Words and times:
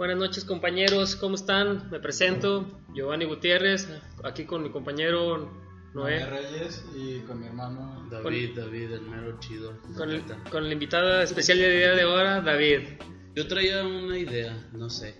Buenas 0.00 0.16
noches 0.16 0.46
compañeros, 0.46 1.14
¿cómo 1.14 1.34
están? 1.34 1.90
Me 1.90 2.00
presento, 2.00 2.66
Giovanni 2.94 3.26
Gutiérrez, 3.26 3.86
aquí 4.24 4.46
con 4.46 4.62
mi 4.62 4.70
compañero 4.70 5.52
Noé. 5.92 6.24
Reyes 6.24 6.82
y 6.96 7.18
con 7.26 7.38
mi 7.38 7.48
hermano 7.48 8.08
David, 8.10 8.56
David, 8.56 8.92
el 8.92 9.02
mero 9.02 9.38
chido. 9.40 9.78
Con, 9.98 10.10
el, 10.10 10.22
con 10.50 10.64
la 10.64 10.72
invitada 10.72 11.22
especial 11.22 11.58
de 11.58 11.76
día 11.76 11.90
de 11.90 12.06
hora, 12.06 12.40
David. 12.40 12.88
Yo 13.34 13.46
traía 13.46 13.86
una 13.86 14.16
idea, 14.16 14.70
no 14.72 14.88
sé, 14.88 15.16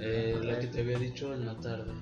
eh, 0.00 0.40
la 0.42 0.60
que 0.60 0.68
te 0.68 0.80
había 0.80 0.98
dicho 0.98 1.34
en 1.34 1.44
la 1.44 1.60
tarde, 1.60 1.92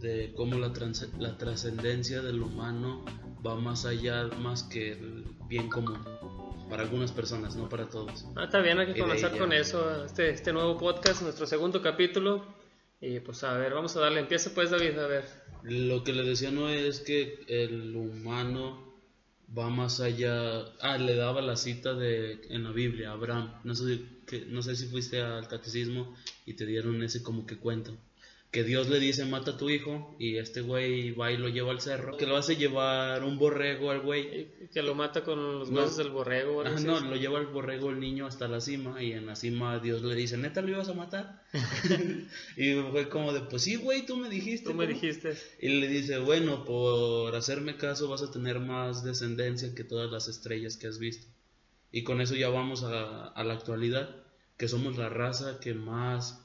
de 0.00 0.32
cómo 0.34 0.58
la, 0.58 0.72
la 1.20 1.38
trascendencia 1.38 2.20
del 2.20 2.42
humano 2.42 3.04
va 3.46 3.54
más 3.54 3.86
allá, 3.86 4.26
más 4.40 4.64
que 4.64 4.94
el 4.94 5.24
bien 5.46 5.68
común. 5.68 6.00
Para 6.72 6.84
algunas 6.84 7.12
personas, 7.12 7.54
no 7.54 7.68
para 7.68 7.86
todos. 7.86 8.24
Ah, 8.34 8.44
está 8.44 8.60
bien, 8.60 8.78
hay 8.78 8.86
que 8.94 8.98
comenzar 8.98 9.36
con 9.36 9.52
eso, 9.52 10.06
este, 10.06 10.30
este 10.30 10.54
nuevo 10.54 10.78
podcast, 10.78 11.20
nuestro 11.20 11.46
segundo 11.46 11.82
capítulo. 11.82 12.46
Y 12.98 13.20
pues 13.20 13.44
a 13.44 13.58
ver, 13.58 13.74
vamos 13.74 13.94
a 13.94 14.00
darle, 14.00 14.20
empieza 14.20 14.54
pues 14.54 14.70
David, 14.70 14.98
a 14.98 15.06
ver. 15.06 15.24
Lo 15.64 16.02
que 16.02 16.14
le 16.14 16.22
decía 16.22 16.50
no 16.50 16.70
es 16.70 17.00
que 17.00 17.44
el 17.46 17.94
humano 17.94 18.90
va 19.54 19.68
más 19.68 20.00
allá. 20.00 20.64
Ah, 20.80 20.96
le 20.96 21.14
daba 21.14 21.42
la 21.42 21.56
cita 21.56 21.92
de 21.92 22.40
en 22.48 22.64
la 22.64 22.70
Biblia, 22.70 23.10
Abraham. 23.10 23.52
No 23.64 23.74
sé, 23.74 24.00
que, 24.26 24.46
no 24.46 24.62
sé 24.62 24.74
si 24.74 24.86
fuiste 24.86 25.20
al 25.20 25.48
catecismo 25.48 26.16
y 26.46 26.54
te 26.54 26.64
dieron 26.64 27.02
ese 27.02 27.22
como 27.22 27.44
que 27.44 27.58
cuento 27.58 27.94
que 28.52 28.64
Dios 28.64 28.90
le 28.90 29.00
dice 29.00 29.24
mata 29.24 29.52
a 29.52 29.56
tu 29.56 29.70
hijo 29.70 30.14
y 30.18 30.36
este 30.36 30.60
güey 30.60 31.12
va 31.12 31.32
y 31.32 31.38
lo 31.38 31.48
lleva 31.48 31.70
al 31.72 31.80
cerro, 31.80 32.18
que 32.18 32.26
lo 32.26 32.36
hace 32.36 32.56
llevar 32.56 33.24
un 33.24 33.38
borrego 33.38 33.90
al 33.90 34.00
güey. 34.00 34.48
Que 34.70 34.82
lo 34.82 34.94
mata 34.94 35.24
con 35.24 35.58
los 35.58 35.70
huesos 35.70 35.96
del 35.96 36.10
borrego. 36.10 36.62
Ah, 36.62 36.70
no, 36.84 37.00
lo 37.00 37.16
lleva 37.16 37.40
el 37.40 37.46
borrego 37.46 37.88
el 37.88 37.98
niño 37.98 38.26
hasta 38.26 38.48
la 38.48 38.60
cima 38.60 39.02
y 39.02 39.12
en 39.12 39.24
la 39.24 39.36
cima 39.36 39.78
Dios 39.78 40.02
le 40.02 40.14
dice, 40.14 40.36
neta 40.36 40.60
lo 40.60 40.68
ibas 40.68 40.90
a 40.90 40.92
matar. 40.92 41.42
y 42.58 42.74
fue 42.90 43.08
como 43.08 43.32
de, 43.32 43.40
pues 43.40 43.62
sí, 43.62 43.76
güey, 43.76 44.04
tú 44.04 44.18
me 44.18 44.28
dijiste. 44.28 44.68
Tú 44.68 44.74
me 44.74 44.86
dijiste. 44.86 45.34
Y 45.58 45.68
le 45.80 45.88
dice, 45.88 46.18
bueno, 46.18 46.66
por 46.66 47.34
hacerme 47.34 47.76
caso 47.76 48.06
vas 48.06 48.20
a 48.20 48.30
tener 48.30 48.60
más 48.60 49.02
descendencia 49.02 49.74
que 49.74 49.82
todas 49.82 50.10
las 50.10 50.28
estrellas 50.28 50.76
que 50.76 50.88
has 50.88 50.98
visto. 50.98 51.26
Y 51.90 52.04
con 52.04 52.20
eso 52.20 52.34
ya 52.34 52.50
vamos 52.50 52.82
a, 52.82 53.28
a 53.28 53.44
la 53.44 53.54
actualidad, 53.54 54.14
que 54.58 54.68
somos 54.68 54.98
la 54.98 55.08
raza 55.08 55.58
que 55.58 55.72
más 55.72 56.42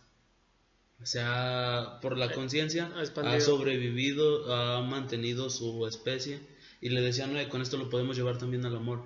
o 1.02 1.06
sea, 1.06 2.00
por 2.02 2.18
la 2.18 2.26
eh, 2.26 2.32
conciencia 2.34 2.92
ha 2.96 3.40
sobrevivido, 3.40 4.54
ha 4.54 4.82
mantenido 4.82 5.50
su 5.50 5.86
especie. 5.88 6.40
Y 6.82 6.90
le 6.90 7.02
decía, 7.02 7.28
no, 7.28 7.50
con 7.50 7.62
esto 7.62 7.78
lo 7.78 7.90
podemos 7.90 8.18
llevar 8.18 8.38
también 8.38 8.66
al 8.66 8.76
amor. 8.76 9.04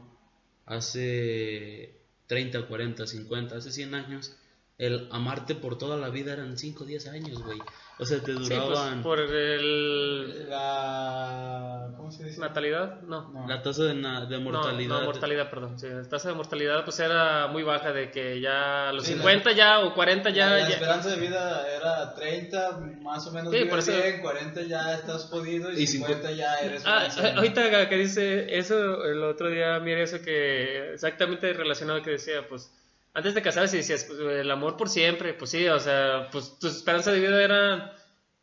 Hace 0.65 2.01
30, 2.27 2.67
40, 2.67 3.07
50, 3.07 3.55
hace 3.57 3.71
100 3.71 3.95
años, 3.95 4.37
el 4.81 5.07
amarte 5.11 5.53
por 5.53 5.77
toda 5.77 5.95
la 5.95 6.09
vida 6.09 6.33
eran 6.33 6.57
5, 6.57 6.85
10 6.85 7.07
años, 7.09 7.43
güey. 7.43 7.59
O 7.99 8.05
sea, 8.05 8.17
te 8.17 8.33
pues, 8.33 8.49
duraban. 8.49 9.03
por 9.03 9.19
el. 9.19 10.49
La. 10.49 11.93
¿Cómo 11.95 12.11
se 12.11 12.23
dice? 12.23 12.41
¿Natalidad? 12.41 12.99
No. 13.01 13.45
La 13.47 13.61
tasa 13.61 13.83
de, 13.83 13.93
de 13.93 14.39
mortalidad. 14.39 15.01
No, 15.01 15.05
mortalidad, 15.05 15.51
perdón. 15.51 15.77
Sí, 15.77 15.87
la 15.87 16.01
tasa 16.09 16.29
de 16.29 16.33
mortalidad, 16.33 16.83
pues 16.83 16.99
era 16.99 17.45
muy 17.45 17.61
baja, 17.61 17.93
de 17.93 18.09
que 18.09 18.41
ya 18.41 18.89
a 18.89 18.93
los 18.93 19.05
50 19.05 19.51
ya 19.51 19.81
o 19.81 19.93
40 19.93 20.31
ya. 20.31 20.49
La, 20.49 20.67
esperanza 20.67 21.09
de 21.09 21.17
vida 21.17 21.75
era 21.75 22.15
30, 22.15 22.79
más 23.03 23.27
o 23.27 23.31
menos. 23.33 23.53
Sí, 23.53 23.65
por 23.65 23.77
eso. 23.77 23.91
40 24.19 24.63
ya 24.63 24.95
estás 24.95 25.25
podido 25.25 25.71
y, 25.71 25.85
50, 25.85 26.31
ya 26.31 26.55
eres. 26.55 26.81
Ah, 26.87 27.07
ahorita 27.35 27.87
que 27.87 27.97
dice 27.97 28.57
eso, 28.57 29.05
el 29.05 29.23
otro 29.25 29.47
día, 29.47 29.79
mire 29.79 30.01
eso 30.01 30.19
que. 30.23 30.93
Exactamente 30.93 31.53
relacionado 31.53 32.01
que 32.01 32.09
decía, 32.09 32.47
pues 32.49 32.71
antes 33.13 33.33
de 33.33 33.41
casarse 33.41 33.77
decías, 33.77 34.05
pues, 34.05 34.19
el 34.19 34.49
amor 34.51 34.77
por 34.77 34.89
siempre, 34.89 35.33
pues 35.33 35.51
sí, 35.51 35.67
o 35.67 35.79
sea, 35.79 36.29
pues 36.31 36.57
tu 36.59 36.67
esperanza 36.67 37.11
de 37.11 37.19
vida 37.19 37.43
era 37.43 37.93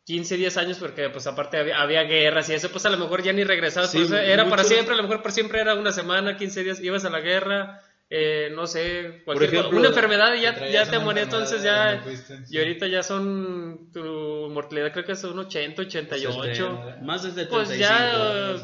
15, 0.04 0.36
10 0.36 0.56
años 0.56 0.78
porque 0.78 1.10
pues 1.10 1.26
aparte 1.26 1.72
había, 1.72 2.02
guerras 2.04 2.48
y 2.48 2.54
eso, 2.54 2.70
pues 2.70 2.86
a 2.86 2.90
lo 2.90 2.98
mejor 2.98 3.22
ya 3.22 3.32
ni 3.32 3.44
regresabas, 3.44 3.92
pues, 3.92 4.10
era 4.10 4.48
para 4.48 4.64
siempre, 4.64 4.94
a 4.94 4.96
lo 4.96 5.02
mejor 5.02 5.22
por 5.22 5.32
siempre 5.32 5.60
era 5.60 5.74
una 5.74 5.92
semana, 5.92 6.36
15 6.36 6.64
días, 6.64 6.80
ibas 6.80 7.04
a 7.04 7.10
la 7.10 7.20
guerra, 7.20 7.82
eh, 8.10 8.50
no 8.54 8.66
sé, 8.66 9.20
cualquier 9.26 9.52
ejemplo, 9.52 9.78
una 9.78 9.88
enfermedad 9.88 10.34
y 10.34 10.40
ya, 10.40 10.70
ya 10.70 10.90
te 10.90 10.98
morías, 10.98 11.26
entonces 11.26 11.62
ya, 11.62 12.02
y 12.48 12.56
ahorita 12.56 12.86
ya 12.86 13.02
son, 13.02 13.90
tu 13.92 14.48
mortalidad 14.50 14.92
creo 14.92 15.04
que 15.04 15.12
es 15.12 15.24
un 15.24 15.38
80, 15.38 15.82
88, 15.82 16.84
más 17.02 17.22
de 17.22 17.30
75, 17.32 17.50
pues 17.50 17.78
ya, 17.78 18.56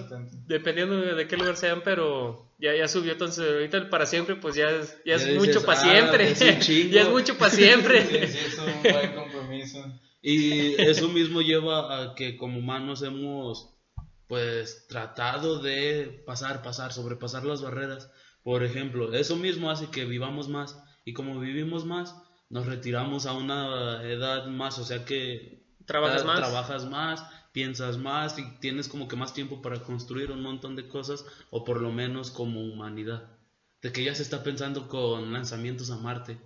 dependiendo 0.46 0.96
de 0.96 1.28
qué 1.28 1.36
lugar 1.36 1.58
sean, 1.58 1.82
pero 1.84 2.54
ya, 2.58 2.74
ya 2.74 2.88
subió, 2.88 3.12
entonces 3.12 3.46
ahorita 3.46 3.90
para 3.90 4.06
siempre, 4.06 4.36
pues 4.36 4.54
ya 4.54 4.70
es, 4.70 4.96
ya 5.04 5.16
es 5.16 5.34
mucho 5.34 5.62
para 5.62 5.78
siempre, 5.78 6.34
ya 6.90 7.02
es 7.02 7.08
mucho 7.10 7.36
para 7.36 7.50
siempre. 7.50 8.02
sí, 8.28 8.38
es 8.46 8.58
un 8.58 8.82
buen 8.82 9.12
compromiso. 9.14 9.84
Y 10.22 10.80
eso 10.80 11.10
mismo 11.10 11.42
lleva 11.42 12.02
a 12.02 12.14
que 12.14 12.38
como 12.38 12.60
humanos 12.60 13.02
hemos 13.02 13.74
pues 14.26 14.86
tratado 14.88 15.58
de 15.58 16.22
pasar, 16.24 16.62
pasar, 16.62 16.94
sobrepasar 16.94 17.44
las 17.44 17.60
barreras 17.60 18.10
por 18.44 18.62
ejemplo, 18.62 19.12
eso 19.14 19.36
mismo 19.36 19.70
hace 19.70 19.88
que 19.90 20.04
vivamos 20.04 20.48
más 20.48 20.80
y 21.04 21.14
como 21.14 21.40
vivimos 21.40 21.84
más, 21.84 22.14
nos 22.50 22.66
retiramos 22.66 23.26
a 23.26 23.32
una 23.32 24.02
edad 24.04 24.46
más, 24.46 24.78
o 24.78 24.84
sea 24.84 25.04
que 25.04 25.64
trabajas 25.86 26.24
más, 26.24 26.38
trabajas 26.38 26.84
más, 26.84 27.24
piensas 27.52 27.96
más 27.96 28.38
y 28.38 28.58
tienes 28.60 28.88
como 28.88 29.08
que 29.08 29.16
más 29.16 29.32
tiempo 29.32 29.62
para 29.62 29.82
construir 29.82 30.30
un 30.30 30.42
montón 30.42 30.76
de 30.76 30.86
cosas 30.86 31.24
o 31.50 31.64
por 31.64 31.80
lo 31.80 31.90
menos 31.90 32.30
como 32.30 32.60
humanidad. 32.60 33.30
De 33.80 33.92
que 33.92 34.04
ya 34.04 34.14
se 34.14 34.22
está 34.22 34.42
pensando 34.42 34.88
con 34.88 35.32
lanzamientos 35.32 35.90
a 35.90 35.96
Marte. 35.96 36.38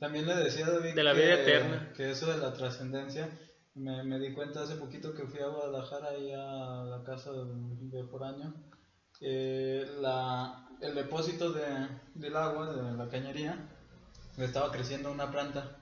También 0.00 0.26
le 0.26 0.34
decía 0.34 0.66
a 0.66 0.70
David 0.70 0.94
de 0.94 1.04
la 1.04 1.12
vida 1.12 1.34
eterna. 1.34 1.92
que 1.96 2.10
eso 2.10 2.30
de 2.30 2.38
la 2.38 2.52
trascendencia, 2.52 3.30
me, 3.74 4.02
me, 4.02 4.18
di 4.18 4.32
cuenta 4.32 4.62
hace 4.62 4.76
poquito 4.76 5.14
que 5.14 5.26
fui 5.26 5.40
a 5.40 5.48
Guadalajara 5.48 6.18
y 6.18 6.32
a 6.32 6.84
la 6.84 7.02
casa 7.04 7.30
de, 7.32 8.04
por 8.04 8.24
año, 8.24 8.54
eh, 9.20 9.86
la, 10.00 10.68
el 10.80 10.94
depósito 10.94 11.52
de, 11.52 11.88
del 12.14 12.36
agua 12.36 12.72
de 12.72 12.96
la 12.96 13.08
cañería 13.08 13.68
estaba 14.38 14.70
creciendo 14.70 15.10
una 15.10 15.30
planta 15.30 15.78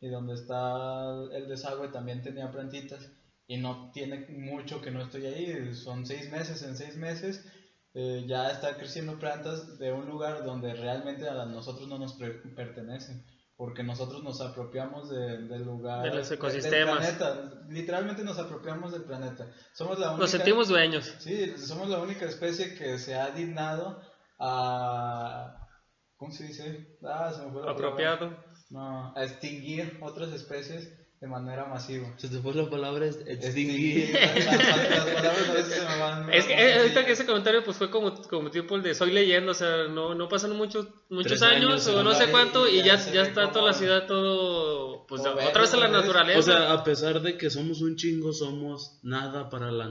y 0.00 0.08
donde 0.08 0.34
está 0.34 1.10
el 1.32 1.48
desagüe 1.48 1.88
también 1.88 2.22
tenía 2.22 2.50
plantitas 2.50 3.10
y 3.46 3.58
no 3.58 3.90
tiene 3.92 4.26
mucho 4.28 4.80
que 4.80 4.90
no 4.90 5.02
estoy 5.02 5.26
ahí, 5.26 5.74
son 5.74 6.06
seis 6.06 6.30
meses, 6.30 6.62
en 6.62 6.76
seis 6.76 6.96
meses 6.96 7.44
eh, 7.94 8.24
ya 8.26 8.50
está 8.50 8.76
creciendo 8.76 9.18
plantas 9.18 9.78
de 9.78 9.92
un 9.92 10.06
lugar 10.06 10.44
donde 10.44 10.74
realmente 10.74 11.28
a 11.28 11.46
nosotros 11.46 11.88
no 11.88 11.98
nos 11.98 12.14
pertenecen 12.14 13.24
porque 13.56 13.82
nosotros 13.82 14.22
nos 14.22 14.40
apropiamos 14.40 15.08
del 15.08 15.64
lugar 15.64 16.02
de 16.02 16.14
los 16.14 16.30
ecosistemas 16.30 17.06
del 17.06 17.16
planeta. 17.16 17.64
Literalmente 17.68 18.22
nos 18.22 18.38
apropiamos 18.38 18.92
del 18.92 19.04
planeta. 19.04 19.50
Somos 19.72 19.98
la 19.98 20.08
única, 20.08 20.20
nos 20.20 20.30
sentimos 20.30 20.68
dueños. 20.68 21.14
Sí 21.18 21.56
somos 21.56 21.88
la 21.88 21.98
única 21.98 22.26
especie 22.26 22.74
que 22.74 22.98
se 22.98 23.14
ha 23.14 23.30
dignado 23.30 24.00
a... 24.38 25.66
¿Cómo 26.16 26.32
se 26.32 26.44
dice? 26.44 26.98
Ah, 27.02 27.32
se 27.34 27.44
me 27.44 27.52
fue 27.52 27.62
la 27.62 27.72
Apropiado. 27.72 28.44
No, 28.70 29.14
a 29.16 29.24
extinguir 29.24 29.98
otras 30.02 30.32
especies 30.32 30.92
de 31.26 31.32
manera 31.32 31.64
masiva. 31.66 32.06
Se 32.16 32.28
te 32.28 32.38
fue 32.38 32.54
la 32.54 32.70
palabra 32.70 33.06
extinguir. 33.06 34.16
Es 36.32 36.46
que 36.46 36.54
eh, 36.54 36.78
ahorita 36.78 37.04
que 37.04 37.12
ese 37.12 37.26
comentario 37.26 37.64
pues 37.64 37.76
fue 37.76 37.90
como, 37.90 38.14
como 38.22 38.50
tipo 38.50 38.76
el 38.76 38.82
de 38.82 38.94
soy 38.94 39.10
leyendo, 39.10 39.50
o 39.50 39.54
sea, 39.54 39.88
no, 39.88 40.14
no 40.14 40.28
pasan 40.28 40.56
muchos 40.56 40.86
muchos 41.08 41.42
años, 41.42 41.86
o 41.88 42.04
no 42.04 42.14
sé 42.14 42.30
cuánto 42.30 42.68
y, 42.68 42.82
ya, 42.82 42.96
ya, 42.96 43.22
está 43.22 43.50
toda 43.50 43.66
la 43.66 43.72
ciudad 43.72 44.06
todo, 44.06 45.06
pues 45.06 45.22
otra 45.22 45.62
vez 45.62 45.74
a 45.74 45.76
la 45.76 45.88
naturaleza. 45.88 46.38
O 46.38 46.42
sea, 46.42 46.72
a 46.72 46.84
pesar 46.84 47.20
de 47.20 47.36
que 47.36 47.50
somos 47.50 47.80
un 47.80 47.96
chingo, 47.96 48.32
somos 48.32 49.00
nada 49.02 49.50
para 49.50 49.72
la, 49.72 49.90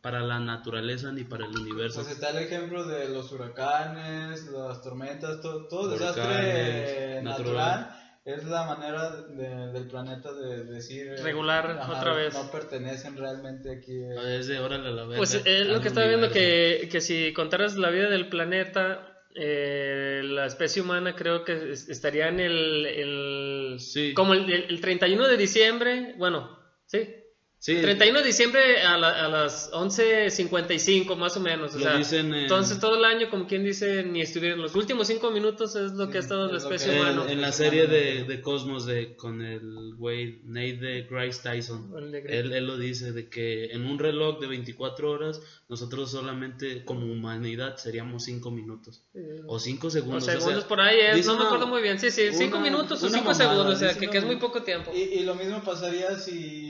para 0.00 0.20
la 0.20 0.40
naturaleza 0.40 1.12
ni 1.12 1.24
para 1.24 1.44
el 1.46 1.56
universo. 1.56 2.00
Pues 2.00 2.12
está 2.12 2.30
el 2.30 2.38
ejemplo 2.38 2.84
de 2.86 3.08
los 3.10 3.30
huracanes, 3.32 4.46
las 4.46 4.82
tormentas, 4.82 5.42
todo, 5.42 5.68
todo 5.68 5.90
desastre 5.90 7.20
natural 7.22 7.94
es 8.28 8.44
la 8.44 8.64
manera 8.64 9.10
del 9.10 9.86
planeta 9.88 10.32
de 10.32 10.64
decir 10.64 11.14
regular 11.22 11.80
otra 11.88 12.12
vez. 12.12 12.34
no 12.34 12.50
pertenecen 12.50 13.16
realmente 13.16 13.72
aquí 13.72 14.02
es 14.02 14.46
de 14.46 14.58
órale 14.58 14.92
la 14.92 15.06
pues 15.16 15.40
es 15.44 15.66
lo 15.66 15.80
que 15.80 15.88
estaba 15.88 16.06
viendo 16.06 16.30
que, 16.30 16.88
que 16.92 17.00
si 17.00 17.32
contaras 17.32 17.76
la 17.76 17.88
vida 17.88 18.10
del 18.10 18.28
planeta 18.28 19.24
eh, 19.34 20.20
la 20.24 20.44
especie 20.44 20.82
humana 20.82 21.16
creo 21.16 21.44
que 21.44 21.72
estaría 21.72 22.28
en 22.28 22.40
el, 22.40 22.86
el 22.86 24.14
como 24.14 24.34
el, 24.34 24.52
el, 24.52 24.80
31 24.80 25.26
de 25.26 25.36
diciembre 25.38 26.14
bueno 26.18 26.58
sí 26.84 27.17
Sí, 27.60 27.74
31 27.82 28.20
de 28.20 28.24
diciembre 28.26 28.82
a, 28.82 28.96
la- 28.96 29.24
a 29.24 29.28
las 29.28 29.72
11.55 29.72 31.16
más 31.16 31.36
o 31.36 31.40
menos. 31.40 31.74
O 31.74 31.78
Lo 31.78 31.84
sea, 31.84 31.96
dicen 31.98 32.26
en- 32.32 32.42
entonces 32.42 32.78
todo 32.78 32.96
el 32.96 33.04
año, 33.04 33.28
como 33.30 33.46
quien 33.46 33.64
dice, 33.64 34.04
ni 34.04 34.20
estuvieron. 34.20 34.60
Los 34.62 34.74
últimos 34.76 35.08
5 35.08 35.30
minutos 35.30 35.74
es 35.76 35.92
lo 35.92 36.08
que 36.08 36.18
ha 36.18 36.20
estado 36.20 36.46
la 36.50 36.56
es 36.58 36.62
lo 36.62 36.68
que- 36.68 36.76
especie 36.76 36.96
en, 37.00 37.18
humana. 37.18 37.32
en 37.32 37.40
la 37.40 37.52
serie 37.52 37.86
de, 37.86 38.24
de 38.24 38.40
Cosmos 38.42 38.86
de, 38.86 39.16
con 39.16 39.42
el 39.42 39.94
güey 39.96 40.40
Nate 40.44 40.76
de 40.76 41.02
Grace 41.10 41.40
Tyson, 41.42 41.90
de 42.12 42.18
él, 42.28 42.52
él 42.52 42.66
lo 42.66 42.78
dice 42.78 43.12
de 43.12 43.28
que 43.28 43.66
en 43.72 43.86
un 43.86 43.98
reloj 43.98 44.38
de 44.40 44.46
24 44.46 45.10
horas 45.10 45.40
nosotros 45.68 46.10
solamente 46.10 46.84
como 46.84 47.06
humanidad 47.12 47.76
seríamos 47.76 48.24
5 48.24 48.50
minutos 48.50 49.02
Eh, 49.14 49.42
o 49.46 49.58
5 49.58 49.88
o 49.88 49.90
segundos. 49.90 50.22
o 50.22 50.26
sea, 50.26 50.38
segundos 50.40 50.64
por 50.64 50.80
ahí, 50.80 50.98
es, 51.00 51.16
dice 51.16 51.28
no 51.28 51.38
me 51.38 51.44
acuerdo 51.44 51.66
muy 51.66 51.82
bien. 51.82 51.98
Sí, 51.98 52.10
sí, 52.10 52.28
5 52.32 52.56
una- 52.58 52.70
minutos 52.70 53.02
o 53.02 53.06
una 53.06 53.18
5 53.18 53.30
mamada, 53.32 53.50
segundos, 53.50 53.74
o 53.74 53.78
sea, 53.78 53.94
que, 53.98 54.08
que 54.08 54.18
es 54.18 54.24
muy 54.24 54.36
poco 54.36 54.62
tiempo. 54.62 54.92
Y, 54.94 55.00
y 55.00 55.24
lo 55.24 55.34
mismo 55.34 55.60
pasaría 55.62 56.16
si 56.18 56.67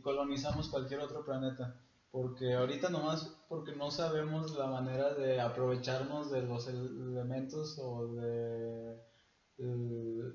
colonizamos 0.00 0.68
cualquier 0.68 1.00
otro 1.00 1.24
planeta. 1.24 1.80
Porque 2.10 2.54
ahorita 2.54 2.88
nomás, 2.88 3.44
porque 3.48 3.76
no 3.76 3.90
sabemos 3.90 4.56
la 4.56 4.66
manera 4.66 5.12
de 5.14 5.40
aprovecharnos 5.40 6.30
de 6.30 6.42
los 6.42 6.66
elementos 6.68 7.78
o 7.78 8.14
de 8.14 8.96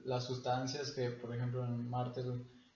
las 0.06 0.26
sustancias 0.26 0.92
que, 0.92 1.10
por 1.12 1.34
ejemplo, 1.34 1.64
en 1.66 1.90
Marte 1.90 2.24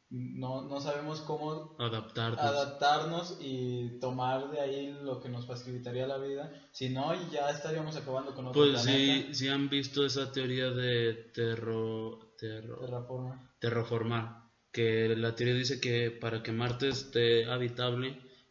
no, 0.09 0.61
no 0.63 0.79
sabemos 0.79 1.19
cómo 1.21 1.75
adaptarnos. 1.77 2.39
adaptarnos 2.39 3.37
y 3.41 3.99
tomar 3.99 4.49
de 4.51 4.61
ahí 4.61 4.93
lo 5.03 5.19
que 5.19 5.27
nos 5.27 5.45
facilitaría 5.45 6.07
la 6.07 6.17
vida. 6.17 6.49
Si 6.71 6.89
no, 6.89 7.13
ya 7.29 7.49
estaríamos 7.49 7.97
acabando 7.97 8.33
con 8.33 8.47
otro 8.47 8.61
Pues 8.61 8.81
sí, 8.81 8.91
planeta. 9.05 9.33
sí 9.33 9.49
han 9.49 9.69
visto 9.69 10.05
esa 10.05 10.31
teoría 10.31 10.71
de 10.71 11.13
terro, 11.35 12.33
terro, 12.37 12.79
Terraforma. 12.79 13.51
terraformar, 13.59 14.46
que 14.77 14.89
la 15.23 15.31
teoría 15.35 15.55
dice 15.63 15.79
que 15.85 15.95
para 16.23 16.37
que 16.43 16.51
Marte 16.61 16.87
esté 16.89 17.45
habitable, 17.55 18.07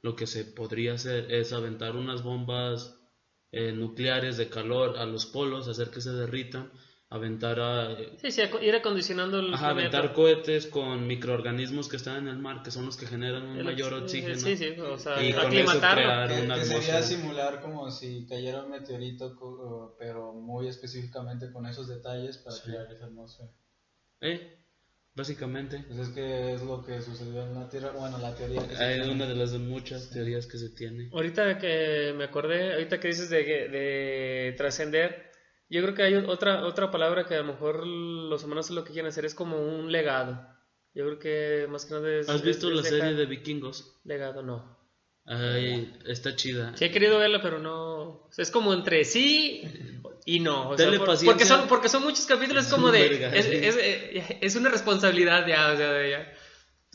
lo 0.07 0.13
que 0.19 0.27
se 0.35 0.45
podría 0.59 0.93
hacer 0.99 1.21
es 1.41 1.53
aventar 1.61 1.93
unas 2.05 2.21
bombas 2.31 2.79
eh, 3.53 3.73
nucleares 3.73 4.37
de 4.37 4.49
calor 4.57 4.97
a 5.03 5.07
los 5.07 5.25
polos, 5.27 5.69
hacer 5.69 5.89
que 5.95 6.01
se 6.07 6.11
derritan, 6.23 6.65
aventar 7.17 7.57
a, 7.61 7.93
eh, 7.93 8.11
Sí, 8.23 8.31
sí, 8.37 8.43
ir 8.69 8.75
acondicionando 8.75 9.39
el 9.39 9.55
ajá, 9.55 9.69
aventar 9.71 10.13
cohetes 10.13 10.67
con 10.67 11.07
microorganismos 11.07 11.89
que 11.89 11.97
están 11.97 12.17
en 12.23 12.29
el 12.35 12.39
mar, 12.47 12.63
que 12.65 12.71
son 12.71 12.85
los 12.87 12.97
que 12.97 13.07
generan 13.15 13.45
un 13.45 13.59
El 13.59 13.65
mayor 13.65 13.93
ox- 13.95 14.03
oxígeno. 14.05 14.39
Sí, 14.45 14.57
sí, 14.57 14.69
o 14.79 14.99
sea, 14.99 15.23
Y 15.23 15.33
con 15.33 15.53
eso 15.53 15.81
crear 15.81 16.29
Que, 16.31 16.41
una 16.45 16.55
que 16.59 16.65
sería 16.65 17.03
simular 17.03 17.61
como 17.61 17.91
si 17.91 18.27
cayera 18.27 18.63
un 18.65 18.71
meteorito, 18.71 19.25
pero 19.99 20.33
muy 20.33 20.67
específicamente 20.69 21.51
con 21.53 21.67
esos 21.67 21.87
detalles 21.89 22.39
para 22.39 22.57
crear 22.65 22.87
esa 22.93 23.07
atmósfera. 23.07 23.49
Eh, 24.21 24.41
básicamente. 25.17 25.85
Pues 25.89 25.99
es 26.01 26.09
que 26.11 26.55
es 26.55 26.63
lo 26.63 26.85
que 26.85 27.01
sucedió 27.01 27.43
en 27.43 27.55
la 27.55 27.69
Tierra, 27.69 27.91
bueno, 27.93 28.19
la 28.19 28.35
teoría 28.35 28.67
que 28.69 28.77
Hay 28.77 29.01
una 29.09 29.27
de 29.27 29.35
las 29.35 29.53
muchas 29.53 30.11
teorías 30.11 30.47
que 30.47 30.59
se 30.59 30.69
tiene. 30.71 31.09
Ahorita 31.13 31.59
que 31.59 32.15
me 32.17 32.25
acordé, 32.25 32.75
ahorita 32.75 33.01
que 33.01 33.09
dices 33.09 33.31
de, 33.31 33.43
de 33.43 34.55
trascender, 34.57 35.31
yo 35.69 35.83
creo 35.83 35.95
que 35.95 36.03
hay 36.03 36.15
otra, 36.15 36.65
otra 36.65 36.91
palabra 36.91 37.27
que 37.27 37.35
a 37.35 37.39
lo 37.43 37.45
mejor 37.53 37.87
los 37.87 38.45
humanos 38.45 38.71
lo 38.71 38.85
que 38.85 38.93
quieren 38.93 39.09
hacer 39.09 39.25
es 39.25 39.35
como 39.35 39.59
un 39.59 39.91
legado. 39.91 40.47
Yo 40.95 41.05
creo 41.05 41.19
que 41.19 41.67
más 41.69 41.85
que 41.85 41.95
nada 41.95 42.11
es... 42.21 42.29
¿Has 42.29 42.43
visto 42.43 42.71
es- 42.71 42.77
la 42.77 42.83
serie 42.83 43.15
de 43.15 43.27
vikingos? 43.27 44.01
Legado, 44.05 44.43
no. 44.43 44.77
Ay, 45.29 45.93
está 46.07 46.37
chida. 46.37 46.77
Sí 46.77 46.85
he 46.85 46.91
querido 46.93 47.19
verla, 47.19 47.43
pero 47.43 47.59
no... 47.59 48.31
Es 48.39 48.51
como 48.51 48.73
entre 48.73 49.05
sí 49.05 49.63
y 50.27 50.41
no. 50.41 50.69
O 50.71 50.77
sea, 50.77 50.91
por- 50.99 51.25
porque, 51.25 51.45
son, 51.47 51.67
porque 51.69 51.89
son 51.89 52.03
muchos 52.03 52.27
capítulos 52.27 52.67
como 52.67 52.91
de... 52.91 53.07
Es, 53.33 53.47
es, 53.47 53.77
eh, 53.81 54.39
es 54.43 54.57
una 54.57 54.69
responsabilidad 54.69 55.47
ya, 55.47 55.73
o 55.73 55.77
sea, 55.77 55.93
de 55.93 56.11
ya. 56.11 56.33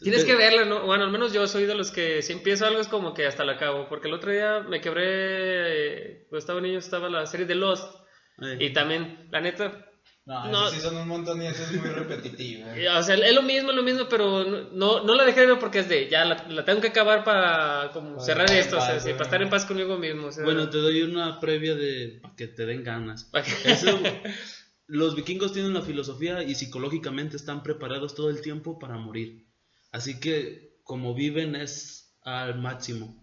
Tienes 0.03 0.25
que 0.25 0.35
verla, 0.35 0.65
¿no? 0.65 0.85
Bueno, 0.85 1.03
al 1.05 1.11
menos 1.11 1.31
yo 1.31 1.47
soy 1.47 1.65
de 1.65 1.75
los 1.75 1.91
que 1.91 2.21
si 2.23 2.33
empiezo 2.33 2.65
algo 2.65 2.81
es 2.81 2.87
como 2.87 3.13
que 3.13 3.25
hasta 3.27 3.43
lo 3.43 3.51
acabo. 3.51 3.87
Porque 3.87 4.07
el 4.07 4.13
otro 4.15 4.31
día 4.31 4.59
me 4.67 4.81
quebré, 4.81 5.03
eh, 5.05 6.25
cuando 6.29 6.39
estaba 6.39 6.59
niño 6.61 6.79
estaba 6.79 7.07
la 7.09 7.25
serie 7.25 7.45
de 7.45 7.55
Lost. 7.55 7.95
Ay. 8.39 8.57
Y 8.59 8.73
también, 8.73 9.27
la 9.31 9.41
neta, 9.41 9.90
No, 10.25 10.51
No. 10.51 10.69
sí 10.69 10.79
son 10.79 10.95
un 10.97 11.07
montón 11.07 11.41
y 11.41 11.47
eso 11.47 11.63
es 11.63 11.71
muy 11.73 11.89
repetitivo. 11.89 12.65
o 12.97 13.03
sea, 13.03 13.15
es 13.15 13.33
lo 13.35 13.41
mismo, 13.41 13.71
es 13.71 13.75
lo 13.75 13.83
mismo, 13.83 14.07
pero 14.07 14.43
no, 14.45 14.61
no, 14.71 15.03
no 15.03 15.15
la 15.15 15.25
dejé 15.25 15.41
de 15.41 15.45
ver 15.47 15.59
porque 15.59 15.79
es 15.79 15.89
de, 15.89 16.07
ya 16.09 16.23
la, 16.25 16.45
la 16.47 16.63
tengo 16.63 16.79
que 16.79 16.87
acabar 16.89 17.23
para 17.23 17.89
como 17.91 18.11
Para 18.15 18.25
cerrar 18.25 18.51
esto, 18.51 18.77
o 18.77 18.81
sea, 18.81 18.93
paz, 18.95 19.03
sí, 19.03 19.11
para 19.13 19.23
estar 19.23 19.41
en 19.41 19.49
paz 19.49 19.65
conmigo 19.65 19.97
mismo. 19.97 20.27
o 20.27 20.31
sea, 20.31 20.43
Bueno, 20.43 20.69
te 20.69 20.77
doy 20.77 21.01
una 21.01 21.39
previa 21.39 21.75
de 21.75 22.19
para 22.21 22.35
que 22.35 22.47
te 22.47 22.65
den 22.65 22.83
ganas. 22.83 23.29
Eso- 23.65 23.99
los 24.87 25.15
vikingos 25.15 25.53
tienen 25.53 25.73
la 25.73 25.81
filosofía 25.81 26.43
y 26.43 26.53
psicológicamente 26.55 27.37
están 27.37 27.63
preparados 27.63 28.13
todo 28.13 28.29
el 28.29 28.41
tiempo 28.41 28.77
para 28.77 28.97
morir. 28.97 29.45
Así 29.91 30.19
que 30.19 30.77
como 30.83 31.13
viven 31.15 31.55
es 31.55 32.13
al 32.23 32.59
máximo. 32.59 33.17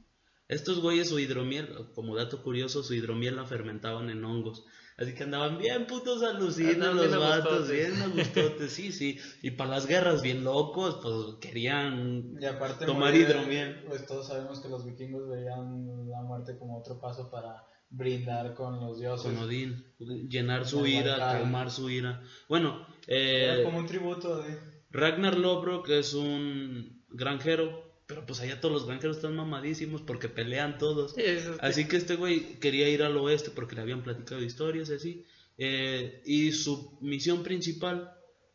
Estos 0.48 0.80
güeyes 0.80 1.10
su 1.10 1.18
hidromiel, 1.18 1.68
como 1.94 2.16
dato 2.16 2.42
curioso, 2.42 2.82
su 2.82 2.94
hidromiel 2.94 3.36
la 3.36 3.44
fermentaban 3.44 4.08
en 4.08 4.24
hongos. 4.24 4.64
Así 4.98 5.14
que 5.14 5.22
andaban 5.22 5.58
bien 5.58 5.86
putos 5.86 6.24
alucinos 6.24 6.92
los 6.92 7.16
vatos, 7.16 7.70
bien 7.70 7.92
a 8.02 8.08
gustotes, 8.08 8.72
sí, 8.72 8.90
sí. 8.90 9.16
Y 9.42 9.52
para 9.52 9.70
las 9.70 9.86
guerras 9.86 10.22
bien 10.22 10.42
locos, 10.42 10.98
pues 11.00 11.36
querían 11.40 12.36
Y 12.40 12.44
aparte, 12.44 12.84
tomar 12.84 13.12
morir, 13.12 13.28
hidromiel. 13.28 13.84
Pues 13.86 14.04
todos 14.06 14.26
sabemos 14.26 14.58
que 14.58 14.68
los 14.68 14.84
vikingos 14.84 15.28
veían 15.28 16.10
la 16.10 16.20
muerte 16.22 16.58
como 16.58 16.76
otro 16.78 17.00
paso 17.00 17.30
para 17.30 17.64
brindar 17.90 18.54
con 18.54 18.80
los 18.80 18.98
dioses. 18.98 19.24
con 19.32 19.38
Odín, 19.38 19.86
llenar 20.28 20.66
su 20.66 20.84
ira, 20.84 21.12
Valhalla. 21.12 21.38
calmar 21.38 21.70
su 21.70 21.88
ira. 21.88 22.20
Bueno, 22.48 22.84
Era 23.06 23.60
eh, 23.60 23.62
como 23.62 23.78
un 23.78 23.86
tributo 23.86 24.42
de... 24.42 24.58
Ragnar 24.90 25.38
Lodbrok 25.38 25.88
es 25.90 26.14
un 26.14 27.04
granjero, 27.10 27.87
pero 28.08 28.24
pues 28.24 28.40
allá 28.40 28.58
todos 28.58 28.72
los 28.72 28.86
granjeros 28.86 29.18
están 29.18 29.36
mamadísimos 29.36 30.00
porque 30.00 30.30
pelean 30.30 30.78
todos. 30.78 31.12
Sí, 31.12 31.22
Así 31.60 31.86
que 31.86 31.98
este 31.98 32.16
güey 32.16 32.58
quería 32.58 32.88
ir 32.88 33.02
al 33.02 33.16
oeste 33.18 33.50
porque 33.50 33.76
le 33.76 33.82
habían 33.82 34.02
platicado 34.02 34.42
historias 34.42 34.88
y 34.88 34.94
así. 34.94 35.24
eh, 35.58 36.22
y 36.24 36.52
su 36.52 36.98
misión 37.02 37.42
principal 37.42 38.10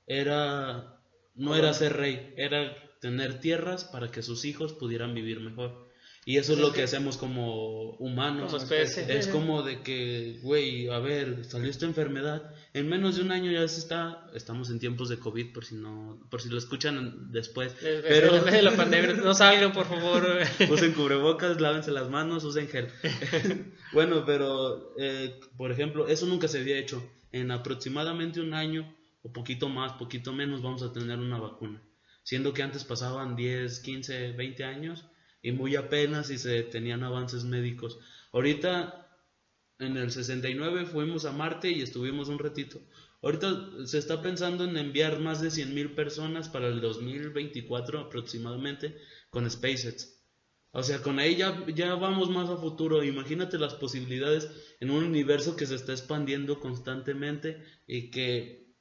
era 0.07 0.99
no 1.35 1.55
era 1.55 1.73
ser 1.73 1.93
rey, 1.93 2.33
era 2.35 2.75
tener 2.99 3.39
tierras 3.39 3.85
para 3.85 4.09
que 4.11 4.23
sus 4.23 4.43
hijos 4.43 4.73
pudieran 4.73 5.13
vivir 5.13 5.39
mejor. 5.39 5.87
Y 6.25 6.37
eso 6.37 6.53
es 6.53 6.59
lo 6.59 6.71
que 6.71 6.83
hacemos 6.83 7.17
como 7.17 7.91
humanos. 7.97 8.51
Como 8.51 8.63
especie. 8.63 9.17
Es 9.17 9.27
como 9.27 9.61
de 9.61 9.81
que, 9.81 10.39
güey, 10.41 10.87
a 10.87 10.99
ver, 10.99 11.43
salió 11.43 11.69
esta 11.69 11.85
enfermedad. 11.85 12.53
En 12.73 12.87
menos 12.87 13.17
de 13.17 13.23
un 13.23 13.31
año 13.31 13.51
ya 13.51 13.67
se 13.67 13.79
está. 13.79 14.25
Estamos 14.33 14.69
en 14.69 14.79
tiempos 14.79 15.09
de 15.09 15.19
COVID, 15.19 15.51
por 15.51 15.65
si 15.65 15.75
no, 15.75 16.25
por 16.29 16.41
si 16.41 16.47
lo 16.47 16.57
escuchan 16.57 17.31
después. 17.31 17.75
Pero... 17.81 18.01
Pero 18.07 18.35
En 18.37 18.45
medio 18.45 18.57
de 18.57 18.63
la 18.63 18.75
pandemia, 18.75 19.13
no 19.15 19.33
salgan, 19.33 19.73
por 19.73 19.85
favor. 19.85 20.25
usen 20.69 20.93
cubrebocas, 20.93 21.59
lávense 21.59 21.91
las 21.91 22.09
manos, 22.09 22.45
usen 22.45 22.69
gel. 22.69 22.87
bueno, 23.93 24.23
pero, 24.25 24.93
eh, 24.97 25.39
por 25.57 25.71
ejemplo, 25.71 26.07
eso 26.07 26.25
nunca 26.25 26.47
se 26.47 26.59
había 26.59 26.77
hecho. 26.77 27.03
En 27.33 27.51
aproximadamente 27.51 28.39
un 28.39 28.53
año, 28.53 28.95
o 29.23 29.33
poquito 29.33 29.67
más, 29.67 29.93
poquito 29.93 30.31
menos, 30.31 30.61
vamos 30.61 30.83
a 30.83 30.93
tener 30.93 31.19
una 31.19 31.37
vacuna. 31.37 31.81
Siendo 32.23 32.53
que 32.53 32.63
antes 32.63 32.85
pasaban 32.85 33.35
10, 33.35 33.79
15, 33.81 34.31
20 34.31 34.63
años 34.63 35.05
y 35.43 35.51
muy 35.51 35.75
apenas 35.75 36.31
y 36.31 36.39
se 36.39 36.63
tenían 36.63 37.03
avances 37.03 37.43
médicos. 37.43 37.99
Ahorita, 38.31 39.07
en 39.77 39.97
el 39.97 40.09
69 40.09 40.85
fuimos 40.85 41.25
a 41.25 41.33
Marte 41.33 41.69
y 41.69 41.81
estuvimos 41.81 42.29
un 42.29 42.39
ratito. 42.39 42.81
Ahorita 43.21 43.85
se 43.85 43.97
está 43.99 44.21
pensando 44.21 44.63
en 44.63 44.77
enviar 44.77 45.19
más 45.19 45.41
de 45.41 45.49
100.000 45.49 45.95
personas 45.95 46.49
para 46.49 46.67
el 46.67 46.81
2024 46.81 47.99
aproximadamente 47.99 48.97
con 49.29 49.49
SpaceX. 49.49 50.23
O 50.71 50.81
sea, 50.81 51.01
con 51.01 51.19
ahí 51.19 51.35
ya, 51.35 51.65
ya 51.67 51.93
vamos 51.95 52.29
más 52.31 52.49
a 52.49 52.57
futuro. 52.57 53.03
Imagínate 53.03 53.59
las 53.59 53.75
posibilidades 53.75 54.49
en 54.79 54.89
un 54.89 55.03
universo 55.03 55.55
que 55.55 55.67
se 55.67 55.75
está 55.75 55.91
expandiendo 55.91 56.59
constantemente 56.59 57.63
y 57.85 58.09
que 58.09 58.73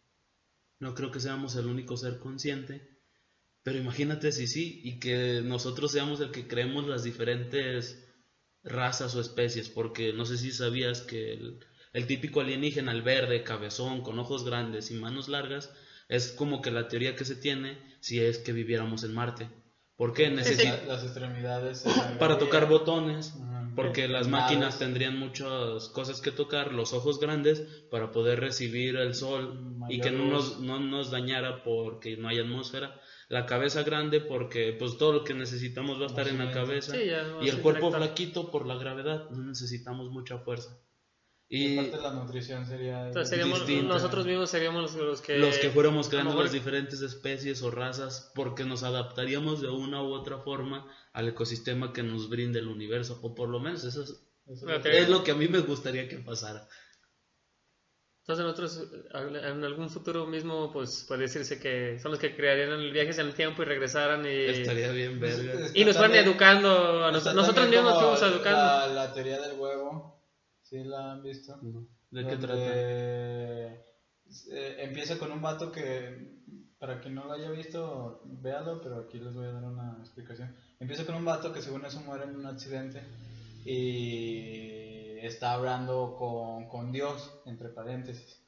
no 0.81 0.95
creo 0.95 1.11
que 1.11 1.21
seamos 1.21 1.55
el 1.57 1.67
único 1.67 1.97
ser 1.97 2.19
consciente. 2.19 2.92
Pero 3.63 3.79
imagínate 3.79 4.33
si 4.33 4.47
sí 4.47 4.81
y 4.83 4.99
que 4.99 5.41
nosotros 5.45 5.93
seamos 5.93 6.21
el 6.21 6.31
que 6.31 6.47
creemos 6.49 6.87
las 6.87 7.05
diferentes 7.05 8.03
razas 8.65 9.15
o 9.15 9.21
especies. 9.21 9.69
Porque 9.69 10.13
no 10.13 10.25
sé 10.25 10.37
si 10.39 10.53
sabías 10.53 11.03
que 11.03 11.33
el, 11.35 11.59
el 11.93 12.07
típico 12.07 12.41
alienígena, 12.41 12.93
el 12.93 13.03
verde, 13.03 13.45
cabezón, 13.45 14.03
con 14.03 14.19
ojos 14.19 14.45
grandes 14.45 14.91
y 14.91 14.95
manos 14.95 15.29
largas, 15.29 15.73
es 16.09 16.33
como 16.33 16.61
que 16.61 16.71
la 16.71 16.89
teoría 16.89 17.15
que 17.15 17.25
se 17.25 17.37
tiene 17.37 17.79
si 18.01 18.21
es 18.21 18.39
que 18.39 18.53
viviéramos 18.53 19.05
en 19.05 19.15
Marte. 19.15 19.49
¿Por 19.97 20.13
qué? 20.15 20.31
Necesita 20.31 20.79
La- 20.79 20.85
las 20.95 21.05
extremidades... 21.05 21.85
para 22.19 22.39
tocar 22.39 22.67
botones, 22.67 23.35
porque 23.77 24.09
las 24.09 24.27
máquinas 24.27 24.79
tendrían 24.79 25.17
muchas 25.19 25.89
cosas 25.91 26.21
que 26.21 26.33
tocar, 26.33 26.73
los 26.73 26.93
ojos 26.93 27.21
grandes 27.21 27.61
para 27.91 28.11
poder 28.11 28.41
recibir 28.41 28.97
el 28.97 29.15
sol 29.15 29.55
y 29.89 29.99
Mayor 29.99 30.03
que 30.05 30.11
no 30.11 30.25
nos, 30.25 30.59
no 30.61 30.81
nos 30.81 31.11
dañara 31.11 31.63
porque 31.63 32.17
no 32.17 32.29
hay 32.29 32.39
atmósfera, 32.41 32.99
la 33.33 33.47
cabeza 33.47 33.83
grande 33.83 34.21
porque 34.21 34.77
pues 34.79 34.99
todo 34.99 35.11
lo 35.15 35.25
que 35.25 35.33
necesitamos 35.33 35.99
va 35.99 36.05
a 36.05 36.09
estar 36.09 36.29
en 36.29 36.37
la 36.37 36.53
cabeza. 36.53 36.93
Sí, 36.93 37.07
ya, 37.07 37.25
y 37.41 37.49
el 37.49 37.63
cuerpo 37.63 37.91
flaquito 37.91 38.51
por 38.51 38.67
la 38.67 38.75
gravedad, 38.75 39.31
no 39.31 39.43
necesitamos 39.43 40.11
mucha 40.11 40.37
fuerza. 40.37 40.79
Y 41.49 41.79
aparte 41.79 41.97
la 42.03 42.13
nutrición 42.13 42.67
sería 42.67 43.07
Entonces 43.07 43.31
seríamos, 43.31 43.67
nosotros 43.85 44.27
mismos 44.27 44.51
seríamos 44.51 44.95
los, 44.95 45.23
que 45.23 45.39
los 45.39 45.57
que 45.57 45.71
fuéramos 45.71 46.11
creando 46.11 46.43
las 46.43 46.53
diferentes 46.53 47.01
especies 47.01 47.63
o 47.63 47.71
razas 47.71 48.31
porque 48.35 48.65
nos 48.65 48.83
adaptaríamos 48.83 49.63
de 49.63 49.71
una 49.71 50.03
u 50.03 50.13
otra 50.13 50.37
forma 50.37 50.87
al 51.15 51.29
ecosistema 51.29 51.95
que 51.95 52.03
nos 52.03 52.29
brinde 52.29 52.59
el 52.59 52.69
universo 52.69 53.19
o 53.23 53.35
por 53.35 53.49
lo 53.49 53.61
menos 53.61 53.85
eso 53.85 54.03
es, 54.03 54.23
es 54.85 55.09
lo 55.09 55.25
que 55.25 55.31
a 55.31 55.37
mí 55.37 55.49
me 55.49 55.61
gustaría 55.61 56.07
que 56.07 56.19
pasara. 56.19 56.69
Entonces 58.23 58.45
nosotros 58.45 58.89
en 59.13 59.65
algún 59.65 59.91
futuro 59.91 60.27
mismo 60.27 60.73
pues 60.73 61.05
puede 61.09 61.23
decirse 61.23 61.59
que 61.59 61.99
son 61.99 62.13
los 62.13 62.21
que 62.21 62.37
crearían 62.37 62.93
viajes 62.93 63.19
en 63.19 63.27
el 63.27 63.35
tiempo 63.35 63.63
y 63.63 63.65
regresaran 63.65 64.25
y... 64.25 64.29
Estaría 64.29 64.93
bien 64.93 65.19
verga. 65.19 65.71
Y 65.75 65.85
nos 65.85 65.97
fueran 65.97 66.17
educando, 66.17 67.05
a 67.05 67.11
nosotros 67.11 67.69
mismos 67.69 67.95
nos 67.95 67.99
fuimos 67.99 68.23
educando. 68.23 68.59
La, 68.59 68.87
la, 68.87 69.13
teoría 69.13 69.41
del 69.41 69.59
huevo, 69.59 70.23
¿sí 70.63 70.85
la 70.85 71.13
han 71.13 71.23
visto? 71.25 71.59
¿De 72.13 72.25
qué 72.25 72.37
trata? 72.37 73.83
Eh, 74.51 74.77
empieza 74.79 75.19
con 75.19 75.33
un 75.33 75.43
vato 75.43 75.73
que, 75.73 76.43
para 76.79 77.01
quien 77.01 77.17
no 77.17 77.25
lo 77.25 77.33
haya 77.33 77.51
visto, 77.51 78.23
véalo, 78.25 78.81
pero 78.81 79.01
aquí 79.01 79.19
les 79.19 79.35
voy 79.35 79.47
a 79.47 79.53
dar 79.53 79.65
una 79.65 79.97
explicación. 79.99 80.55
Empieza 80.79 81.05
con 81.05 81.17
un 81.17 81.25
vato 81.25 81.53
que 81.53 81.61
según 81.61 81.85
eso 81.85 82.01
muere 82.03 82.25
en 82.25 82.37
un 82.37 82.47
accidente 82.47 83.03
y 83.65 84.92
está 85.27 85.53
hablando 85.53 86.17
con, 86.17 86.69
con, 86.69 86.93
Dios, 86.93 87.41
entre 87.47 87.69
paréntesis, 87.69 88.43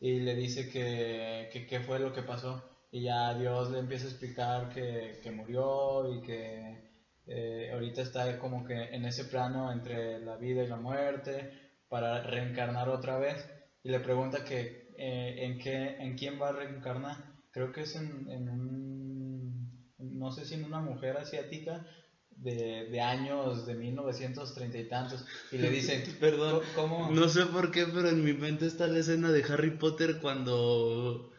y 0.00 0.20
le 0.20 0.34
dice 0.34 0.68
que, 0.70 1.66
que, 1.68 1.80
fue 1.80 1.98
lo 1.98 2.12
que 2.12 2.22
pasó. 2.22 2.62
Y 2.90 3.02
ya 3.04 3.34
Dios 3.34 3.70
le 3.70 3.80
empieza 3.80 4.06
a 4.06 4.10
explicar 4.10 4.68
que, 4.68 5.20
que 5.22 5.30
murió 5.30 6.14
y 6.14 6.22
que 6.22 6.90
eh, 7.26 7.70
ahorita 7.72 8.02
está 8.02 8.38
como 8.38 8.64
que 8.64 8.74
en 8.74 9.04
ese 9.04 9.24
plano 9.24 9.72
entre 9.72 10.20
la 10.20 10.36
vida 10.36 10.62
y 10.62 10.68
la 10.68 10.76
muerte 10.76 11.50
para 11.88 12.22
reencarnar 12.22 12.88
otra 12.88 13.18
vez. 13.18 13.48
Y 13.82 13.90
le 13.90 14.00
pregunta 14.00 14.44
que 14.44 14.86
eh, 14.98 15.44
en, 15.44 15.58
qué, 15.58 15.96
en 15.98 16.16
quién 16.16 16.40
va 16.40 16.48
a 16.48 16.52
reencarnar. 16.52 17.16
Creo 17.50 17.72
que 17.72 17.82
es 17.82 17.96
en, 17.96 18.30
en 18.30 18.48
un, 18.48 19.92
no 19.98 20.30
sé 20.30 20.44
si 20.44 20.54
en 20.54 20.64
una 20.64 20.80
mujer 20.80 21.16
asiática 21.16 21.86
de, 22.36 22.88
de, 22.90 23.00
años 23.00 23.66
de 23.66 23.74
1930 23.74 24.78
y 24.78 24.88
tantos 24.88 25.24
y 25.52 25.58
le 25.58 25.70
dicen, 25.70 26.02
perdón, 26.20 26.62
¿cómo? 26.74 27.10
No 27.10 27.28
sé 27.28 27.46
por 27.46 27.70
qué, 27.70 27.86
pero 27.86 28.08
en 28.08 28.24
mi 28.24 28.32
mente 28.32 28.66
está 28.66 28.86
la 28.86 28.98
escena 28.98 29.32
de 29.32 29.44
Harry 29.44 29.78
Potter 29.78 30.18
cuando 30.20 31.32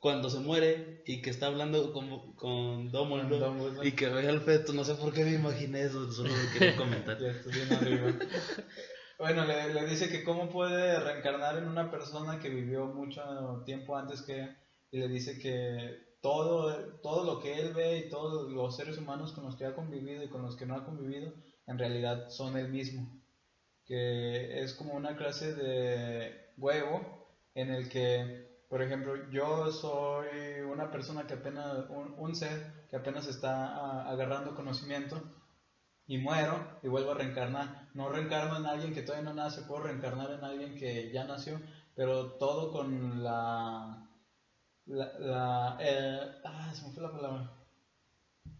cuando 0.00 0.30
se 0.30 0.38
muere 0.38 1.02
y 1.04 1.20
que 1.20 1.30
está 1.30 1.46
hablando 1.46 1.92
con, 1.92 2.34
con 2.34 2.92
Dumbledore 2.92 3.88
y 3.88 3.92
que 3.92 4.08
ve 4.08 4.28
al 4.28 4.40
feto, 4.40 4.72
no 4.72 4.84
sé 4.84 4.94
por 4.94 5.12
qué 5.12 5.24
me 5.24 5.32
imaginé 5.32 5.82
eso, 5.82 6.12
solo 6.12 6.32
me 6.32 6.52
quería 6.52 6.76
comentar. 6.76 7.18
bueno, 9.18 9.44
le, 9.46 9.74
le 9.74 9.86
dice 9.86 10.08
que 10.08 10.22
cómo 10.22 10.48
puede 10.48 11.00
reencarnar 11.00 11.58
en 11.58 11.68
una 11.68 11.90
persona 11.90 12.38
que 12.38 12.50
vivió 12.50 12.86
mucho 12.86 13.62
tiempo 13.64 13.96
antes 13.96 14.22
que 14.22 14.48
y 14.96 15.00
le 15.00 15.08
dice 15.08 15.38
que 15.38 16.16
todo, 16.22 16.74
todo 17.02 17.24
lo 17.24 17.40
que 17.40 17.58
él 17.60 17.74
ve 17.74 17.98
y 17.98 18.08
todos 18.08 18.50
los 18.50 18.74
seres 18.74 18.96
humanos 18.96 19.32
con 19.32 19.44
los 19.44 19.54
que 19.54 19.66
ha 19.66 19.74
convivido 19.74 20.24
y 20.24 20.28
con 20.28 20.40
los 20.40 20.56
que 20.56 20.64
no 20.64 20.74
ha 20.74 20.86
convivido, 20.86 21.34
en 21.66 21.78
realidad 21.78 22.30
son 22.30 22.56
el 22.56 22.70
mismo. 22.70 23.06
Que 23.84 24.62
es 24.62 24.72
como 24.72 24.94
una 24.94 25.16
clase 25.16 25.54
de 25.54 26.54
huevo 26.56 27.28
en 27.54 27.70
el 27.70 27.90
que, 27.90 28.64
por 28.70 28.80
ejemplo, 28.80 29.30
yo 29.30 29.70
soy 29.70 30.62
una 30.66 30.90
persona 30.90 31.26
que 31.26 31.34
apenas, 31.34 31.90
un, 31.90 32.34
ser 32.34 32.86
que 32.88 32.96
apenas 32.96 33.26
está 33.26 34.08
agarrando 34.10 34.54
conocimiento 34.54 35.22
y 36.06 36.16
muero 36.16 36.78
y 36.82 36.88
vuelvo 36.88 37.10
a 37.10 37.16
reencarnar. 37.16 37.90
No 37.92 38.08
reencarno 38.08 38.56
en 38.56 38.64
alguien 38.64 38.94
que 38.94 39.02
todavía 39.02 39.28
no 39.28 39.34
nace, 39.34 39.60
puedo 39.62 39.82
reencarnar 39.82 40.30
en 40.30 40.42
alguien 40.42 40.74
que 40.74 41.12
ya 41.12 41.24
nació, 41.24 41.60
pero 41.94 42.32
todo 42.32 42.72
con 42.72 43.22
la 43.22 44.05
la, 44.86 45.12
la 45.18 45.78
eh, 45.80 46.20
ah, 46.44 46.72
se 46.74 46.86
me 46.86 46.92
fue 46.92 47.02
la 47.02 47.12
palabra. 47.12 47.52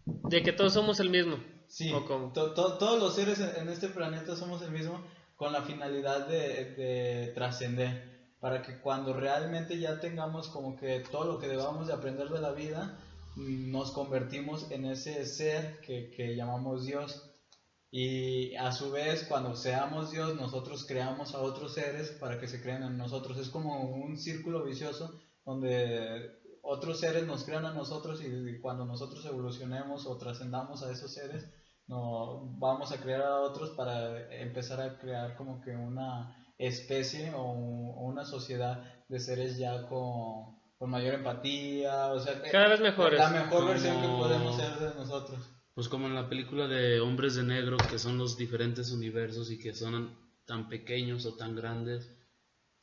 De 0.05 0.43
que 0.43 0.53
todos 0.53 0.73
somos 0.73 0.99
el 0.99 1.09
mismo. 1.09 1.37
Sí, 1.67 1.91
todos 2.33 2.99
los 2.99 3.15
seres 3.15 3.39
en, 3.39 3.67
este 3.69 3.89
planeta 3.89 4.35
somos 4.35 4.61
el 4.61 4.71
mismo 4.71 5.03
con 5.35 5.51
la 5.51 5.63
finalidad 5.63 6.27
de, 6.27 6.75
de 6.75 7.31
trascender. 7.33 8.17
Para 8.39 8.61
que 8.61 8.79
cuando 8.79 9.13
realmente 9.13 9.79
ya 9.79 9.99
tengamos 9.99 10.47
como 10.49 10.77
que 10.77 10.99
todo 11.11 11.25
lo 11.25 11.39
que 11.39 11.47
debamos 11.47 11.87
de 11.87 11.93
aprender 11.93 12.29
de 12.29 12.39
la 12.39 12.51
vida, 12.51 12.99
nos 13.35 13.91
convertimos 13.91 14.69
en 14.71 14.85
ese 14.85 15.25
ser 15.25 15.79
que, 15.81 16.11
que 16.11 16.35
llamamos 16.35 16.85
Dios. 16.85 17.23
Y 17.89 18.55
a 18.55 18.71
su 18.71 18.91
vez, 18.91 19.25
cuando 19.27 19.55
seamos 19.55 20.11
Dios, 20.11 20.35
nosotros 20.35 20.85
creamos 20.85 21.33
a 21.33 21.39
otros 21.39 21.73
seres 21.73 22.09
para 22.11 22.39
que 22.39 22.47
se 22.47 22.61
crean 22.61 22.83
en 22.83 22.97
nosotros. 22.97 23.37
Es 23.37 23.49
como 23.49 23.81
un 23.81 24.17
círculo 24.17 24.63
vicioso 24.63 25.19
donde 25.47 26.29
otros 26.61 26.99
seres 26.99 27.25
nos 27.25 27.45
crean 27.45 27.65
a 27.65 27.73
nosotros 27.73 28.21
y 28.21 28.59
cuando 28.59 28.83
nosotros 28.83 29.25
evolucionemos 29.25 30.05
o 30.05 30.17
trascendamos 30.17 30.83
a 30.83 30.91
esos 30.91 31.13
seres, 31.13 31.49
no, 31.87 32.53
vamos 32.59 32.91
a 32.91 32.97
crear 32.99 33.21
a 33.21 33.39
otros 33.39 33.69
para 33.69 34.29
empezar 34.41 34.81
a 34.81 34.99
crear 34.99 35.37
como 35.37 35.61
que 35.61 35.71
una 35.71 36.35
especie 36.57 37.31
o, 37.33 37.43
una 37.43 38.25
sociedad 38.25 38.83
de 39.07 39.21
seres 39.21 39.57
ya 39.57 39.87
con, 39.87 40.57
mayor 40.81 41.13
empatía, 41.13 42.07
o 42.07 42.19
sea, 42.19 42.41
cada 42.51 42.67
vez 42.67 42.81
mejores. 42.81 43.17
La 43.17 43.29
mejor 43.29 43.67
versión 43.67 44.01
que 44.01 44.07
podemos 44.07 44.57
ser 44.57 44.75
de 44.79 44.95
nosotros. 44.95 45.39
Pues 45.73 45.87
como 45.87 46.07
en 46.07 46.15
la 46.15 46.27
película 46.27 46.67
de 46.67 46.99
Hombres 46.99 47.35
de 47.35 47.43
Negro, 47.43 47.77
que 47.89 47.99
son 47.99 48.17
los 48.17 48.35
diferentes 48.35 48.91
universos 48.91 49.49
y 49.49 49.57
que 49.57 49.73
son 49.73 50.13
tan 50.45 50.67
pequeños 50.67 51.25
o 51.25 51.37
tan 51.37 51.55
grandes 51.55 52.16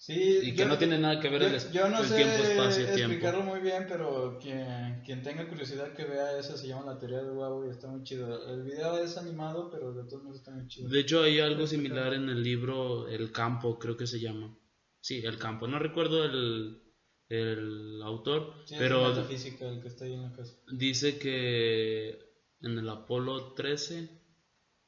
Sí, 0.06 0.40
y 0.42 0.54
que 0.54 0.66
no 0.66 0.76
tiene 0.76 0.98
nada 0.98 1.18
que 1.18 1.30
ver 1.30 1.44
el, 1.44 1.72
yo 1.72 1.88
no 1.88 2.04
sé 2.04 2.20
explicarlo 2.20 3.42
muy 3.42 3.60
bien, 3.60 3.86
pero 3.88 4.38
quien, 4.38 5.00
quien 5.02 5.22
tenga 5.22 5.48
curiosidad 5.48 5.94
que 5.94 6.04
vea 6.04 6.38
esa 6.38 6.58
se 6.58 6.68
llama 6.68 6.92
La 6.92 6.98
teoría 6.98 7.22
del 7.22 7.30
huevo 7.30 7.66
y 7.66 7.70
está 7.70 7.88
muy 7.88 8.02
chido. 8.02 8.46
El 8.52 8.64
video 8.64 8.98
es 8.98 9.16
animado, 9.16 9.70
pero 9.70 9.94
de 9.94 10.04
todos 10.04 10.22
modos 10.22 10.40
está 10.40 10.50
muy 10.50 10.68
chido. 10.68 10.90
De 10.90 11.00
hecho, 11.00 11.22
hay 11.22 11.40
algo 11.40 11.66
similar 11.66 12.12
en 12.12 12.28
el 12.28 12.42
libro 12.42 13.08
El 13.08 13.32
campo, 13.32 13.78
creo 13.78 13.96
que 13.96 14.06
se 14.06 14.20
llama. 14.20 14.54
Sí, 15.00 15.24
El 15.24 15.38
campo. 15.38 15.66
No 15.68 15.78
recuerdo 15.78 16.22
el, 16.26 16.82
el 17.30 18.02
autor, 18.02 18.56
pero 18.78 19.10
el 19.10 19.26
que 19.26 19.88
está 19.88 20.04
ahí 20.04 20.12
en 20.12 20.22
la 20.22 20.32
casa. 20.32 20.54
dice 20.70 21.18
que 21.18 22.10
en 22.60 22.78
el 22.78 22.90
Apolo 22.90 23.54
13, 23.54 24.10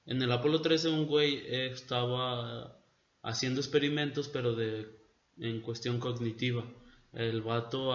en 0.05 0.21
el 0.21 0.31
Apolo 0.31 0.61
13 0.61 0.91
un 0.91 1.07
güey 1.07 1.43
estaba 1.47 2.85
haciendo 3.23 3.63
experimentos, 3.63 4.29
pero 4.29 4.55
de 4.55 4.96
en 5.39 5.61
cuestión 5.61 5.99
cognitiva. 5.99 6.65
El 7.13 7.41
vato 7.41 7.93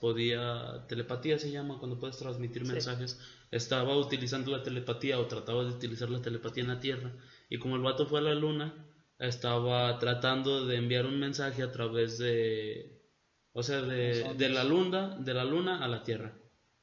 podía, 0.00 0.84
telepatía 0.88 1.38
se 1.38 1.50
llama 1.50 1.78
cuando 1.78 1.98
puedes 1.98 2.18
transmitir 2.18 2.64
mensajes, 2.64 3.18
estaba 3.50 3.96
utilizando 3.96 4.52
la 4.52 4.62
telepatía 4.62 5.18
o 5.18 5.26
trataba 5.26 5.64
de 5.64 5.70
utilizar 5.70 6.08
la 6.08 6.22
telepatía 6.22 6.62
en 6.62 6.68
la 6.68 6.80
Tierra. 6.80 7.12
Y 7.48 7.58
como 7.58 7.76
el 7.76 7.82
vato 7.82 8.06
fue 8.06 8.20
a 8.20 8.22
la 8.22 8.34
Luna, 8.34 8.72
estaba 9.18 9.98
tratando 9.98 10.66
de 10.66 10.76
enviar 10.76 11.06
un 11.06 11.18
mensaje 11.18 11.62
a 11.62 11.72
través 11.72 12.18
de, 12.18 13.02
o 13.52 13.62
sea, 13.62 13.82
de, 13.82 14.34
de 14.34 14.48
la 14.48 14.62
Luna, 14.62 15.16
de 15.18 15.34
la 15.34 15.44
Luna 15.44 15.84
a 15.84 15.88
la 15.88 16.04
Tierra. 16.04 16.32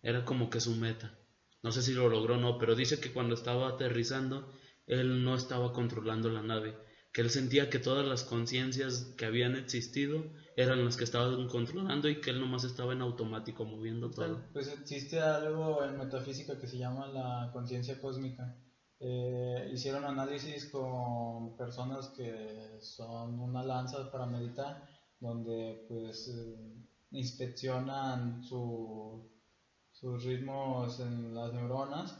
Era 0.01 0.25
como 0.25 0.49
que 0.49 0.59
su 0.59 0.75
meta. 0.75 1.17
No 1.63 1.71
sé 1.71 1.81
si 1.81 1.93
lo 1.93 2.09
logró 2.09 2.35
o 2.35 2.37
no, 2.37 2.57
pero 2.57 2.75
dice 2.75 2.99
que 2.99 3.13
cuando 3.13 3.33
estaba 3.33 3.69
aterrizando, 3.69 4.53
él 4.87 5.23
no 5.23 5.35
estaba 5.35 5.71
controlando 5.71 6.29
la 6.29 6.41
nave 6.41 6.75
que 7.17 7.23
él 7.23 7.31
sentía 7.31 7.71
que 7.71 7.79
todas 7.79 8.05
las 8.05 8.23
conciencias 8.23 9.11
que 9.17 9.25
habían 9.25 9.55
existido 9.55 10.23
eran 10.55 10.85
las 10.85 10.97
que 10.97 11.03
estaban 11.03 11.47
controlando 11.47 12.07
y 12.09 12.21
que 12.21 12.29
él 12.29 12.39
nomás 12.39 12.63
estaba 12.63 12.93
en 12.93 13.01
automático 13.01 13.65
moviendo 13.65 14.11
todo. 14.11 14.43
Pues 14.53 14.67
existe 14.67 15.19
algo 15.19 15.83
en 15.83 15.97
metafísica 15.97 16.59
que 16.59 16.67
se 16.67 16.77
llama 16.77 17.07
la 17.07 17.49
conciencia 17.51 17.99
cósmica. 17.99 18.55
Eh, 18.99 19.67
hicieron 19.73 20.05
análisis 20.05 20.69
con 20.69 21.57
personas 21.57 22.09
que 22.09 22.77
son 22.81 23.39
una 23.39 23.63
lanza 23.63 24.11
para 24.11 24.27
meditar, 24.27 24.87
donde 25.19 25.85
pues 25.87 26.27
eh, 26.27 26.85
inspeccionan 27.09 28.43
su, 28.43 29.27
sus 29.91 30.23
ritmos 30.23 30.99
en 30.99 31.33
las 31.33 31.51
neuronas 31.51 32.15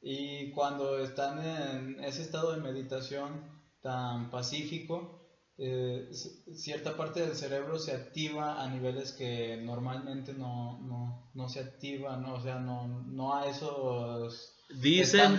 y 0.00 0.52
cuando 0.52 1.00
están 1.00 1.44
en 1.44 2.04
ese 2.04 2.22
estado 2.22 2.52
de 2.52 2.60
meditación 2.60 3.59
tan 3.82 4.30
pacífico, 4.30 5.20
eh, 5.58 6.08
cierta 6.54 6.96
parte 6.96 7.20
del 7.20 7.34
cerebro 7.34 7.78
se 7.78 7.92
activa 7.92 8.62
a 8.62 8.68
niveles 8.70 9.12
que 9.12 9.60
normalmente 9.62 10.32
no, 10.32 10.80
no, 10.80 11.30
no 11.34 11.48
se 11.48 11.60
activan, 11.60 12.22
¿no? 12.22 12.34
o 12.34 12.40
sea, 12.40 12.58
no, 12.58 13.04
no 13.06 13.34
a 13.36 13.46
esos 13.46 14.56
Dicen, 14.80 15.38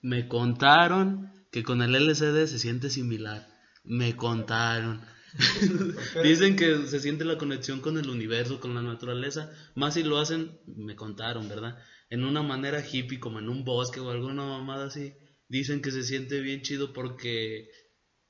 me 0.00 0.26
contaron 0.26 1.30
que 1.50 1.62
con 1.62 1.82
el 1.82 1.94
LCD 1.94 2.46
se 2.46 2.58
siente 2.58 2.90
similar. 2.90 3.46
Me 3.84 4.16
contaron. 4.16 5.02
Dicen 6.22 6.56
que 6.56 6.86
se 6.86 7.00
siente 7.00 7.24
la 7.24 7.36
conexión 7.36 7.80
con 7.80 7.98
el 7.98 8.08
universo, 8.08 8.60
con 8.60 8.74
la 8.74 8.82
naturaleza. 8.82 9.52
Más 9.74 9.94
si 9.94 10.02
lo 10.02 10.18
hacen, 10.18 10.58
me 10.66 10.96
contaron, 10.96 11.48
¿verdad? 11.48 11.78
En 12.08 12.24
una 12.24 12.42
manera 12.42 12.84
hippie, 12.84 13.20
como 13.20 13.38
en 13.38 13.48
un 13.48 13.64
bosque 13.64 14.00
o 14.00 14.10
alguna 14.10 14.44
mamada 14.44 14.86
así 14.86 15.14
dicen 15.52 15.82
que 15.82 15.90
se 15.90 16.02
siente 16.02 16.40
bien 16.40 16.62
chido 16.62 16.94
porque 16.94 17.68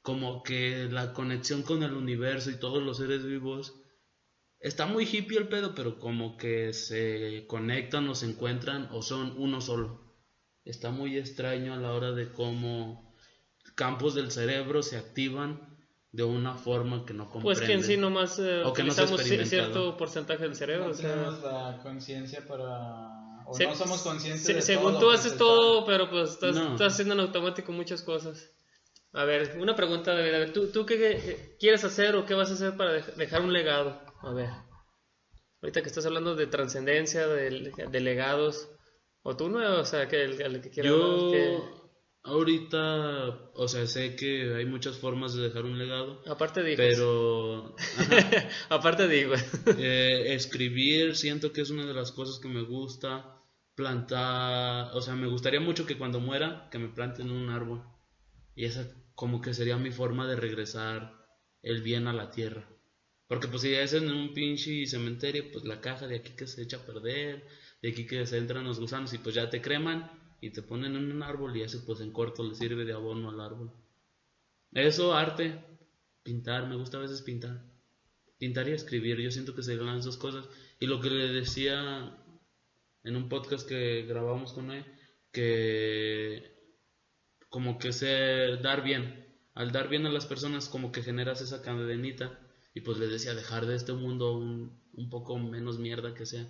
como 0.03 0.43
que 0.43 0.89
la 0.91 1.13
conexión 1.13 1.63
con 1.63 1.85
el 1.85 1.93
universo 1.93 2.51
y 2.51 2.59
todos 2.59 2.83
los 2.83 2.97
seres 2.97 3.25
vivos 3.25 3.81
está 4.59 4.87
muy 4.87 5.05
hippie 5.05 5.39
el 5.39 5.47
pedo, 5.47 5.73
pero 5.77 6.01
como 6.01 6.37
que 6.37 6.73
se 6.73 7.47
conectan 7.47 8.09
o 8.09 8.17
se 8.17 8.27
encuentran 8.27 8.89
o 8.91 9.03
son 9.03 9.37
uno 9.39 9.61
solo. 9.61 10.17
Está 10.65 10.91
muy 10.91 11.17
extraño 11.17 11.75
a 11.75 11.77
la 11.77 11.93
hora 11.93 12.11
de 12.11 12.33
cómo 12.33 13.15
campos 13.77 14.17
del 14.17 14.33
cerebro 14.33 14.83
se 14.83 14.97
activan 14.97 15.79
de 16.11 16.25
una 16.25 16.57
forma 16.57 17.07
que 17.07 17.15
no 17.15 17.31
comprende. 17.31 17.45
Pues 17.45 17.61
que 17.61 17.73
en 17.73 17.85
sí 17.85 17.97
nomás 17.97 18.41
eh, 18.41 18.65
O 18.65 18.73
que 18.73 18.83
utilizamos 18.83 19.23
cierto 19.23 19.97
porcentaje 19.97 20.43
del 20.43 20.57
cerebro. 20.57 20.87
No 20.87 20.91
o 20.91 20.95
sea, 20.95 21.11
tenemos 21.15 21.43
la 21.45 21.81
conciencia 21.85 22.45
para... 22.49 23.22
O 23.53 23.55
se- 23.55 23.67
no 23.67 23.75
somos 23.75 24.03
conscientes 24.03 24.43
se- 24.43 24.55
de 24.55 24.63
según 24.63 24.93
todo 24.95 25.01
tú 25.01 25.11
haces 25.11 25.37
todo, 25.37 25.85
pero 25.87 26.11
pues 26.11 26.31
estás, 26.31 26.55
No. 26.57 26.73
estás 26.73 26.95
haciendo 26.95 27.15
en 27.15 27.21
automático 27.21 27.71
muchas 27.73 28.03
cosas. 28.03 28.51
A 29.13 29.25
ver, 29.25 29.57
una 29.61 29.77
pregunta, 29.77 30.15
David. 30.15 30.35
A 30.35 30.39
ver, 30.39 30.53
¿tú, 30.53 30.69
tú 30.69 30.87
qué, 30.87 30.97
qué 30.99 31.57
quieres 31.61 31.85
hacer 31.85 32.17
o 32.17 32.25
qué 32.27 32.35
vas 32.35 32.51
a 32.51 32.55
hacer 32.55 32.77
para 32.77 32.99
dej- 32.99 33.15
dejar 33.15 33.43
un 33.43 33.53
legado? 33.53 34.01
A 34.23 34.33
ver. 34.33 34.49
Ahorita 35.61 35.83
que 35.83 35.89
estás 35.89 36.07
hablando 36.07 36.35
de 36.35 36.47
trascendencia, 36.47 37.27
de, 37.29 37.73
de 37.91 38.01
legados. 38.01 38.69
O 39.23 39.37
tú 39.37 39.49
no, 39.49 39.59
o 39.81 39.85
sea, 39.85 40.09
que 40.09 40.25
el, 40.25 40.41
el 40.41 40.61
que 40.63 40.71
quieras. 40.71 40.91
Yo 40.91 41.31
que- 41.31 41.59
ahorita, 42.25 43.51
o 43.55 43.69
sea, 43.69 43.87
sé 43.87 44.17
que 44.17 44.55
hay 44.55 44.65
muchas 44.65 44.97
formas 44.99 45.35
de 45.35 45.43
dejar 45.43 45.65
un 45.65 45.79
legado, 45.79 46.21
aparte 46.27 46.63
de 46.63 46.73
hijos. 46.73 46.85
pero 46.85 47.75
aparte 48.71 49.07
de 49.09 49.21
hijos. 49.21 49.41
Eh, 49.79 50.35
escribir 50.35 51.17
siento 51.17 51.53
que 51.53 51.61
es 51.61 51.71
una 51.71 51.87
de 51.87 51.95
las 51.95 52.13
cosas 52.13 52.39
que 52.41 52.49
me 52.49 52.63
gusta. 52.63 53.39
Plantar, 53.75 54.91
o 54.95 55.01
sea, 55.01 55.15
me 55.15 55.27
gustaría 55.27 55.61
mucho 55.61 55.87
que 55.87 55.99
cuando 55.99 56.21
muera, 56.21 56.69
que 56.71 56.79
me 56.79 56.89
planten 56.89 57.31
un 57.31 57.51
árbol. 57.51 57.83
Y 58.55 58.65
esa 58.67 58.87
como 59.15 59.41
que 59.41 59.55
sería 59.55 59.77
mi 59.77 59.91
forma 59.91 60.27
de 60.27 60.37
regresar 60.37 61.27
el 61.63 61.83
bien 61.83 62.07
a 62.07 62.13
la 62.13 62.31
tierra. 62.31 62.69
Porque 63.29 63.49
pues 63.49 63.63
si 63.63 63.75
es 63.75 63.93
en 63.95 64.11
un 64.11 64.35
pinche 64.35 64.87
cementerio, 64.87 65.51
pues 65.53 65.65
la 65.65 65.81
caja 65.81 66.07
de 66.07 66.17
aquí 66.17 66.33
que 66.37 66.47
se 66.47 66.63
echa 66.63 66.79
a 66.79 66.87
perder, 66.87 67.47
de 67.81 67.91
aquí 67.91 68.07
que 68.07 68.27
se 68.27 68.39
entran 68.39 68.65
los 68.65 68.79
gusanos 68.79 69.13
y 69.15 69.19
pues 69.19 69.35
ya 69.35 69.49
te 69.49 69.63
creman 69.63 70.11
y 70.41 70.51
te 70.51 70.63
ponen 70.63 70.97
en 70.97 71.11
un 71.11 71.23
árbol 71.23 71.57
y 71.57 71.63
ese 71.63 71.79
pues 71.81 72.01
en 72.01 72.13
corto 72.13 72.43
le 72.43 72.55
sirve 72.55 72.85
de 72.85 72.93
abono 72.93 73.31
al 73.31 73.41
árbol. 73.41 73.73
Eso, 74.73 75.15
arte, 75.15 75.65
pintar, 76.23 76.69
me 76.69 76.77
gusta 76.77 76.99
a 76.99 77.01
veces 77.01 77.23
pintar 77.23 77.73
pintar 78.43 78.69
y 78.69 78.73
escribir. 78.73 79.21
Yo 79.21 79.31
siento 79.31 79.55
que 79.55 79.63
serían 79.63 79.87
las 79.87 80.05
dos 80.05 80.17
cosas. 80.17 80.49
Y 80.81 80.87
lo 80.87 80.99
que 81.01 81.11
le 81.11 81.29
decía 81.29 82.19
en 83.05 83.17
un 83.17 83.29
podcast 83.29 83.69
que 83.69 84.03
grabamos 84.03 84.53
con 84.53 84.71
él, 84.71 84.85
que 85.33 86.55
como 87.49 87.79
que 87.79 87.93
ser 87.93 88.63
dar 88.63 88.83
bien. 88.83 89.27
Al 89.55 89.73
dar 89.73 89.89
bien 89.89 90.07
a 90.07 90.11
las 90.11 90.27
personas, 90.27 90.69
como 90.69 90.93
que 90.93 91.03
generas 91.03 91.41
esa 91.41 91.63
cadenita. 91.63 92.39
Y 92.75 92.81
pues 92.81 92.99
le 92.99 93.07
decía, 93.07 93.35
dejar 93.35 93.67
de 93.67 93.77
este 93.77 93.93
mundo 93.93 94.33
un, 94.37 94.81
un 94.95 95.11
poco 95.11 95.39
menos 95.39 95.79
mierda 95.79 96.15
que 96.15 96.27
sea. 96.27 96.49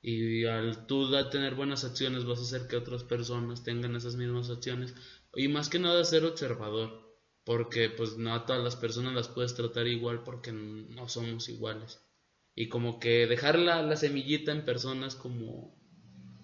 Y 0.00 0.44
al 0.44 0.86
tú 0.86 1.10
tener 1.30 1.54
buenas 1.54 1.84
acciones, 1.84 2.24
vas 2.24 2.38
a 2.38 2.42
hacer 2.42 2.68
que 2.68 2.76
otras 2.76 3.04
personas 3.04 3.64
tengan 3.64 3.96
esas 3.96 4.16
mismas 4.16 4.50
acciones. 4.50 4.94
Y 5.34 5.48
más 5.48 5.68
que 5.68 5.78
nada, 5.78 6.04
ser 6.04 6.24
observador 6.24 7.10
porque 7.44 7.90
pues 7.90 8.16
no 8.16 8.34
a 8.34 8.46
todas 8.46 8.62
las 8.62 8.76
personas 8.76 9.14
las 9.14 9.28
puedes 9.28 9.54
tratar 9.54 9.86
igual 9.86 10.22
porque 10.22 10.52
no 10.52 11.08
somos 11.08 11.48
iguales. 11.48 12.00
Y 12.62 12.68
como 12.68 12.98
que 12.98 13.26
dejar 13.26 13.58
la, 13.58 13.82
la 13.82 13.96
semillita 13.96 14.52
en 14.52 14.62
personas 14.64 15.14
como 15.16 15.72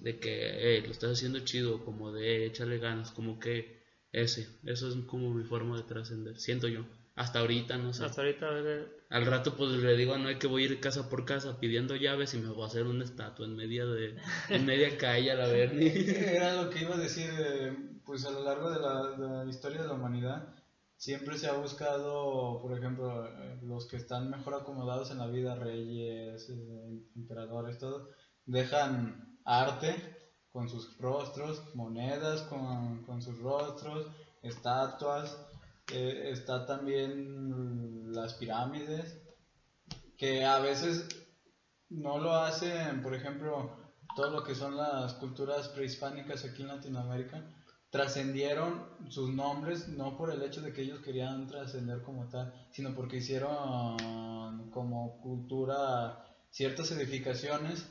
de 0.01 0.19
que 0.19 0.33
"Hey, 0.61 0.83
lo 0.85 0.93
estás 0.93 1.13
haciendo 1.13 1.41
chido, 1.41 1.83
como 1.83 2.13
de 2.13 2.23
"Eh, 2.45 2.47
échale 2.47 2.79
ganas, 2.79 3.11
como 3.13 3.39
que 3.39 3.67
ese, 4.13 4.49
eso 4.63 4.89
es 4.89 4.95
como 5.07 5.33
mi 5.33 5.45
forma 5.45 5.77
de 5.77 5.85
trascender, 5.85 6.39
siento 6.39 6.69
yo. 6.69 6.87
Hasta 7.15 7.41
ahorita, 7.41 7.79
no 7.79 7.93
sé. 7.93 8.05
Hasta 8.05 8.23
ahorita, 8.23 8.49
a 8.49 8.61
ver, 8.63 8.89
Al 9.11 9.27
rato 9.27 9.57
pues 9.57 9.71
le 9.73 9.97
digo 9.97 10.15
a 10.15 10.19
Noé 10.19 10.39
que 10.39 10.47
voy 10.47 10.63
a 10.63 10.67
ir 10.67 10.81
casa 10.81 11.09
por 11.09 11.25
casa 11.25 11.59
pidiendo 11.59 11.97
llaves 11.97 12.35
y 12.35 12.39
me 12.39 12.49
voy 12.49 12.63
a 12.63 12.67
hacer 12.67 12.85
una 12.87 13.05
estatua 13.05 13.47
en 13.47 13.55
media 13.55 13.87
de 13.87 14.15
en 14.49 14.65
media 14.67 14.97
calle 14.97 15.31
a 15.31 15.35
la 15.35 15.47
Bernie. 15.49 15.93
Era 16.37 16.55
lo 16.55 16.69
que 16.71 16.81
iba 16.81 16.95
a 16.95 16.99
decir, 16.99 17.31
eh, 17.39 17.73
pues 18.05 18.25
a 18.27 18.31
lo 18.31 18.43
largo 18.43 18.71
de 18.71 18.81
la, 18.81 19.03
de 19.11 19.45
la 19.45 19.51
historia 19.51 19.81
de 19.83 19.87
la 19.89 19.95
humanidad 19.95 20.49
siempre 20.97 21.39
se 21.39 21.49
ha 21.49 21.53
buscado, 21.53 22.61
por 22.61 22.77
ejemplo, 22.77 23.27
eh, 23.27 23.59
los 23.63 23.87
que 23.87 23.97
están 23.97 24.31
mejor 24.31 24.55
acomodados 24.55 25.11
en 25.11 25.19
la 25.19 25.27
vida, 25.27 25.55
reyes, 25.55 26.49
eh, 26.49 27.03
emperadores, 27.15 27.79
todo, 27.79 28.09
dejan 28.47 29.39
arte 29.45 30.17
con 30.51 30.69
sus 30.69 30.97
rostros, 30.99 31.75
monedas 31.75 32.43
con, 32.43 33.05
con 33.05 33.21
sus 33.21 33.39
rostros, 33.39 34.07
estatuas, 34.43 35.39
eh, 35.93 36.31
está 36.31 36.65
también 36.65 38.13
las 38.13 38.35
pirámides, 38.35 39.21
que 40.17 40.45
a 40.45 40.59
veces 40.59 41.07
no 41.91 42.19
lo 42.19 42.35
hacen, 42.35 43.03
por 43.03 43.15
ejemplo, 43.15 43.77
todo 44.17 44.31
lo 44.31 44.43
que 44.43 44.55
son 44.55 44.77
las 44.77 45.15
culturas 45.15 45.69
prehispánicas 45.69 46.45
aquí 46.45 46.63
en 46.63 46.69
Latinoamérica, 46.69 47.45
trascendieron 47.97 48.85
sus 49.09 49.31
nombres 49.31 49.89
no 49.89 50.17
por 50.19 50.31
el 50.31 50.43
hecho 50.43 50.61
de 50.61 50.73
que 50.73 50.83
ellos 50.83 51.01
querían 51.01 51.47
trascender 51.47 52.03
como 52.03 52.29
tal, 52.29 52.53
sino 52.71 52.95
porque 52.95 53.17
hicieron 53.19 54.71
como 54.71 55.21
cultura 55.23 56.25
ciertas 56.51 56.91
edificaciones 56.93 57.87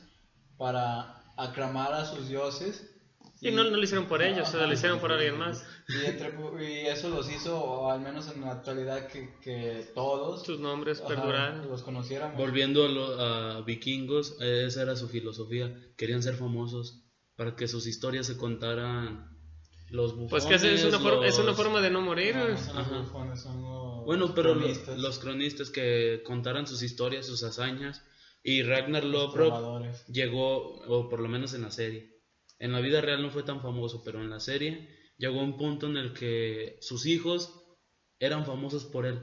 para 0.56 1.22
aclamar 1.36 1.92
a 1.92 2.04
sus 2.04 2.28
dioses. 2.28 2.92
Y 3.40 3.50
no, 3.50 3.64
no 3.64 3.76
lo 3.76 3.82
hicieron 3.82 4.06
por 4.06 4.22
ellos, 4.22 4.48
o 4.48 4.52
sea, 4.52 4.66
lo 4.66 4.72
hicieron 4.72 4.98
por 4.98 5.12
alguien 5.12 5.36
más. 5.38 5.62
Y, 5.88 6.06
entre- 6.06 6.32
y 6.64 6.86
eso 6.86 7.10
los 7.10 7.30
hizo, 7.30 7.62
o 7.62 7.90
al 7.90 8.00
menos 8.00 8.32
en 8.34 8.40
la 8.40 8.52
actualidad, 8.52 9.08
que, 9.08 9.34
que 9.42 9.90
todos 9.94 10.44
Sus 10.46 10.58
nombres 10.58 11.00
ajá, 11.00 11.08
perduraron. 11.08 11.68
los 11.68 11.82
conociéramos. 11.82 12.38
Volviendo 12.38 12.86
a, 12.86 12.88
lo- 12.88 13.20
a 13.20 13.60
vikingos, 13.62 14.40
esa 14.40 14.82
era 14.82 14.96
su 14.96 15.08
filosofía. 15.08 15.74
Querían 15.98 16.22
ser 16.22 16.34
famosos 16.36 17.02
para 17.36 17.54
que 17.56 17.68
sus 17.68 17.86
historias 17.86 18.26
se 18.26 18.38
contaran 18.38 19.35
los 19.90 20.12
bufones. 20.16 20.30
Pues 20.30 20.46
que 20.46 20.54
es, 20.54 20.62
es 20.64 20.84
una 20.84 20.98
forma, 20.98 21.26
es 21.26 21.36
una 21.38 21.46
los- 21.48 21.56
forma 21.56 21.80
de 21.80 21.90
no 21.90 22.00
morir. 22.00 22.34
No, 22.36 22.44
son 22.56 22.76
los 22.76 22.86
Ajá. 22.86 22.98
bufones, 23.00 23.40
son 23.42 23.62
los 23.62 24.04
Bueno, 24.04 24.34
pero 24.34 24.54
cronistas, 24.54 24.98
los 24.98 25.18
cronistas 25.18 25.70
que 25.70 26.22
contaran 26.24 26.66
sus 26.66 26.82
historias, 26.82 27.26
sus 27.26 27.42
hazañas. 27.42 28.02
Y 28.42 28.62
Ragnar 28.62 29.02
trovadores. 29.02 30.06
llegó, 30.06 30.76
o 30.86 31.08
por 31.08 31.18
lo 31.20 31.28
menos 31.28 31.52
en 31.54 31.62
la 31.62 31.70
serie. 31.72 32.14
En 32.60 32.70
la 32.72 32.80
vida 32.80 33.00
real 33.00 33.20
no 33.20 33.30
fue 33.30 33.42
tan 33.42 33.60
famoso, 33.60 34.02
pero 34.04 34.20
en 34.20 34.30
la 34.30 34.38
serie 34.38 34.88
llegó 35.18 35.40
a 35.40 35.44
un 35.44 35.56
punto 35.56 35.86
en 35.88 35.96
el 35.96 36.12
que 36.12 36.78
sus 36.80 37.06
hijos 37.06 37.52
eran 38.20 38.46
famosos 38.46 38.84
por 38.84 39.04
él. 39.04 39.18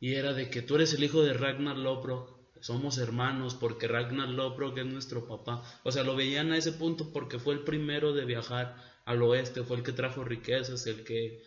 Y 0.00 0.14
era 0.14 0.32
de 0.32 0.48
que 0.50 0.62
tú 0.62 0.76
eres 0.76 0.94
el 0.94 1.04
hijo 1.04 1.22
de 1.22 1.34
Ragnar 1.34 1.76
Lothbrok, 1.76 2.36
somos 2.60 2.96
hermanos 2.98 3.54
porque 3.54 3.86
Ragnar 3.86 4.28
Lothbrok 4.30 4.78
es 4.78 4.86
nuestro 4.86 5.26
papá. 5.26 5.62
O 5.84 5.92
sea, 5.92 6.02
lo 6.02 6.16
veían 6.16 6.52
a 6.52 6.56
ese 6.56 6.72
punto 6.72 7.12
porque 7.12 7.38
fue 7.38 7.52
el 7.54 7.60
primero 7.64 8.12
de 8.14 8.24
viajar 8.24 8.76
al 9.06 9.22
oeste, 9.22 9.62
fue 9.62 9.78
el 9.78 9.82
que 9.82 9.92
trajo 9.92 10.24
riquezas, 10.24 10.86
el 10.86 11.04
que 11.04 11.40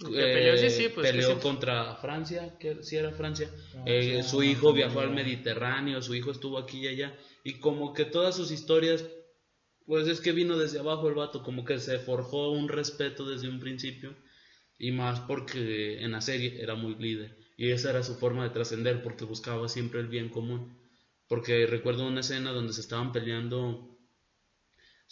El 0.00 0.14
que 0.14 0.20
peleó, 0.20 0.56
sí, 0.56 0.70
sí, 0.70 0.88
pues, 0.88 1.12
que 1.12 1.38
contra 1.40 1.94
Francia, 1.96 2.56
que 2.58 2.82
sí 2.82 2.96
era 2.96 3.12
Francia. 3.12 3.48
Francia, 3.70 3.84
Eh, 3.86 4.22
su 4.22 4.42
hijo 4.42 4.72
viajó 4.72 5.00
al. 5.00 5.10
Mediterráneo, 5.10 6.00
su 6.02 6.14
hijo 6.14 6.30
estuvo 6.30 6.58
aquí 6.58 6.80
y 6.80 6.88
allá. 6.88 7.16
Y 7.44 7.60
como 7.60 7.92
que 7.92 8.06
todas 8.06 8.34
sus 8.34 8.50
historias, 8.50 9.06
pues 9.86 10.08
es 10.08 10.20
que 10.20 10.32
vino 10.32 10.56
desde 10.56 10.78
abajo 10.78 11.08
el 11.08 11.14
vato, 11.14 11.42
como 11.42 11.64
que 11.64 11.78
se 11.78 11.98
forjó 11.98 12.50
un 12.50 12.68
respeto 12.68 13.28
desde 13.28 13.48
un 13.48 13.60
principio. 13.60 14.16
Y 14.78 14.90
más 14.90 15.20
porque 15.20 16.02
en 16.02 16.12
la 16.12 16.22
serie 16.22 16.60
era 16.60 16.74
muy 16.74 16.94
líder. 16.96 17.36
Y 17.58 17.70
esa 17.70 17.90
era 17.90 18.02
su 18.02 18.14
forma 18.16 18.42
de 18.42 18.50
trascender, 18.50 19.02
porque 19.02 19.26
buscaba 19.26 19.68
siempre 19.68 20.00
el 20.00 20.08
bien 20.08 20.30
común. 20.30 20.76
Porque 21.28 21.66
recuerdo 21.66 22.06
una 22.06 22.20
escena 22.20 22.52
donde 22.52 22.72
se 22.72 22.80
estaban 22.80 23.12
peleando 23.12 23.91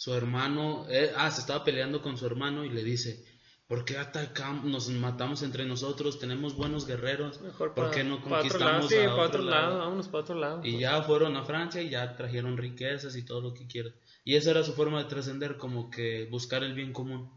su 0.01 0.15
hermano, 0.15 0.87
eh, 0.89 1.11
ah, 1.15 1.29
se 1.29 1.41
estaba 1.41 1.63
peleando 1.63 2.01
con 2.01 2.17
su 2.17 2.25
hermano 2.25 2.65
y 2.65 2.71
le 2.71 2.83
dice, 2.83 3.23
¿por 3.67 3.85
qué 3.85 3.99
atacamos, 3.99 4.65
nos 4.65 4.89
matamos 4.89 5.43
entre 5.43 5.63
nosotros, 5.63 6.17
tenemos 6.17 6.55
buenos 6.55 6.87
guerreros, 6.87 7.39
Mejor 7.39 7.75
¿por 7.75 7.91
qué 7.91 8.03
no 8.03 8.15
pa' 8.15 8.39
otro 8.39 8.57
lado, 8.57 8.79
conquistamos 8.79 8.89
sí, 8.89 8.95
a 8.97 9.13
otro 9.13 9.23
otro 9.25 9.41
lado? 9.43 9.67
lado, 9.67 9.77
vámonos 9.77 10.07
para 10.07 10.23
otro 10.23 10.35
lado. 10.39 10.61
Y 10.63 10.79
ya 10.79 11.03
fueron 11.03 11.37
a 11.37 11.43
Francia 11.43 11.83
y 11.83 11.91
ya 11.91 12.15
trajeron 12.15 12.57
riquezas 12.57 13.15
y 13.15 13.23
todo 13.23 13.41
lo 13.41 13.53
que 13.53 13.67
quieras. 13.67 13.93
Y 14.23 14.37
esa 14.37 14.49
era 14.49 14.63
su 14.63 14.73
forma 14.73 15.03
de 15.03 15.07
trascender, 15.07 15.57
como 15.57 15.91
que 15.91 16.25
buscar 16.31 16.63
el 16.63 16.73
bien 16.73 16.93
común. 16.93 17.29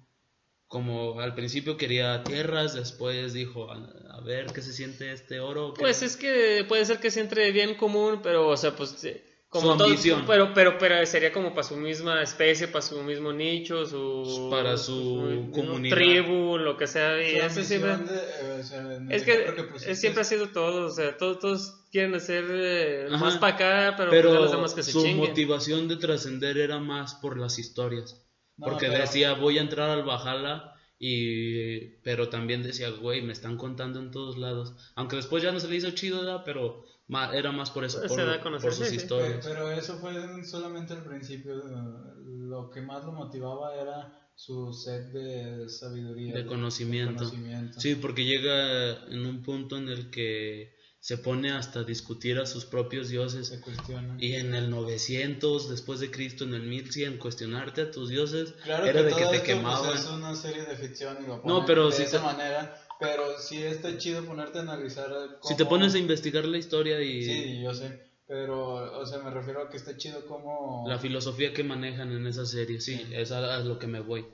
Como 0.67 1.21
al 1.21 1.35
principio 1.35 1.77
quería 1.77 2.25
tierras, 2.25 2.73
después 2.73 3.35
dijo, 3.35 3.71
a, 3.71 3.77
a 4.11 4.21
ver 4.23 4.47
qué 4.55 4.63
se 4.63 4.73
siente 4.73 5.13
este 5.13 5.39
oro. 5.39 5.75
¿qué?". 5.75 5.83
Pues 5.83 6.01
es 6.01 6.17
que 6.17 6.65
puede 6.67 6.87
ser 6.87 6.99
que 6.99 7.11
se 7.11 7.21
entre 7.21 7.53
bien 7.53 7.75
común, 7.75 8.21
pero, 8.23 8.49
o 8.49 8.57
sea, 8.57 8.75
pues, 8.75 9.05
eh, 9.05 9.23
como 9.55 9.73
Su 9.73 9.79
todo, 9.79 9.87
ambición. 9.89 10.25
pero, 10.27 10.53
pero, 10.53 10.77
pero 10.79 11.07
sería 11.07 11.33
como 11.33 11.51
para 11.55 11.63
su 11.63 11.77
misma 11.77 12.21
especie, 12.23 12.67
para 12.67 12.83
su 12.83 13.01
mismo 13.05 13.33
nicho, 13.33 13.87
su, 13.87 14.49
Para 14.51 14.77
su 14.77 15.49
comunidad. 15.55 15.95
tribu, 15.97 16.59
lo 16.59 16.77
que 16.77 16.89
sea, 16.89 17.23
y 17.23 17.37
eso 17.37 17.63
siempre, 17.63 17.97
de, 17.99 18.15
eh, 18.17 18.61
o 18.61 18.63
sea, 18.65 18.81
en 18.97 19.13
es 19.13 19.23
que 19.23 19.35
pusiste, 19.71 19.93
es- 19.93 20.01
siempre 20.01 20.23
ha 20.23 20.25
sido 20.25 20.49
todo, 20.49 20.87
o 20.87 20.91
sea, 20.91 21.17
todos, 21.17 21.39
todos 21.39 21.85
quieren 21.93 22.15
hacer 22.17 22.45
eh, 22.51 23.07
más 23.11 23.37
para 23.39 23.55
acá, 23.55 23.95
pero, 23.97 24.11
Pero 24.11 24.29
pues, 24.31 24.41
los 24.41 24.51
demás 24.51 24.75
que 24.75 24.83
se 24.83 24.91
su 24.91 25.03
chinguen. 25.03 25.19
motivación 25.29 25.87
de 25.87 25.97
trascender 25.97 26.59
era 26.59 26.81
más 26.81 27.15
por 27.15 27.39
las 27.39 27.59
historias. 27.61 28.27
No, 28.57 28.67
porque 28.67 28.89
pero- 28.89 28.99
decía, 29.03 29.35
voy 29.35 29.59
a 29.59 29.63
entrar 29.63 29.89
al 29.91 30.03
Valhalla 30.05 30.73
Y, 30.99 31.99
pero 32.03 32.29
también 32.29 32.63
decía, 32.63 32.89
güey, 32.91 33.21
me 33.21 33.33
están 33.33 33.57
contando 33.59 33.99
en 34.01 34.11
todos 34.11 34.39
lados. 34.39 34.75
Aunque 34.95 35.17
después 35.17 35.43
ya 35.43 35.53
no 35.53 35.61
se 35.61 35.69
le 35.69 35.77
hizo 35.77 35.91
chido, 35.91 36.19
¿verdad? 36.21 36.43
pero 36.45 36.85
ma- 37.09 37.33
era 37.35 37.53
más 37.53 37.71
por 37.71 37.85
eso, 37.85 37.99
Pues 37.99 38.09
por, 38.09 38.21
se 38.21 38.27
da 38.27 38.35
a 38.35 38.41
conocer, 38.41 38.71
por 38.71 38.77
sus 38.77 38.89
sí, 38.89 38.99
sí. 38.99 39.07
Pero, 39.09 39.21
historias. 39.27 39.47
pero 39.47 39.71
eso 39.71 39.99
fue 39.99 40.45
solamente 40.45 40.93
al 40.95 41.03
principio. 41.05 41.53
eh, 41.57 42.15
Lo 42.27 42.71
que 42.71 42.81
más 42.83 43.05
lo 43.05 43.13
motivaba 43.13 43.75
era 43.75 44.13
su 44.37 44.73
sed 44.73 45.13
de 45.13 45.69
sabiduría. 45.69 46.35
De 46.35 46.45
conocimiento. 46.47 47.15
conocimiento. 47.15 47.81
Sí, 47.81 47.95
porque 47.95 48.25
llega 48.25 49.05
en 49.09 49.27
un 49.27 49.43
punto 49.43 49.77
en 49.77 49.89
el 49.89 50.11
que 50.11 50.75
se 51.01 51.19
pone 51.19 51.53
hasta 51.53 51.81
a 51.81 51.85
discutir 51.85 52.39
a 52.39 52.47
sus 52.47 52.65
propios 52.65 53.09
dioses. 53.09 53.49
Se 53.49 53.61
cuestiona. 53.61 54.17
Y 54.19 54.35
en 54.35 54.55
el 54.55 54.71
900 54.71 55.69
después 55.69 56.01
de 56.01 56.11
Cristo, 56.11 56.45
en 56.45 56.55
el 56.55 56.63
1100, 56.63 57.19
cuestionarte 57.19 57.83
a 57.83 57.91
tus 57.91 58.09
dioses 58.09 58.55
Claro 58.63 58.87
era 58.87 59.01
que 59.01 59.05
de 59.05 59.11
todo 59.11 59.19
que 59.19 59.25
te 59.27 59.37
esto, 59.37 59.45
pues, 59.47 59.57
quemaban. 59.59 59.97
es 59.99 60.07
una 60.07 60.35
serie 60.35 60.65
de 60.65 60.77
ficción 60.77 61.19
y 61.23 61.27
lo 61.27 61.37
No, 61.37 61.43
ponen 61.43 61.67
pero 61.67 61.87
de 61.91 61.93
si 61.97 62.03
esa 62.05 62.19
te- 62.19 62.25
manera. 62.25 62.75
Pero 63.01 63.39
sí 63.39 63.63
está 63.63 63.97
chido 63.99 64.25
ponerte 64.25 64.59
a 64.59 64.63
analizar. 64.63 65.11
Si 65.11 65.41
cómo- 65.41 65.57
te 65.57 65.65
pones 65.67 65.95
a 65.95 65.99
investigar 65.99 66.45
la 66.47 66.59
historia 66.59 67.01
y 67.03 67.23
Sí, 67.25 67.63
yo 67.63 67.75
sé. 67.75 68.03
Pero, 68.27 68.99
o 69.01 69.05
sea, 69.07 69.19
me 69.19 69.31
refiero 69.31 69.61
a 69.63 69.69
que 69.69 69.77
está 69.77 69.97
chido 69.97 70.25
como. 70.27 70.85
la 70.89 70.99
filosofía 70.99 71.53
que 71.53 71.63
manejan 71.65 72.11
en 72.13 72.27
esa 72.27 72.47
serie, 72.47 72.81
sí, 72.81 72.97
Sí. 72.97 73.07
es 73.13 73.31
a, 73.33 73.57
a 73.57 73.61
lo 73.61 73.79
que 73.79 73.87
me 73.87 74.01
voy. 74.01 74.25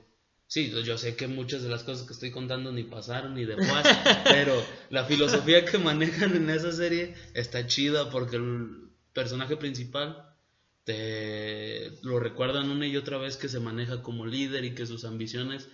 Sí, 0.47 0.69
yo 0.83 0.97
sé 0.97 1.15
que 1.15 1.27
muchas 1.27 1.63
de 1.63 1.69
las 1.69 1.83
cosas 1.83 2.05
que 2.05 2.13
estoy 2.13 2.29
contando 2.31 2.71
ni 2.71 2.83
pasaron 2.83 3.33
ni 3.35 3.45
de 3.45 3.55
paz, 3.85 3.85
pero 4.25 4.53
la 4.89 5.05
filosofía 5.05 5.65
que 5.65 5.77
manejan 5.77 6.35
en 6.35 6.49
esa 6.49 6.71
serie 6.71 7.15
está 7.33 7.67
chida 7.67 8.09
porque 8.09 8.35
el 8.37 8.89
personaje 9.13 9.55
principal 9.57 10.27
te 10.83 11.91
lo 12.03 12.19
recuerdan 12.19 12.69
una 12.69 12.87
y 12.87 12.97
otra 12.97 13.17
vez 13.17 13.37
que 13.37 13.49
se 13.49 13.59
maneja 13.59 14.01
como 14.01 14.25
líder 14.25 14.65
y 14.65 14.73
que 14.75 14.85
sus 14.85 15.05
ambiciones, 15.05 15.69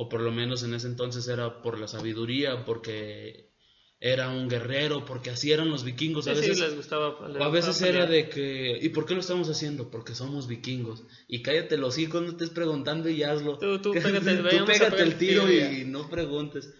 o 0.00 0.08
por 0.08 0.20
lo 0.20 0.30
menos 0.30 0.62
en 0.62 0.74
ese 0.74 0.86
entonces 0.86 1.26
era 1.26 1.60
por 1.60 1.76
la 1.76 1.88
sabiduría, 1.88 2.64
porque 2.64 3.50
era 3.98 4.28
un 4.28 4.48
guerrero, 4.48 5.04
porque 5.04 5.30
así 5.30 5.50
eran 5.50 5.70
los 5.70 5.82
vikingos. 5.82 6.28
A 6.28 6.36
sí, 6.36 6.40
veces 6.42 6.60
les 6.60 6.76
gustaba. 6.76 7.28
les 7.28 7.42
a 7.42 7.48
veces 7.48 7.82
era 7.82 8.06
de 8.06 8.28
que, 8.28 8.78
¿y 8.80 8.90
por 8.90 9.06
qué 9.06 9.14
lo 9.14 9.20
estamos 9.20 9.48
haciendo? 9.48 9.90
Porque 9.90 10.14
somos 10.14 10.46
vikingos. 10.46 11.02
Y 11.26 11.42
cállate 11.42 11.76
los 11.78 11.98
hijos, 11.98 12.22
no 12.22 12.28
estés 12.28 12.50
preguntando 12.50 13.08
y 13.08 13.24
hazlo. 13.24 13.58
Tú- 13.58 13.80
pégate, 13.92 14.96
tú 14.98 15.02
el 15.02 15.18
tiro 15.18 15.48
tiro 15.48 15.52
y 15.72 15.84
no 15.84 16.08
preguntes. 16.08 16.72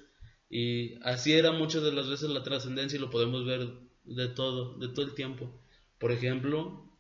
Y 0.49 0.95
así 1.03 1.33
era 1.33 1.51
muchas 1.51 1.83
de 1.83 1.91
las 1.91 2.09
veces 2.09 2.31
la 2.31 2.45
trascendencia 2.45 2.99
y 2.99 3.01
lo 3.01 3.11
podemos 3.11 3.45
ver 3.45 3.69
de 4.05 4.29
todo, 4.29 4.79
de 4.79 4.87
todo 4.91 5.05
el 5.05 5.15
tiempo. 5.15 5.61
Por 5.99 6.13
ejemplo, 6.13 6.97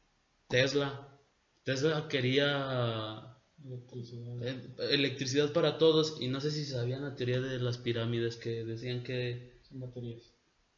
Tesla. 0.49 1.17
Tesla 1.63 2.09
quería 2.09 3.38
Electricidad. 3.69 4.43
eh, 4.43 4.61
electricidad 4.91 5.53
para 5.53 5.77
todos 5.79 6.17
y 6.21 6.29
no 6.29 6.41
sé 6.41 6.51
si 6.51 6.65
sabían 6.65 7.03
la 7.03 7.15
teoría 7.15 7.41
de 7.41 7.59
las 7.59 7.77
pirámides 7.79 8.37
que 8.37 8.65
decían 8.65 9.03
que 9.03 9.61
Sin 9.63 9.81
baterías. 9.81 10.33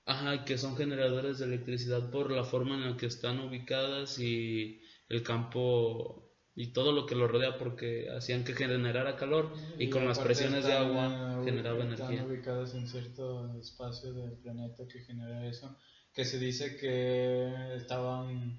Ajá, 0.07 0.44
que 0.44 0.59
son 0.59 0.76
generadores 0.76 1.38
de 1.38 1.44
electricidad 1.44 2.11
por 2.11 2.33
la 2.33 2.42
forma 2.42 2.74
en 2.74 2.90
la 2.90 2.96
que 2.96 3.07
están 3.07 3.38
ubicadas 3.38 4.18
y 4.18 4.81
el 5.09 5.22
campo 5.22 6.26
y 6.57 6.72
todo 6.72 6.92
lo 6.92 7.07
que 7.07 7.14
lo 7.14 7.29
rodea 7.29 7.59
porque 7.59 8.09
hacían 8.11 8.42
que 8.42 8.55
generara 8.55 9.16
calor 9.16 9.53
y, 9.79 9.88
con 9.88 10.05
las 10.05 10.18
presiones 10.18 10.64
de 10.64 10.72
están, 10.72 10.87
agua 10.88 11.44
generaba 11.44 11.85
están 11.85 12.12
energía. 12.12 12.26
ubicadas 12.26 12.74
en 12.74 12.88
cierto 12.88 13.57
espacio 13.57 14.12
del 14.12 14.33
planeta 14.33 14.87
que 14.88 15.00
genera 15.00 15.46
eso, 15.46 15.76
que 16.12 16.24
se 16.24 16.38
dice 16.38 16.76
que 16.76 17.76
estaban 17.76 18.59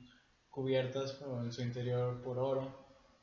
cubiertas 0.50 1.20
en 1.44 1.52
su 1.52 1.62
interior 1.62 2.22
por 2.22 2.40
oro, 2.40 2.74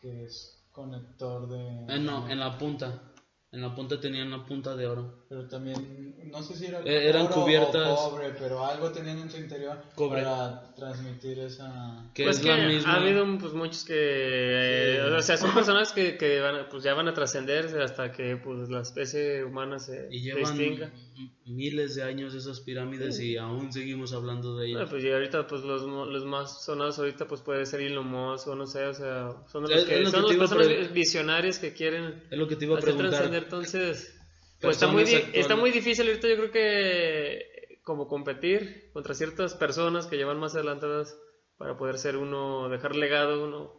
que 0.00 0.24
es 0.24 0.57
conector 0.78 1.48
de... 1.48 1.94
Eh, 1.94 1.98
no, 1.98 2.28
en 2.30 2.38
la 2.38 2.56
punta. 2.56 3.12
En 3.50 3.62
la 3.62 3.74
punta 3.74 3.98
tenían 3.98 4.30
la 4.30 4.46
punta 4.46 4.76
de 4.76 4.86
oro. 4.86 5.26
Pero 5.28 5.48
también, 5.48 6.07
no 6.30 6.42
sé 6.42 6.56
si 6.56 6.66
era 6.66 6.80
Eh, 6.80 7.08
eran 7.08 7.26
cubiertas- 7.28 7.98
o 7.98 8.10
cobre, 8.10 8.30
pero 8.38 8.64
algo 8.64 8.90
tenían 8.90 9.18
en 9.18 9.30
su 9.30 9.36
interior 9.38 9.76
Cobre. 9.94 10.22
para 10.22 10.74
transmitir 10.74 11.38
esa... 11.40 12.04
Que 12.14 12.24
Pues 12.24 12.36
es 12.38 12.42
que 12.42 12.48
la 12.48 12.68
misma. 12.68 12.92
ha 12.94 12.96
habido 13.00 13.26
pues, 13.38 13.52
muchos 13.52 13.84
que, 13.84 13.94
eh, 13.96 15.00
Sí. 15.08 15.12
o 15.14 15.22
sea, 15.22 15.36
son 15.36 15.52
personas 15.54 15.92
que, 15.92 16.16
que 16.16 16.40
van, 16.40 16.56
a- 16.56 16.68
pues, 16.68 16.82
ya 16.84 16.94
van 16.94 17.08
a 17.08 17.14
trascender 17.14 17.66
hasta 17.80 18.12
que 18.12 18.36
pues, 18.36 18.68
la 18.68 18.80
especie 18.82 19.44
humana 19.44 19.78
se, 19.78 20.08
Y 20.10 20.20
llevan 20.20 20.42
extinga. 20.42 20.86
m- 21.16 21.30
miles 21.46 21.94
de 21.94 22.02
años 22.02 22.34
esas 22.34 22.60
pirámides 22.60 23.18
y 23.20 23.36
aún 23.38 23.72
seguimos 23.72 24.12
hablando 24.12 24.56
de 24.58 24.66
Bueno, 24.66 24.80
ellas. 24.80 24.90
pues 24.90 25.02
y 25.04 25.10
ahorita 25.10 25.46
pues 25.46 25.62
los, 25.62 25.82
los 25.82 26.24
más 26.26 26.62
sonados 26.64 26.98
ahorita 26.98 27.26
pues 27.26 27.40
puede 27.40 27.64
ser 27.66 27.80
Elon 27.80 28.06
Musk 28.06 28.48
o 28.48 28.54
no 28.54 28.66
sé, 28.66 28.84
o 28.84 28.92
sea, 28.94 29.32
son 29.50 29.64
de 29.64 29.70
los 29.70 29.82
Es- 29.82 29.88
que, 29.88 29.94
es 29.96 30.04
lo 30.04 30.10
son 30.10 30.20
que 30.20 30.22
las 30.22 30.28
te 30.30 30.34
iba 30.36 30.44
a 30.44 30.48
personas 30.66 30.92
visionarias 30.92 31.58
que 31.58 31.72
quieren 31.72 32.22
Es 32.30 32.38
lo 32.38 32.46
que 32.46 32.56
te 32.56 32.66
iba 32.66 32.74
a 32.74 32.78
hacer 32.78 32.90
preguntar. 32.94 33.10
trascender, 33.12 33.44
entonces 33.44 34.14
pues 34.60 34.76
está 34.76 34.86
muy, 34.88 35.02
está 35.34 35.56
muy 35.56 35.70
difícil 35.70 36.06
ahorita 36.08 36.28
yo 36.28 36.36
creo 36.36 36.50
que 36.50 37.78
como 37.82 38.06
competir 38.08 38.90
contra 38.92 39.14
ciertas 39.14 39.54
personas 39.54 40.06
que 40.06 40.16
llevan 40.16 40.38
más 40.38 40.54
adelantadas 40.54 41.16
para 41.56 41.76
poder 41.76 41.98
ser 41.98 42.16
uno, 42.16 42.68
dejar 42.68 42.94
legado 42.94 43.44
uno, 43.44 43.78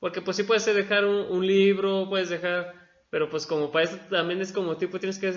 porque 0.00 0.20
pues 0.20 0.36
sí 0.36 0.42
puedes 0.42 0.64
dejar 0.66 1.04
un, 1.04 1.16
un 1.30 1.46
libro, 1.46 2.08
puedes 2.08 2.28
dejar, 2.28 2.74
pero 3.10 3.30
pues 3.30 3.46
como 3.46 3.70
para 3.70 3.84
eso 3.84 3.98
también 4.10 4.40
es 4.40 4.52
como 4.52 4.76
tipo, 4.76 4.98
tienes 4.98 5.18
que, 5.18 5.32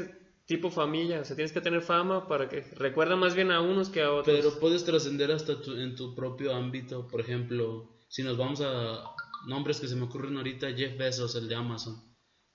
tipo 0.46 0.72
familia, 0.72 1.22
o 1.22 1.26
sea, 1.26 1.36
tienes 1.36 1.52
que 1.54 1.62
tener 1.62 1.82
fama 1.82 2.28
para 2.28 2.50
que 2.50 2.62
recuerda 2.76 3.16
más 3.16 3.36
bien 3.36 3.52
a 3.52 3.62
unos 3.62 3.90
que 3.90 4.02
a 4.02 4.12
otros. 4.12 4.36
Pero 4.36 4.60
puedes 4.60 4.84
trascender 4.84 5.32
hasta 5.32 5.62
tu- 5.62 5.76
en 5.78 5.96
tu 5.96 6.16
propio 6.16 6.54
ámbito. 6.56 7.08
Por 7.08 7.22
ejemplo, 7.22 7.88
si 8.10 8.24
nos 8.24 8.36
vamos 8.38 8.60
a 8.62 9.04
nombres 9.48 9.80
que 9.80 9.88
se 9.88 9.96
me 9.96 10.06
ocurren 10.06 10.36
ahorita, 10.38 10.72
Jeff 10.74 10.98
Bezos, 10.98 11.36
el 11.36 11.48
de 11.48 11.56
Amazon, 11.56 11.96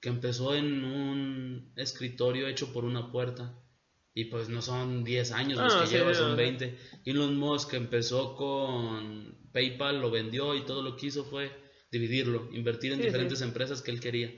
que 0.05 0.11
empezó 0.11 0.55
en 0.55 0.85
un 0.85 1.73
escritorio 1.77 2.47
hecho 2.47 2.75
por 2.75 2.85
una 2.85 3.11
puerta. 3.11 3.59
Y 4.12 4.27
pues 4.27 4.51
no 4.51 4.61
son 4.61 5.03
10 5.03 5.33
años 5.33 5.59
los 5.59 5.75
Ah, 5.75 5.81
que 5.81 5.87
sí, 5.87 5.95
lleva, 5.95 6.12
son 6.12 6.33
no. 6.33 6.37
20. 6.37 6.79
Elon 7.07 7.38
Musk 7.38 7.73
empezó 7.73 8.37
con 8.37 9.49
PayPal, 9.55 10.03
lo 10.03 10.11
vendió 10.11 10.55
y 10.55 10.67
todo 10.67 10.83
lo 10.83 10.95
que 10.97 11.07
hizo 11.07 11.25
fue 11.25 11.51
dividirlo, 11.90 12.51
invertir 12.53 12.93
en 12.93 12.99
Sí, 12.99 13.07
diferentes 13.07 13.38
sí. 13.38 13.45
empresas 13.47 13.81
que 13.81 13.93
él 13.93 14.01
quería. 14.01 14.31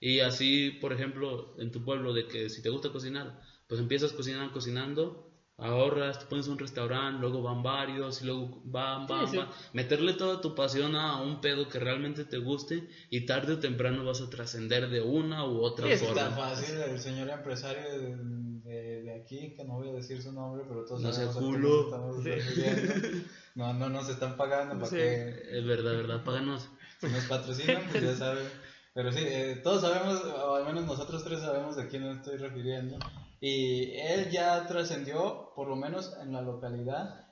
Y 0.00 0.18
así, 0.18 0.72
por 0.80 0.92
ejemplo, 0.92 1.54
en 1.60 1.70
tu 1.70 1.84
pueblo, 1.84 2.12
de 2.12 2.26
que 2.26 2.50
si 2.50 2.60
te 2.60 2.70
gusta 2.70 2.90
cocinar, 2.90 3.40
pues 3.68 3.80
empiezas 3.80 4.12
cocinando, 4.12 4.52
cocinando, 4.52 5.31
ahorras, 5.62 6.18
te 6.18 6.26
pones 6.26 6.48
un 6.48 6.58
restaurante, 6.58 7.20
luego 7.20 7.42
van 7.42 7.62
varios, 7.62 8.20
y 8.22 8.26
luego 8.26 8.60
van, 8.64 9.06
van, 9.06 9.28
sí. 9.28 9.36
van. 9.36 9.48
Meterle 9.72 10.12
toda 10.14 10.40
tu 10.40 10.54
pasión 10.54 10.94
a 10.96 11.16
un 11.16 11.40
pedo 11.40 11.68
que 11.68 11.78
realmente 11.78 12.24
te 12.24 12.38
guste 12.38 12.88
y 13.10 13.24
tarde 13.26 13.54
o 13.54 13.58
temprano 13.58 14.04
vas 14.04 14.20
a 14.20 14.28
trascender 14.28 14.88
de 14.88 15.00
una 15.00 15.44
u 15.46 15.60
otra 15.62 15.86
Sí, 15.86 15.92
es 15.92 16.00
forma. 16.02 16.22
Tan 16.22 16.34
fácil, 16.34 16.76
el 16.80 16.98
señor 16.98 17.28
empresario 17.30 17.82
de, 17.82 18.16
de- 18.16 19.02
de 19.02 19.14
aquí, 19.20 19.54
que 19.54 19.64
no 19.64 19.74
voy 19.74 19.88
a 19.90 19.92
decir 19.92 20.20
su 20.22 20.32
nombre, 20.32 20.64
pero 20.68 20.84
todos 20.84 21.00
No 21.00 21.12
sea 21.12 21.28
culo. 21.28 21.68
nos 21.68 21.84
estamos 21.84 22.22
Sí. 22.22 22.30
refiriendo. 22.30 23.18
No, 23.54 23.72
no 23.74 23.88
nos 23.90 24.08
están 24.08 24.36
pagando 24.36 24.74
para 24.76 24.86
Sí. 24.86 24.96
que 24.96 25.58
Es 25.58 25.64
verdad, 25.66 25.92
verdad, 25.92 26.22
páganos. 26.24 26.68
si 27.00 27.06
nos 27.08 27.24
patrocinan, 27.24 27.82
pues 27.90 28.02
ya 28.02 28.14
saben. 28.16 28.46
Pero 28.94 29.10
sí, 29.10 29.20
eh, 29.24 29.60
todos 29.62 29.80
sabemos, 29.80 30.22
o 30.24 30.54
al 30.54 30.64
menos 30.66 30.84
nosotros 30.84 31.24
tres 31.24 31.40
sabemos 31.40 31.76
de 31.76 31.86
quién 31.88 32.02
me 32.02 32.12
estoy 32.12 32.36
refiriendo. 32.36 32.98
Y 33.44 33.90
él 33.96 34.30
ya 34.30 34.64
trascendió, 34.68 35.50
por 35.56 35.66
lo 35.66 35.74
menos 35.74 36.12
en 36.22 36.32
la 36.32 36.42
localidad. 36.42 37.26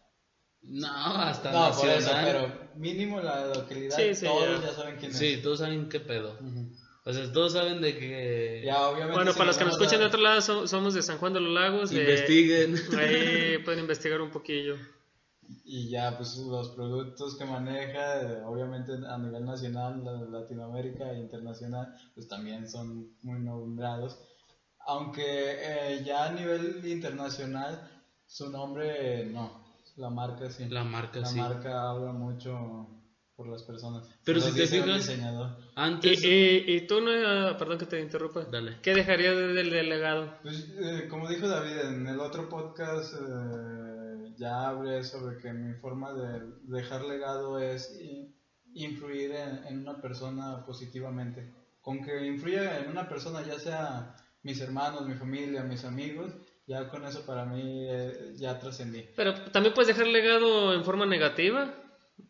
No, 0.62 0.88
hasta 0.88 1.52
No, 1.52 1.70
por 1.72 1.88
eso, 1.88 2.10
nacional. 2.10 2.24
pero 2.26 2.70
mínimo 2.74 3.20
la 3.20 3.46
localidad, 3.46 3.96
Sí, 3.96 4.14
sí, 4.16 4.26
todos 4.26 4.60
ya. 4.60 4.66
ya, 4.66 4.74
saben 4.74 4.96
quién 4.98 5.12
es. 5.12 5.16
Sí, 5.18 5.40
todos 5.40 5.60
saben 5.60 5.88
qué 5.88 6.00
pedo. 6.00 6.36
O 7.04 7.12
sea, 7.12 7.32
todos 7.32 7.52
saben 7.52 7.80
de 7.80 7.96
que 7.96 8.62
Ya, 8.66 8.88
obviamente. 8.88 9.14
Bueno, 9.14 9.30
si 9.32 9.38
para 9.38 9.46
los 9.46 9.56
que 9.58 9.64
nos 9.64 9.74
escuchan 9.74 9.94
a- 9.96 9.98
de 10.00 10.06
otro 10.06 10.20
lado, 10.20 10.40
so- 10.42 10.66
somos 10.66 10.94
de 10.94 11.02
San 11.02 11.18
Juan 11.18 11.32
de 11.32 11.40
los 11.40 11.52
Lagos. 11.52 11.90
de- 11.90 12.00
investiguen. 12.00 12.74
ahí 12.98 13.58
pueden 13.64 13.78
investigar 13.80 14.20
un 14.20 14.30
poquillo. 14.32 14.74
Y 15.64 15.88
ya, 15.90 16.16
pues 16.16 16.36
los 16.36 16.70
productos 16.70 17.36
que 17.38 17.44
maneja, 17.44 18.20
eh, 18.20 18.42
obviamente 18.44 18.92
a 19.08 19.16
nivel 19.16 19.44
nacional, 19.44 20.02
la- 20.04 20.40
Latinoamérica 20.40 21.12
e 21.12 21.20
internacional, 21.20 21.94
pues 22.14 22.26
también 22.28 22.68
son 22.68 23.14
muy 23.22 23.38
nombrados. 23.40 24.18
Aunque 24.86 25.22
eh, 25.24 26.02
ya 26.04 26.26
a 26.26 26.32
nivel 26.32 26.80
internacional, 26.86 27.88
su 28.26 28.50
nombre 28.50 29.26
no, 29.26 29.64
la 29.96 30.10
marca 30.10 30.50
sí. 30.50 30.68
La 30.68 30.84
marca, 30.84 31.20
La 31.20 31.26
sí. 31.26 31.38
marca 31.38 31.90
habla 31.90 32.12
mucho 32.12 32.88
por 33.36 33.48
las 33.48 33.62
personas. 33.62 34.06
Pero 34.24 34.40
si 34.40 34.52
te 34.54 34.66
fijas- 34.66 34.96
diseñador. 35.06 35.56
Y, 35.58 35.64
Antes, 35.76 36.24
y, 36.24 36.64
y 36.66 36.86
tú, 36.86 37.00
no, 37.00 37.10
ah, 37.10 37.56
perdón 37.58 37.78
que 37.78 37.86
te 37.86 38.00
interrumpa, 38.00 38.44
Dale. 38.44 38.78
¿qué 38.82 38.94
dejarías 38.94 39.34
de- 39.36 39.54
del 39.54 39.70
delegado? 39.70 40.34
Pues, 40.42 40.68
eh, 40.78 41.06
como 41.08 41.28
dijo 41.28 41.48
David, 41.48 41.78
en 41.80 42.06
el 42.06 42.20
otro 42.20 42.48
podcast 42.48 43.14
eh, 43.14 44.34
ya 44.36 44.68
hablé 44.68 45.02
sobre 45.04 45.38
que 45.38 45.52
mi 45.52 45.74
forma 45.74 46.12
de 46.12 46.40
dejar 46.64 47.04
legado 47.04 47.58
es 47.58 47.98
influir 48.74 49.32
en, 49.32 49.64
en 49.66 49.78
una 49.80 50.00
persona 50.00 50.64
positivamente. 50.64 51.52
Con 51.80 52.04
que 52.04 52.26
influya 52.26 52.78
en 52.80 52.90
una 52.90 53.08
persona, 53.08 53.42
ya 53.42 53.58
sea 53.58 54.14
mis 54.42 54.60
hermanos, 54.60 55.06
mi 55.06 55.14
familia, 55.14 55.62
mis 55.62 55.84
amigos, 55.84 56.32
ya 56.66 56.88
con 56.88 57.04
eso 57.04 57.24
para 57.26 57.44
mí 57.44 57.86
eh, 57.88 58.32
ya 58.36 58.58
trascendí. 58.58 59.08
Pero 59.16 59.34
también 59.50 59.74
puedes 59.74 59.88
dejar 59.88 60.06
legado 60.06 60.74
en 60.74 60.84
forma 60.84 61.06
negativa. 61.06 61.74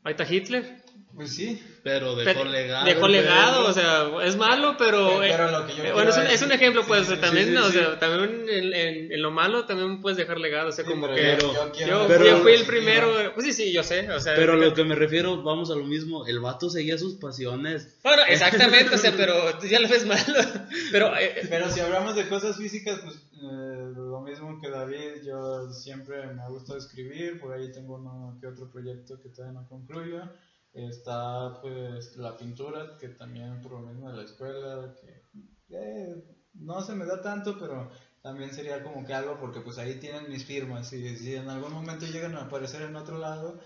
Ahí 0.05 0.13
está 0.13 0.25
Hitler. 0.25 0.80
Pues 1.21 1.35
sí. 1.35 1.63
Pero 1.83 2.15
dejó 2.15 2.41
Pero- 2.41 2.51
legado. 2.51 2.85
Dejó 2.87 3.09
legado, 3.09 3.67
o 3.67 3.73
sea, 3.73 4.07
es 4.25 4.37
malo, 4.37 4.75
pero... 4.79 5.19
Pero 5.21 5.51
lo 5.51 5.67
que 5.67 5.75
yo 5.77 5.85
eh, 5.85 5.93
bueno, 5.93 6.11
es 6.11 6.17
un, 6.19 6.27
es 6.27 6.43
un 6.43 6.53
ejemplo, 6.53 6.83
sí, 6.83 6.89
pues, 6.89 7.07
sí, 7.07 7.15
sí, 7.15 7.21
también, 7.21 7.49
sí, 7.49 7.57
o 7.57 7.65
sí. 7.67 7.73
sea, 7.73 7.99
también 7.99 8.47
en, 8.51 8.75
en- 8.75 9.13
en 9.13 9.23
lo 9.23 9.31
malo 9.31 9.65
también 9.65 10.01
puedes 10.03 10.17
dejar 10.19 10.39
legado, 10.39 10.69
o 10.69 10.73
sea, 10.73 10.85
Sí, 10.85 10.91
como 10.91 11.07
pero 11.07 11.17
que... 11.17 11.39
yo- 11.43 11.53
Yo, 11.53 11.67
yo 11.67 11.73
quiero 11.73 12.07
Pero- 12.07 12.25
yo 12.27 12.37
fui 12.39 12.53
el 12.53 12.65
primero, 12.65 13.13
pues 13.35 13.47
sí, 13.47 13.53
sí, 13.53 13.73
yo 13.73 13.83
sé, 13.83 14.11
o 14.11 14.21
sea... 14.21 14.35
Pero 14.35 14.57
lo 14.57 14.75
que 14.75 14.85
me 14.85 14.95
refiero, 14.95 15.43
vamos 15.43 15.71
a 15.71 15.75
lo 15.75 15.85
mismo. 15.85 16.27
El 16.27 16.41
vato 16.41 16.69
seguía 16.71 16.97
sus 16.99 17.15
pasiones. 17.17 17.99
Bueno, 18.03 18.23
exactamente, 18.29 18.95
o 18.95 18.99
sea, 18.99 19.13
pero 19.17 19.59
ya 19.61 19.81
lo 19.81 19.89
ves 19.89 20.07
malo. 20.07 20.21
Pero, 20.93 21.17
eh, 21.17 21.47
Pero 21.49 21.71
si 21.71 21.81
hablamos 21.81 22.15
de 22.17 22.29
cosas 22.29 22.57
físicas, 22.57 23.01
pues 23.03 23.17
eh, 23.17 23.93
lo 23.95 24.21
mismo 24.21 24.61
que 24.61 24.69
David, 24.71 25.23
yo 25.25 25.73
siempre 25.73 26.27
me 26.27 26.43
ha 26.43 26.49
gustado 26.49 26.79
escribir, 26.79 27.41
por 27.41 27.53
ahí 27.53 27.71
tengo 27.73 27.95
uno 27.97 28.37
que 28.41 28.47
otro 28.49 28.71
proyecto 28.71 29.21
que 29.23 29.29
todavía 29.31 29.61
no 29.61 29.69
concluyo. 29.69 30.23
Está 30.73 31.61
pues 31.61 32.17
la 32.17 32.37
pintura, 32.37 32.97
que 32.99 33.09
también 33.09 33.61
mismo 33.61 34.11
de 34.11 34.17
la 34.17 34.25
escuela, 34.25 34.95
que 35.01 35.23
eh, 35.71 36.25
no 36.55 36.81
se 36.83 36.95
me 36.95 37.05
da 37.05 37.21
tanto, 37.21 37.59
pero 37.59 37.91
también 38.23 38.53
sería 38.53 38.83
como 38.83 39.05
que 39.05 39.15
algo, 39.15 39.39
porque 39.39 39.61
pues 39.61 39.79
ahí 39.79 39.99
tienen 39.99 40.29
mis 40.29 40.45
firmas, 40.45 40.93
y 40.93 41.17
si 41.17 41.35
en 41.35 41.49
algún 41.49 41.73
momento 41.73 42.07
llegan 42.07 42.37
a 42.37 42.43
aparecer 42.43 42.83
en 42.83 42.97
otro 42.97 43.19
lado, 43.19 43.59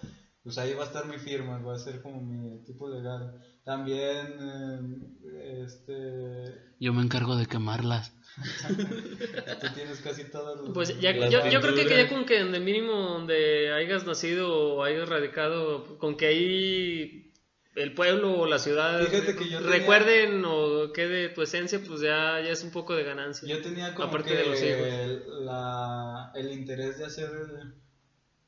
pues 0.45 0.59
ahí 0.59 0.75
va 0.75 0.85
a 0.85 0.87
estar 0.87 1.07
mi 1.07 1.19
firma, 1.19 1.59
va 1.59 1.75
a 1.75 1.79
ser 1.79 2.01
como 2.03 2.21
mi 2.21 2.63
tipo 2.65 2.89
legal. 2.89 3.41
También, 3.65 5.17
eh, 5.25 5.63
este, 5.65 6.55
Yo 6.79 6.93
me 6.93 7.03
encargo 7.03 7.35
de 7.37 7.47
quemarlas. 7.47 8.13
Tú 8.69 9.67
tienes 9.75 10.01
casi 10.01 10.25
todos 10.25 10.61
los... 10.61 10.71
Pues 10.75 11.01
ya, 11.01 11.13
Las 11.13 11.31
yo, 11.31 11.49
yo 11.49 11.61
creo 11.61 11.75
que, 11.75 11.89
ya 11.89 12.09
con 12.09 12.25
que 12.27 12.41
en 12.41 12.55
el 12.55 12.63
mínimo 12.63 12.93
donde 12.93 13.73
hayas 13.73 14.05
nacido 14.07 14.75
o 14.77 14.83
hayas 14.85 15.09
radicado, 15.09 15.99
con 15.99 16.17
que 16.17 16.27
ahí 16.27 17.33
el 17.77 17.95
pueblo 17.95 18.39
o 18.41 18.47
la 18.47 18.59
ciudad 18.59 19.01
Fíjate 19.07 19.35
que 19.37 19.49
yo 19.49 19.59
tenía- 19.61 19.79
recuerden 19.79 20.45
o 20.45 20.93
quede 20.93 21.29
tu 21.31 21.43
esencia, 21.43 21.81
pues 21.87 22.01
ya, 22.03 22.41
ya 22.45 22.51
es 22.51 22.63
un 22.65 22.71
poco 22.71 22.95
de 22.95 23.05
ganancia. 23.05 23.49
Yo 23.49 23.63
tenía 23.63 23.95
como 23.95 24.09
Aparte 24.09 24.31
que 24.31 24.37
de 24.37 24.47
los 24.47 24.63
hijos. 24.63 24.81
el, 24.87 25.47
la- 25.47 26.33
el 26.35 26.53
interés 26.53 26.99
de 26.99 27.07
hacer 27.07 27.31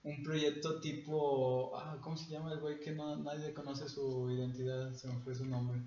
un 0.06 0.22
proyecto 0.22 0.80
tipo... 0.80 1.76
Ah, 1.76 1.98
¿Cómo 2.00 2.16
se 2.16 2.30
llama 2.30 2.52
el 2.52 2.60
güey 2.60 2.78
que 2.80 2.92
no, 2.92 3.16
nadie 3.16 3.52
conoce 3.52 3.88
su 3.88 4.30
identidad? 4.30 4.92
Se 4.94 5.08
me 5.08 5.18
fue 5.20 5.34
su 5.34 5.44
nombre. 5.44 5.80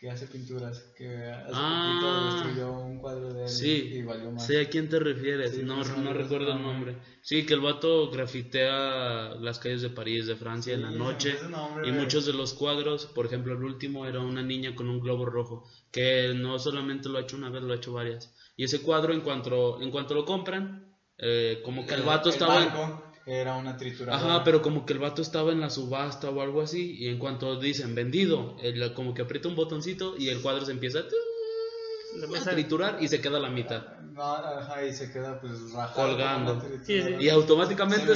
Que 0.00 0.08
hace 0.08 0.28
pinturas, 0.28 0.78
que 0.96 1.08
hace 1.08 1.50
Ah. 1.52 1.90
poquito 1.90 2.36
destruyó 2.46 2.72
un 2.84 2.98
cuadro 2.98 3.32
de 3.34 3.42
él 3.42 3.48
Sí, 3.48 3.90
y 3.94 4.02
valió 4.02 4.30
más. 4.30 4.46
sé 4.46 4.60
a 4.60 4.68
quién 4.70 4.88
te 4.88 5.00
refieres. 5.00 5.50
Sí, 5.56 5.62
no, 5.64 5.82
no 5.82 5.96
no 5.96 6.12
recuerdo 6.12 6.52
el 6.52 6.62
nombre. 6.62 6.96
Sí, 7.20 7.44
que 7.44 7.54
el 7.54 7.60
vato 7.60 8.08
grafitea 8.10 9.34
las 9.40 9.58
calles 9.58 9.82
de 9.82 9.90
París, 9.90 10.26
de 10.28 10.36
Francia 10.36 10.74
en 10.74 10.82
la 10.82 10.92
Sí, 10.92 10.96
noche. 10.98 11.34
nombre, 11.50 11.86
Y 11.88 11.90
güey. 11.90 12.00
muchos 12.02 12.26
de 12.26 12.32
los 12.32 12.54
cuadros, 12.54 13.06
por 13.06 13.26
ejemplo, 13.26 13.54
el 13.54 13.62
último 13.64 14.06
era 14.06 14.20
una 14.20 14.42
niña 14.42 14.74
con 14.76 14.88
un 14.88 15.00
globo 15.00 15.24
rojo, 15.26 15.64
que 15.90 16.32
no 16.34 16.58
solamente 16.60 17.08
lo 17.08 17.18
ha 17.18 17.22
hecho 17.22 17.36
una 17.36 17.50
vez, 17.50 17.62
lo 17.64 17.72
ha 17.72 17.76
hecho 17.76 17.92
varias. 17.92 18.32
Y 18.56 18.64
ese 18.64 18.80
cuadro, 18.82 19.12
en 19.12 19.20
cuanto, 19.20 19.80
en 19.82 19.90
cuanto 19.90 20.14
lo 20.14 20.24
compran, 20.24 20.94
eh, 21.18 21.60
como 21.64 21.84
que 21.84 21.94
el 21.94 22.02
vato 22.02 22.28
estaba... 22.28 22.62
en- 22.62 22.68
barco 22.68 23.04
era 23.28 23.56
una 23.56 23.76
trituradora. 23.76 24.34
Ajá, 24.36 24.44
pero 24.44 24.62
como 24.62 24.86
que 24.86 24.94
el 24.94 24.98
vato 24.98 25.20
estaba 25.20 25.52
en 25.52 25.60
la 25.60 25.68
subasta 25.68 26.30
o 26.30 26.40
algo 26.40 26.62
así, 26.62 26.96
y 26.98 27.08
en 27.08 27.18
cuanto 27.18 27.60
dicen 27.60 27.94
vendido, 27.94 28.56
él 28.62 28.92
como 28.94 29.12
que 29.12 29.22
aprieta 29.22 29.48
un 29.48 29.54
botoncito 29.54 30.16
y 30.18 30.30
el 30.30 30.40
cuadro 30.40 30.64
se 30.64 30.72
empieza 30.72 31.00
a, 31.00 32.50
triturar 32.50 32.98
y 33.02 33.08
se 33.08 33.20
queda 33.20 33.36
a 33.36 33.40
la 33.40 33.50
mitad. 33.50 33.82
No, 34.14 34.34
ajá, 34.34 34.84
y 34.84 34.92
se 34.92 35.12
queda 35.12 35.38
pues 35.40 35.52
rajado. 35.72 36.08
Colgando. 36.08 36.60
Sí, 36.84 37.00
sí. 37.02 37.14
Y 37.20 37.28
automáticamente 37.28 38.12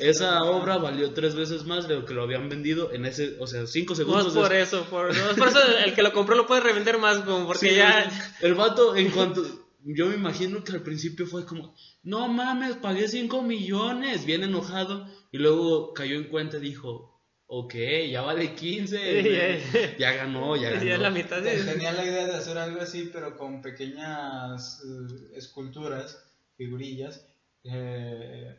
esa, 0.00 0.42
obra 0.42 0.78
valió 0.78 1.12
tres 1.12 1.34
veces 1.36 1.64
más 1.64 1.86
de 1.86 1.96
lo 1.96 2.04
que 2.06 2.14
lo 2.14 2.22
habían 2.22 2.48
vendido 2.48 2.92
en 2.92 3.04
ese, 3.04 3.36
o 3.38 3.46
sea, 3.46 3.66
cinco 3.66 3.92
No 3.92 3.96
segundos. 3.96 4.26
es 4.28 4.32
por 4.32 4.52
eso, 4.52 4.84
por, 4.84 5.14
no 5.14 5.30
es 5.30 5.36
por 5.36 5.48
eso 5.48 5.60
el 5.84 5.94
que 5.94 6.02
lo 6.02 6.12
compró 6.12 6.34
lo 6.34 6.46
puede 6.46 6.62
revender 6.62 6.98
más, 6.98 7.18
como 7.18 7.46
porque 7.46 7.68
Sí, 7.68 7.76
ya... 7.76 8.10
El 8.40 8.54
vato, 8.54 8.96
en 8.96 9.10
cuanto. 9.10 9.44
Yo 9.84 10.06
me 10.06 10.14
imagino 10.14 10.62
que 10.64 10.72
al 10.72 10.82
principio 10.82 11.26
fue 11.26 11.44
como, 11.44 11.74
no 12.02 12.28
mames, 12.28 12.76
pagué 12.76 13.08
5 13.08 13.42
millones, 13.42 14.24
bien 14.26 14.42
enojado. 14.44 15.06
Y 15.32 15.38
luego 15.38 15.92
cayó 15.92 16.16
en 16.16 16.24
cuenta 16.28 16.58
y 16.58 16.60
dijo, 16.60 17.20
ok, 17.46 17.74
ya 18.10 18.22
vale 18.22 18.54
15. 18.54 19.22
Sí, 19.22 19.30
ya- 19.30 19.96
ya 19.98 20.12
ganó, 20.12 20.56
ya 20.56 20.70
ganó. 20.70 20.84
Ya 20.84 20.98
la 20.98 21.10
mitad 21.10 21.42
de... 21.42 21.56
Tenía 21.64 21.92
la 21.92 22.04
idea 22.04 22.26
de 22.26 22.34
hacer 22.36 22.58
algo 22.58 22.80
así, 22.80 23.10
pero 23.12 23.36
con 23.36 23.60
pequeñas 23.62 24.80
eh, 24.84 25.32
esculturas, 25.36 26.18
figurillas, 26.56 27.26
eh, 27.64 28.56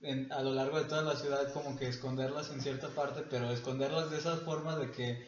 en- 0.00 0.30
a 0.32 0.42
lo 0.42 0.52
largo 0.54 0.78
de 0.78 0.84
toda 0.84 1.02
la 1.02 1.16
ciudad, 1.16 1.52
como 1.52 1.78
que 1.78 1.86
esconderlas 1.88 2.50
en 2.50 2.60
cierta 2.60 2.88
parte, 2.88 3.22
pero 3.30 3.50
esconderlas 3.50 4.10
de 4.10 4.18
esa 4.18 4.36
forma 4.38 4.76
de 4.76 4.90
que 4.90 5.26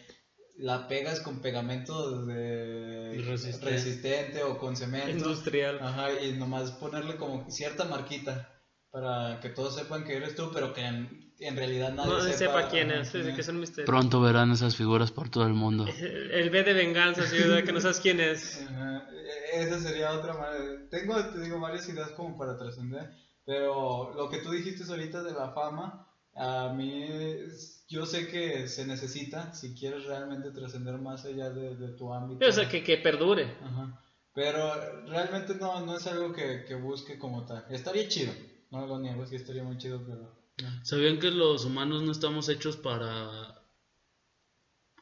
la 0.57 0.87
pegas 0.89 1.21
con 1.21 1.41
pegamento 1.41 2.25
de 2.27 3.23
Resistente. 3.27 3.71
resistente 3.71 4.43
o 4.43 4.59
con 4.59 4.77
cemento. 4.77 5.11
Industrial. 5.11 5.79
Ajá, 5.81 6.13
y 6.21 6.33
nomás 6.35 6.73
ponerle 6.73 7.17
como 7.17 7.51
cierta 7.51 7.85
marquita 7.85 8.51
para 8.91 9.41
que 9.41 9.49
todos 9.49 9.75
sepan 9.75 10.05
que 10.05 10.17
eres 10.17 10.37
tú, 10.37 10.51
pero 10.53 10.73
que 10.73 10.83
en, 10.83 11.33
en 11.41 11.57
realidad 11.57 11.93
nadie 11.95 12.11
No 12.13 12.21
sepa, 12.21 12.37
sepa 12.37 12.69
quién 12.69 12.91
es, 12.93 13.11
que 13.11 13.41
es 13.41 13.49
un 13.49 13.59
misterio. 13.59 13.87
Pronto 13.87 14.21
verán 14.21 14.53
esas 14.53 14.77
figuras 14.77 15.11
por 15.11 15.29
todo 15.29 15.47
el 15.47 15.55
mundo. 15.55 15.87
El 15.99 16.51
B 16.51 16.63
de 16.63 16.73
venganza, 16.75 17.23
¿verdad? 17.23 17.65
que 17.65 17.73
no 17.73 17.81
sabes 17.81 17.99
quién 17.99 18.21
es. 18.21 18.63
Ajá, 18.63 19.09
e- 19.13 19.63
Esa 19.63 19.81
sería 19.81 20.13
otra 20.13 20.35
manera. 20.35 20.89
Tengo, 20.91 21.17
te 21.31 21.41
digo, 21.41 21.59
varias 21.59 21.89
ideas 21.89 22.11
como 22.11 22.37
para 22.39 22.57
trascender, 22.57 23.11
pero 23.45 24.15
lo 24.15 24.31
que 24.31 24.39
tú 24.39 24.51
dijiste 24.53 24.85
ahorita 24.89 25.25
de 25.25 25.33
la 25.33 25.53
fama, 25.53 26.07
a 26.37 26.73
mí 26.77 27.03
es- 27.11 27.74
yo 27.89 28.07
sé 28.07 28.29
que 28.29 28.69
se 28.69 28.87
necesita 28.87 29.55
si 29.55 29.75
quieres 29.75 30.05
realmente 30.05 30.51
trascender 30.51 30.99
más 30.99 31.25
allá 31.25 31.51
de, 31.51 31.77
de 31.77 31.89
tu 31.89 32.13
ámbito. 32.13 32.47
O 32.47 32.53
sea, 32.53 32.69
que, 32.69 32.83
que 32.83 32.97
perdure. 32.97 33.57
Ajá. 33.63 34.01
Pero 34.35 35.07
realmente 35.07 35.55
no, 35.55 35.87
no 35.87 35.97
es 35.97 36.07
algo 36.09 36.33
que, 36.33 36.65
que 36.65 36.75
busque 36.75 37.19
como 37.19 37.47
tal. 37.47 37.65
Estaría 37.71 38.09
chido, 38.09 38.33
no 38.71 38.87
lo 38.87 38.99
niego, 38.99 39.25
sí 39.27 39.37
estaría 39.37 39.63
muy 39.63 39.79
chido, 39.79 40.05
pero... 40.05 40.37
no. 40.63 40.85
¿Sabían 40.85 41.21
que 41.21 41.31
los 41.31 41.65
humanos 41.65 42.03
no 42.03 42.11
estamos 42.11 42.49
hechos 42.49 42.77
para... 42.77 43.63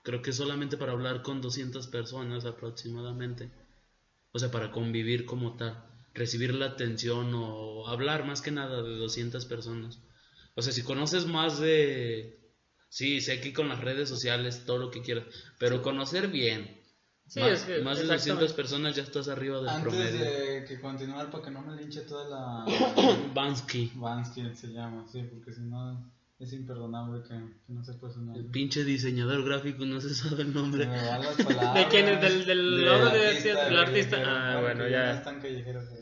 Creo 0.02 0.20
que 0.20 0.32
solamente 0.32 0.76
para 0.76 0.92
hablar 0.92 1.22
con 1.22 1.40
200 1.40 1.86
personas 1.86 2.44
aproximadamente. 2.44 3.50
O 4.32 4.38
sea, 4.38 4.50
para 4.50 4.70
convivir 4.70 5.24
como 5.24 5.56
tal. 5.56 5.82
Recibir 6.12 6.52
la 6.54 6.66
atención 6.66 7.32
o 7.34 7.86
hablar 7.88 8.26
más 8.26 8.42
que 8.42 8.50
nada 8.50 8.82
de 8.82 8.96
200 8.96 9.46
personas. 9.46 10.00
O 10.54 10.60
sea, 10.62 10.72
si 10.72 10.82
conoces 10.82 11.26
más 11.26 11.58
de... 11.58 12.41
Sí, 12.94 13.22
sé 13.22 13.40
que 13.40 13.54
con 13.54 13.70
las 13.70 13.80
redes 13.80 14.06
sociales, 14.10 14.64
todo 14.66 14.76
lo 14.76 14.90
que 14.90 15.00
quieras. 15.00 15.24
Pero 15.58 15.80
conocer 15.80 16.28
bien. 16.28 16.78
Sí, 17.26 17.40
más, 17.40 17.50
es 17.52 17.62
que- 17.62 17.78
más 17.80 17.96
de 17.96 18.04
exactamente. 18.04 18.44
200 18.44 18.52
personas 18.52 18.94
ya 18.96 19.02
estás 19.02 19.28
arriba 19.28 19.60
del 19.60 19.68
Antes 19.70 19.82
promedio. 19.94 20.20
de 20.24 20.64
que 20.68 20.78
continuar, 20.78 21.30
para 21.30 21.42
que 21.44 21.50
no 21.50 21.62
me 21.62 21.74
linche 21.74 22.02
toda 22.02 22.28
la... 22.28 22.66
Bansky. 23.34 23.92
Vansky 23.94 24.54
se 24.54 24.66
llama, 24.74 25.06
sí, 25.10 25.22
porque 25.22 25.54
si 25.54 25.62
no 25.62 26.12
es 26.38 26.52
imperdonable 26.52 27.22
que, 27.22 27.28
que 27.66 27.72
no 27.72 27.82
sepa 27.82 28.10
su 28.10 28.18
El 28.20 28.26
nombre. 28.26 28.42
pinche 28.52 28.84
diseñador 28.84 29.42
gráfico 29.42 29.86
no 29.86 29.98
se 30.00 30.12
sabe 30.14 30.42
el 30.42 30.48
Se 30.48 30.54
nombre. 30.58 30.84
me 30.86 30.96
van 31.06 31.22
las 31.22 31.36
palabras. 31.46 31.74
¿De 31.74 31.86
quién 31.88 32.08
es? 32.08 32.20
¿Del, 32.20 32.38
del 32.44 32.46
Del 32.46 32.84
logo 32.84 33.08
de, 33.08 33.26
artista, 33.28 33.64
del 33.64 33.78
artista? 33.78 34.16
Ah, 34.26 34.60
bueno, 34.60 34.84
que 34.84 34.90
No 34.90 34.96
es 34.96 35.16
ya. 35.16 35.22
tan 35.22 35.40
callejero, 35.40 35.80
pero 35.88 35.90
casi 35.90 35.96
sí. 35.96 36.01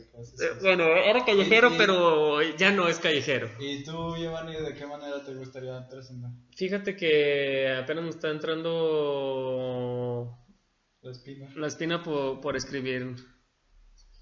Bueno, 0.61 0.83
era 0.85 1.25
callejero, 1.25 1.69
Y- 1.69 1.73
y- 1.73 1.77
pero 1.77 2.41
ya 2.57 2.71
no 2.71 2.87
es 2.87 2.99
callejero. 2.99 3.49
¿Y 3.59 3.83
tú, 3.83 4.15
Giovanni, 4.17 4.53
de 4.55 4.73
qué 4.75 4.85
manera 4.85 5.23
te 5.23 5.33
gustaría 5.35 5.87
trascender? 5.87 6.29
Fíjate 6.55 6.95
que 6.95 7.69
apenas 7.81 8.03
me 8.03 8.09
está 8.11 8.29
entrando 8.29 10.37
La 11.01 11.11
espina. 11.11 11.49
la 11.55 11.67
espina 11.67 12.03
por, 12.03 12.41
por 12.41 12.55
escribir. 12.55 13.15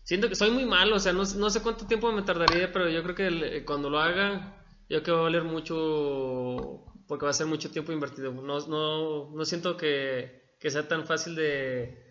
Siento 0.03 0.29
que 0.29 0.35
soy 0.35 0.51
muy 0.51 0.65
malo, 0.65 0.95
o 0.95 0.99
sea, 0.99 1.13
no, 1.13 1.23
no 1.23 1.49
sé 1.49 1.62
cuánto 1.62 1.85
tiempo 1.85 2.12
me 2.12 2.23
tardaría, 2.23 2.71
pero 2.71 2.89
yo 2.89 3.03
creo 3.03 3.15
que 3.15 3.27
el- 3.27 3.65
cuando 3.65 3.89
lo 3.89 3.99
haga, 3.99 4.63
yo 4.89 5.01
creo 5.01 5.03
que 5.03 5.12
va 5.12 5.19
a 5.19 5.23
valer 5.23 5.43
mucho, 5.43 6.85
porque 7.07 7.25
va 7.25 7.31
a 7.31 7.33
ser 7.33 7.45
mucho 7.47 7.69
tiempo 7.71 7.91
invertido. 7.91 8.31
No, 8.33 8.59
no, 8.67 9.29
no 9.31 9.45
siento 9.45 9.77
que, 9.77 10.55
que 10.59 10.71
sea 10.71 10.88
tan 10.88 11.05
fácil 11.05 11.35
de, 11.35 12.08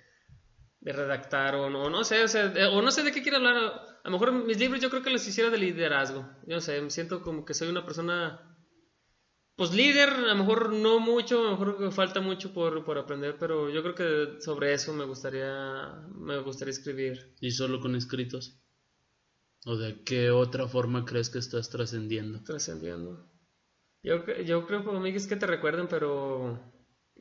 de 0.89 0.95
redactar, 0.95 1.55
o 1.55 1.69
no, 1.69 2.03
sé, 2.03 2.23
o, 2.25 2.29
sea, 2.29 2.51
o 2.73 2.81
no 2.81 2.91
sé 2.91 3.03
de 3.03 3.13
qué 3.13 3.21
quiero 3.21 3.37
hablar. 3.37 3.57
A 3.57 4.01
lo 4.05 4.11
mejor 4.11 4.33
mis 4.33 4.59
libros 4.59 4.81
yo 4.81 4.89
creo 4.89 5.03
que 5.03 5.11
los 5.11 5.27
hiciera 5.27 5.51
de 5.51 5.59
liderazgo. 5.59 6.27
Yo 6.47 6.55
no 6.55 6.61
sé, 6.63 6.81
me 6.81 6.89
siento 6.89 7.21
como 7.21 7.45
que 7.45 7.53
soy 7.53 7.69
una 7.69 7.85
persona 7.85 8.57
pues 9.55 9.75
líder, 9.75 10.09
a 10.09 10.21
lo 10.21 10.37
mejor 10.37 10.73
no 10.73 10.99
mucho, 10.99 11.41
a 11.41 11.51
lo 11.51 11.59
mejor 11.59 11.93
falta 11.93 12.21
mucho 12.21 12.55
por, 12.55 12.87
por 12.87 12.97
aprender, 12.97 13.37
pero 13.39 13.69
yo 13.69 13.83
creo 13.83 13.95
que 13.95 14.41
sobre 14.41 14.73
eso 14.73 14.95
me 14.95 15.05
gustaría, 15.05 16.07
me 16.15 16.39
gustaría 16.39 16.73
escribir. 16.73 17.35
¿Y 17.41 17.51
solo 17.51 17.81
con 17.81 17.95
escritos? 17.95 18.59
¿O 19.67 19.77
de 19.77 20.03
qué 20.05 20.31
otra 20.31 20.69
forma 20.69 21.05
crees 21.05 21.29
que 21.29 21.39
estás 21.39 21.69
trascendiendo? 21.69 22.43
Trascendiendo. 22.45 23.29
Yo, 24.03 24.25
yo 24.43 24.67
creo 24.67 24.85
para 24.85 25.01
mí 25.01 25.11
es 25.11 25.27
que 25.27 25.37
te 25.37 25.47
recuerden, 25.47 25.87
pero 25.89 26.78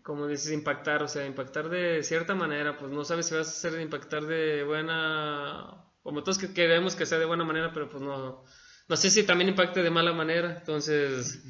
como 0.07 0.25
dices, 0.25 0.53
impactar, 0.53 1.03
o 1.03 1.09
sea, 1.09 1.25
impactar 1.25 1.67
de 1.67 2.01
cierta 2.01 2.33
manera, 2.33 2.77
pues 2.77 2.89
no 2.93 3.03
sabes 3.03 3.25
si 3.25 3.35
vas 3.35 3.49
a 3.49 3.51
hacer 3.67 3.81
impactar 3.81 4.25
de 4.25 4.63
buena, 4.63 5.83
como 6.01 6.23
todos 6.23 6.37
que 6.37 6.53
queremos 6.53 6.95
que 6.95 7.05
sea 7.05 7.17
de 7.19 7.25
buena 7.25 7.43
manera, 7.43 7.73
pero 7.73 7.89
pues 7.89 8.01
no, 8.01 8.45
no 8.87 8.95
sé 8.95 9.09
si 9.09 9.23
también 9.23 9.49
impacte 9.49 9.83
de 9.83 9.89
mala 9.89 10.13
manera, 10.13 10.59
entonces 10.59 11.43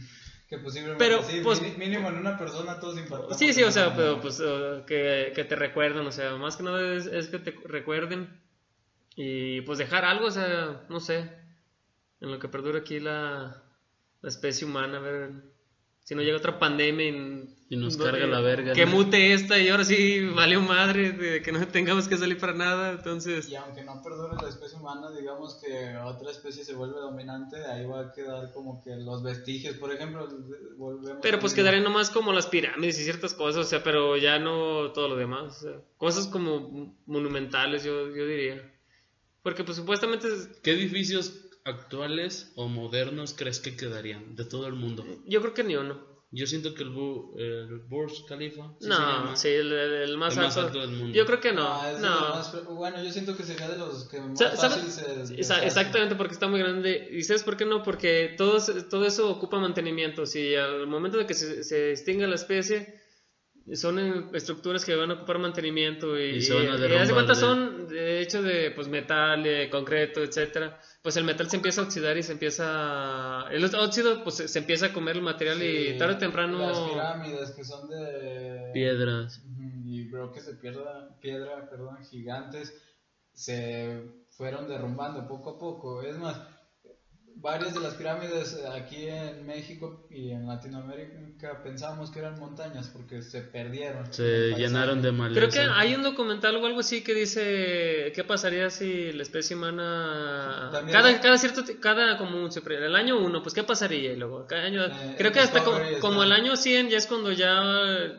que 0.50 0.58
posiblemente 0.58 0.98
Pero, 1.06 1.22
sí, 1.22 1.42
pues- 1.44 1.62
mínimo 1.78 2.10
en 2.10 2.16
una 2.16 2.36
persona 2.36 2.80
todos 2.80 2.98
impactados. 2.98 3.38
Sí, 3.38 3.54
sí, 3.54 3.62
o 3.62 3.70
sea, 3.70 3.96
pero 3.96 4.20
pues 4.20 4.42
que, 4.88 5.34
que 5.36 5.44
te 5.44 5.56
recuerden, 5.56 6.08
o 6.08 6.12
sea, 6.12 6.36
más 6.38 6.58
que 6.58 6.64
nada 6.64 6.96
es, 6.96 7.06
es 7.06 7.28
que 7.28 7.38
te 7.38 7.52
recuerden 7.64 8.42
y 9.16 9.62
pues 9.62 9.78
dejar 9.78 10.04
algo, 10.04 10.26
o 10.26 10.32
sea, 10.32 10.88
no 10.90 11.00
sé, 11.00 11.30
en 12.22 12.32
lo 12.32 12.40
que 12.40 12.48
perdura 12.48 12.80
aquí 12.80 13.00
la, 13.00 13.64
la 14.22 14.30
especie 14.30 14.66
humana, 14.66 14.98
a 14.98 15.02
ver 15.02 15.57
si 16.08 16.16
no 16.16 16.22
llega 16.22 16.38
otra 16.38 16.58
pandemia 16.58 17.06
y, 17.10 17.50
Y 17.70 17.76
nos 17.76 17.98
no- 17.98 18.06
carga 18.06 18.24
eh, 18.24 18.28
la 18.28 18.40
verga, 18.40 18.72
Que 18.72 18.86
¿no? 18.86 18.94
mute 18.94 19.34
esta 19.34 19.60
y 19.60 19.68
ahora 19.68 19.84
sí 19.84 20.22
valió 20.34 20.62
madre 20.62 21.12
de 21.12 21.42
que 21.42 21.52
no 21.52 21.68
tengamos 21.68 22.08
que 22.08 22.16
salir 22.16 22.38
para 22.38 22.54
nada, 22.54 22.92
entonces... 22.94 23.50
Y 23.50 23.56
aunque 23.58 23.84
no 23.84 24.02
perdure 24.02 24.42
la 24.42 24.48
especie 24.48 24.78
humana, 24.80 25.12
digamos 25.12 25.56
que 25.62 25.98
otra 25.98 26.32
especie 26.32 26.64
se 26.64 26.76
vuelve 26.76 26.98
dominante, 27.02 27.58
ahí 27.66 27.86
va 27.86 28.00
a 28.04 28.14
quedar 28.14 28.54
como 28.54 28.82
que 28.82 28.96
los 28.96 29.22
vestigios, 29.22 29.76
por 29.76 29.92
ejemplo, 29.94 30.26
volvemos 30.78 31.20
Pero 31.22 31.40
pues 31.40 31.54
quedarían 31.54 31.84
nomás 31.84 32.10
como 32.10 32.32
las 32.32 32.48
pirámides 32.48 32.98
y 33.02 33.04
ciertas 33.04 33.34
cosas, 33.34 33.66
o 33.66 33.70
sea, 33.70 33.84
pero 33.84 34.16
ya 34.16 34.40
no 34.40 34.94
todo 34.94 35.10
lo 35.10 35.18
demás. 35.18 35.58
o 35.58 35.60
sea, 35.60 35.82
cosas 35.98 36.28
como 36.28 36.96
monumentales, 37.06 37.84
yo, 37.84 38.16
yo 38.16 38.26
diría. 38.26 38.62
Porque 39.44 39.66
pues 39.66 39.76
supuestamente, 39.76 40.28
es- 40.30 40.48
¿Qué 40.64 40.72
edificios 40.72 41.44
actuales 41.68 42.52
o 42.56 42.68
modernos 42.68 43.34
crees 43.34 43.60
que 43.60 43.76
quedarían 43.76 44.36
de 44.36 44.46
todo 44.46 44.68
el 44.68 44.74
mundo? 44.74 45.04
yo 45.26 45.42
creo 45.42 45.54
que 45.54 45.64
ni 45.64 45.76
uno. 45.76 46.18
Yo 46.30 46.46
siento 46.46 46.74
que 46.74 46.84
el, 46.84 46.90
Bu- 46.90 47.40
el 47.40 47.80
Burj 47.88 48.26
Khalifa 48.28 48.64
¿sí 48.80 48.84
se 48.84 48.90
no, 48.90 48.98
llama? 48.98 49.36
sí, 49.38 49.48
el, 49.48 50.18
más, 50.18 50.34
El 50.36 50.40
más 50.44 50.58
alto. 50.58 50.80
del 50.82 50.90
mundo. 50.92 51.18
Yo 51.18 51.26
creo 51.26 51.40
que 51.40 51.54
no, 51.54 51.64
Ah, 51.66 51.94
no. 52.02 52.20
más- 52.36 52.66
bueno, 52.66 53.02
yo 53.02 53.12
siento 53.14 53.34
que 53.38 53.44
sería 53.44 53.70
de 53.70 53.78
los 53.78 54.10
que 54.10 54.20
más 54.20 54.60
fácil 54.60 54.92
se... 54.92 55.06
Exactamente, 55.66 56.16
porque 56.18 56.34
está 56.34 56.48
muy 56.50 56.60
grande. 56.60 57.08
¿Y 57.12 57.24
sabes 57.24 57.44
por 57.44 57.56
qué 57.56 57.66
no? 57.66 57.82
Porque 57.82 58.34
todo, 58.38 58.58
todo 58.90 59.06
eso 59.06 59.30
ocupa 59.30 59.58
mantenimiento. 59.60 60.26
Si 60.26 60.54
al 60.56 60.86
momento 60.88 61.18
de 61.18 61.26
que 61.26 61.34
se, 61.34 61.64
se 61.64 61.92
extinga 61.92 62.28
la 62.28 62.36
especie, 62.36 62.86
son 63.76 64.30
estructuras 64.34 64.86
que 64.86 64.96
van 64.96 65.12
a 65.12 65.16
ocupar 65.16 65.40
mantenimiento 65.40 66.18
y, 66.18 66.38
Y 66.38 66.42
se 66.42 66.54
van 66.54 66.64
a 66.64 66.70
y 66.70 66.74
haz 66.74 66.80
de 66.80 66.88
derrumbar 66.88 67.14
cuenta 67.14 67.36
son 67.36 67.88
de 67.88 68.22
hecho 68.22 68.42
de 68.42 68.72
pues 68.72 68.88
metal, 68.88 69.44
de 69.44 69.70
concreto, 69.70 70.24
etcétera. 70.24 70.80
Pues 71.02 71.18
el 71.18 71.26
metal 71.26 71.50
se 71.50 71.58
empieza 71.58 71.82
a 71.82 71.84
oxidar 71.86 72.18
y 72.18 72.24
se 72.24 72.32
empieza 72.32 73.46
el 73.52 73.64
óxido 73.66 74.24
pues 74.24 74.36
se, 74.36 74.48
se 74.48 74.60
empieza 74.60 74.88
a 74.88 74.94
comer 74.94 75.18
el 75.18 75.22
material 75.22 75.62
y 75.62 75.94
Sí, 75.94 75.98
tarde 75.98 76.16
o 76.16 76.18
temprano 76.18 76.60
Las 76.60 76.80
pirámides 76.80 77.52
que 77.52 77.64
son 77.64 77.90
de... 77.90 78.72
Piedras. 78.74 79.42
Y 79.86 80.08
bloques 80.10 80.46
de 80.46 80.54
piedra, 80.54 81.10
piedra 81.20 81.70
perdón, 81.70 81.98
gigantes 82.06 82.74
se 83.34 84.02
fueron 84.30 84.68
derrumbando 84.68 85.28
poco 85.28 85.52
a 85.52 85.60
poco. 85.60 86.02
Es 86.02 86.18
más, 86.18 86.40
varias 87.40 87.74
de 87.74 87.80
las 87.80 87.94
pirámides 87.94 88.60
aquí 88.76 89.08
en 89.08 89.46
México 89.46 90.08
y 90.10 90.32
en 90.32 90.48
Latinoamérica 90.48 91.62
pensábamos 91.64 92.10
que 92.12 92.20
eran 92.20 92.40
montañas 92.40 92.90
porque 92.90 93.22
se 93.22 93.42
perdieron. 93.42 94.12
Se 94.12 94.54
llenaron 94.56 95.02
de 95.02 95.12
maleza. 95.12 95.40
Creo 95.40 95.50
que 95.52 95.72
hay 95.72 95.94
un 95.96 96.04
documental 96.04 96.56
o 96.56 96.66
algo 96.66 96.80
así 96.80 97.04
que 97.04 97.14
dice 97.14 98.12
qué 98.16 98.24
pasaría 98.26 98.70
si 98.70 99.12
la 99.12 99.24
especie 99.24 99.56
humana 99.56 100.70
También- 100.72 100.98
cada 100.98 101.22
cada 101.22 101.38
cierto 101.38 101.62
cada 101.80 102.18
como 102.18 102.50
se 102.52 102.62
pre- 102.62 102.84
el 102.84 102.96
año 102.96 103.20
uno 103.20 103.42
pues 103.44 103.54
qué 103.54 103.64
pasaría 103.64 104.14
y 104.14 104.16
luego 104.18 104.46
cada 104.48 104.64
año 104.64 104.86
Eh, 104.86 105.16
creo 105.18 105.32
que 105.32 105.40
hasta 105.40 105.64
como, 105.64 105.80
como 106.02 106.24
el 106.24 106.32
año 106.32 106.56
100 106.56 106.90
ya 106.90 106.98
es 106.98 107.08
cuando 107.08 107.32
ya 107.32 107.62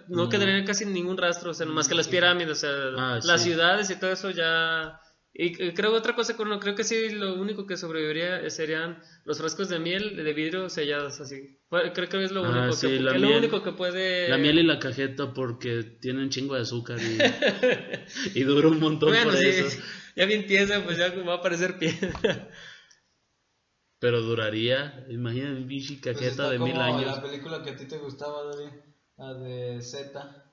no 0.08 0.26
Mm. 0.26 0.28
quedaría 0.28 0.64
casi 0.64 0.86
ningún 0.86 1.16
rastro 1.16 1.50
o 1.50 1.54
sea 1.54 1.66
más 1.66 1.88
que 1.88 1.94
las 1.94 2.08
pirámides 2.08 2.58
o 2.58 2.60
sea 2.60 2.70
Ah, 2.96 3.18
las 3.22 3.42
sí. 3.42 3.48
ciudades 3.50 3.90
y 3.90 3.96
todo 3.96 4.12
eso 4.12 4.30
ya 4.30 5.00
y 5.32 5.52
creo 5.74 5.92
otra 5.92 6.14
cosa 6.14 6.36
que 6.36 6.42
creo 6.58 6.74
que 6.74 6.84
sí 6.84 7.10
lo 7.10 7.34
único 7.34 7.66
que 7.66 7.76
sobreviviría 7.76 8.48
serían 8.50 8.98
los 9.24 9.38
frascos 9.38 9.68
de 9.68 9.78
miel 9.78 10.16
de 10.16 10.32
vidrio 10.32 10.68
sellados 10.68 11.20
así 11.20 11.58
creo 11.94 12.08
que 12.08 12.24
es 12.24 12.32
lo 12.32 12.44
Ah, 12.44 12.68
único 12.68 12.76
sí, 12.76 12.88
que 12.88 13.00
la 13.00 13.12
lo 13.12 13.28
miel. 13.28 13.38
único 13.38 13.62
que 13.62 13.72
puede 13.72 14.30
La 14.30 14.38
miel 14.38 14.58
y 14.58 14.62
la 14.62 14.78
cajeta 14.78 15.32
porque 15.34 15.84
tiene 16.00 16.22
un 16.22 16.30
chingo 16.30 16.54
de 16.54 16.62
azúcar 16.62 16.98
y, 16.98 17.18
y 18.38 18.42
dura 18.42 18.68
un 18.68 18.80
montón 18.80 19.10
Bueno, 19.10 19.30
por 19.30 19.36
sí, 19.36 19.46
eso. 19.48 19.78
ya 20.16 20.24
bien 20.24 20.46
tiesa, 20.46 20.82
pues 20.84 20.96
ya 20.98 21.10
va 21.10 21.34
a 21.34 21.42
parecer 21.42 21.78
piedra. 21.78 22.50
Pero 24.00 24.20
duraría, 24.22 25.04
imagina 25.08 25.50
un 25.52 25.66
pinche 25.66 25.94
Pues 26.00 26.14
cajeta 26.16 26.30
está 26.30 26.50
de 26.50 26.58
mil 26.58 26.76
años. 26.76 27.16
La 27.16 27.22
película 27.22 27.62
que 27.62 27.70
a 27.70 27.76
ti 27.76 27.86
te 27.86 27.98
gustaba, 27.98 28.44
David, 28.44 28.72
la 29.16 29.34
de 29.34 29.82
Z. 29.82 30.47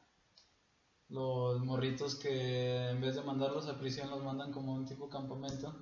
Los 1.15 1.61
morritos 1.63 2.15
que 2.15 2.89
en 2.89 2.99
vez 3.01 3.15
de 3.15 3.23
mandarlos 3.23 3.67
a 3.67 3.79
prisión 3.79 4.09
los 4.09 4.21
mandan 4.23 4.51
como 4.51 4.73
a 4.73 4.79
un 4.79 4.85
tipo 4.85 5.09
campamento. 5.09 5.73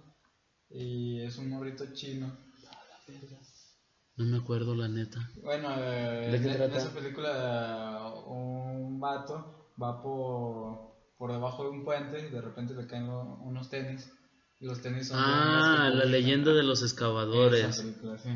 Y 0.69 1.21
es 1.21 1.37
un 1.39 1.49
morrito 1.49 1.85
chino. 1.93 2.31
No 4.15 4.25
me 4.25 4.37
acuerdo 4.37 4.75
la 4.75 4.87
neta. 4.87 5.27
Bueno, 5.41 5.69
eh, 5.75 6.29
¿De 6.31 6.39
qué 6.39 6.45
en, 6.45 6.51
en 6.51 6.57
trata? 6.57 6.77
esa 6.77 6.93
película 6.93 8.13
un 8.27 8.99
vato 8.99 9.73
va 9.81 10.01
por, 10.03 10.93
por 11.17 11.31
debajo 11.31 11.63
de 11.63 11.69
un 11.71 11.83
puente 11.83 12.19
y 12.27 12.29
de 12.29 12.41
repente 12.41 12.75
le 12.75 12.85
caen 12.85 13.07
lo- 13.07 13.37
unos 13.41 13.69
tenis. 13.69 14.11
Y 14.59 14.65
los 14.65 14.81
tenis 14.81 15.07
son... 15.07 15.17
Ah, 15.19 15.89
la 15.91 16.05
leyenda 16.05 16.53
de 16.53 16.61
los 16.63 16.83
excavadores. 16.83 17.81
película, 17.81 18.17
sí. 18.19 18.29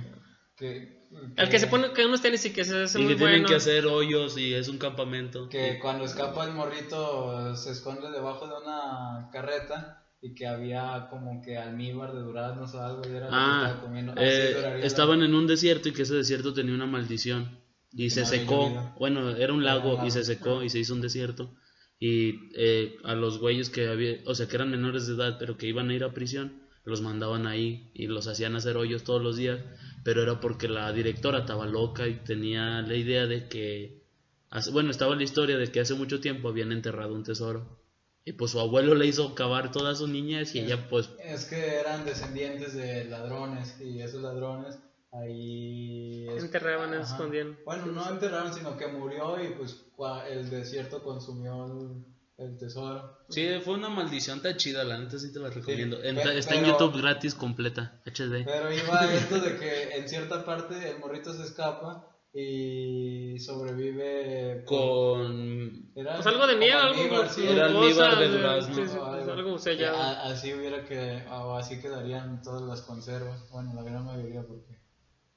Que, 0.56 0.97
El 1.38 1.50
que 1.50 1.60
se 1.60 1.68
pone 1.68 1.92
que 1.94 2.06
unos 2.06 2.22
tenis 2.22 2.46
y 2.46 2.52
que 2.54 2.66
se 2.66 2.84
hace 2.84 3.00
Y 3.00 3.04
muy 3.04 3.14
que 3.14 3.18
tienen 3.18 3.36
bueno. 3.38 3.48
que 3.50 3.56
hacer 3.56 3.86
hoyos 3.86 4.38
y 4.38 4.54
es 4.54 4.68
un 4.68 4.78
campamento. 4.78 5.48
que 5.50 5.80
cuando 5.80 6.04
escapa 6.06 6.46
el 6.46 6.54
morrito 6.54 7.56
se 7.56 7.72
esconde 7.72 8.12
debajo 8.12 8.46
de 8.48 8.54
una 8.62 9.30
carreta 9.32 10.04
y 10.22 10.34
que 10.34 10.48
había 10.48 11.08
como 11.10 11.42
que 11.44 11.58
almíbar 11.58 12.14
de 12.14 12.22
duraznos 12.22 12.74
o 12.74 12.82
algo 12.84 13.02
y 13.06 13.16
era 13.16 13.26
lo 13.28 13.32
que 13.32 13.36
Ah, 13.38 13.64
estaba 13.68 13.82
comiendo. 13.82 14.12
Así 14.14 14.22
eh, 14.24 14.80
estaban 14.84 15.22
en 15.24 15.34
un 15.36 15.48
desierto 15.48 15.90
y 15.90 15.94
que 15.94 16.02
ese 16.02 16.16
desierto 16.16 16.54
tenía 16.54 16.74
una 16.76 16.88
maldición. 16.88 17.60
Y 17.94 18.10
se 18.10 18.26
secó. 18.26 18.64
llovido. 18.68 18.96
Bueno, 19.00 19.22
era 19.30 19.36
un 19.36 19.42
Era 19.42 19.54
un 19.54 19.64
lago 19.66 19.94
lago. 19.94 20.08
y 20.08 20.12
se 20.12 20.24
secó 20.26 20.62
y 20.64 20.70
se 20.70 20.80
hizo 20.80 20.94
un 20.94 21.02
desierto. 21.02 21.54
Y 22.00 22.52
eh, 22.56 22.98
a 23.06 23.16
los 23.16 23.40
güeyes 23.40 23.70
que 23.70 23.88
había, 23.88 24.18
o 24.26 24.36
sea, 24.36 24.48
que 24.48 24.56
eran 24.56 24.70
menores 24.70 25.08
de 25.08 25.14
edad, 25.16 25.38
pero 25.40 25.58
que 25.58 25.68
iban 25.68 25.90
a 25.90 25.94
ir 25.94 26.04
a 26.04 26.14
prisión, 26.14 26.62
los 26.84 27.02
mandaban 27.02 27.48
ahí 27.48 27.90
y 27.96 28.08
los 28.08 28.28
hacían 28.28 28.56
hacer 28.56 28.78
hoyos 28.78 29.04
todos 29.04 29.22
los 29.22 29.36
días. 29.38 29.60
Pero 30.08 30.22
era 30.24 30.40
porque 30.40 30.70
la 30.70 30.94
directora 30.94 31.40
estaba 31.40 31.66
loca 31.66 32.08
y 32.08 32.14
tenía 32.24 32.82
la 32.82 32.96
idea 32.96 33.28
de 33.28 33.50
que. 33.50 34.06
hace- 34.50 34.72
Bueno, 34.72 34.90
estaba 34.90 35.18
la 35.18 35.24
historia 35.24 35.58
de 35.58 35.70
que 35.70 35.82
hace 35.82 35.96
mucho 35.96 36.22
tiempo 36.22 36.48
habían 36.48 36.72
enterrado 36.72 37.14
un 37.14 37.24
tesoro. 37.26 37.78
Y 38.24 38.32
pues 38.32 38.52
su 38.52 38.60
abuelo 38.62 38.96
le 38.96 39.06
hizo 39.06 39.36
cavar 39.36 39.70
toda 39.70 39.96
su 39.96 40.08
niñez 40.08 40.56
y 40.56 40.60
ella 40.60 40.88
pues 40.88 41.10
Es 41.22 41.44
que 41.44 41.76
eran 41.76 42.06
descendientes 42.06 42.74
de 42.74 43.04
ladrones 43.04 43.82
y 43.82 44.00
esos 44.00 44.22
ladrones 44.22 44.80
ahí... 45.12 46.26
es- 46.30 46.42
Enterraban, 46.46 46.94
escondían. 46.94 47.58
Bueno, 47.66 47.88
no 47.88 48.10
enterraron, 48.10 48.54
sino 48.54 48.78
que 48.78 48.88
murió 48.88 49.44
y 49.44 49.50
pues 49.56 49.84
el 50.30 50.50
desierto 50.50 51.04
consumió 51.04 51.66
el, 51.66 52.06
el 52.38 52.58
tesoro. 52.58 53.18
Sí, 53.30 53.48
fue 53.64 53.74
una 53.76 53.90
maldición 53.90 54.42
tan 54.42 54.56
chida, 54.58 54.84
la 54.84 54.98
neta 55.00 55.18
sí 55.18 55.32
te 55.34 55.40
la 55.40 55.50
recomiendo. 55.50 56.02
En- 56.04 56.16
pe- 56.16 56.38
está 56.38 56.54
en 56.56 56.62
pero- 56.62 56.78
YouTube 56.80 57.02
gratis 57.02 57.34
completa, 57.36 58.00
HD. 58.06 58.46
Pero 58.46 58.72
iba 58.72 59.14
esto 59.14 59.40
de 59.40 59.58
que 59.58 59.90
en 59.98 60.08
cierta 60.08 60.46
parte 60.46 60.90
el 60.92 61.00
morrito 61.00 61.34
se 61.34 61.44
escapa 61.44 62.08
y 62.34 63.40
sobrevive 63.40 64.64
Con... 64.66 65.92
Era 65.96 66.16
Pues 66.16 66.28
algo 66.28 66.46
de 66.46 66.56
miel, 66.58 66.74
algo 66.78 67.02
almíbar, 67.02 67.30
sí, 67.30 67.48
Era 67.48 67.66
almíbar 67.66 68.20
de 68.20 68.26
eh, 68.26 68.30
durazno. 68.30 68.76
sí, 68.76 68.82
sí, 68.86 68.98
o 68.98 69.06
pues, 69.06 69.22
algo. 69.22 69.32
algo 69.34 69.58
sellado. 69.60 69.98
A- 69.98 70.24
así 70.28 70.54
hubiera 70.54 70.86
que 70.86 71.24
o 71.32 71.56
así 71.56 71.80
quedarían 71.82 72.42
todas 72.44 72.62
las 72.62 72.82
conservas 72.82 73.50
bueno 73.50 73.74
la 73.74 73.82
gran 73.84 74.06
mayoría 74.06 74.44
porque 74.46 74.78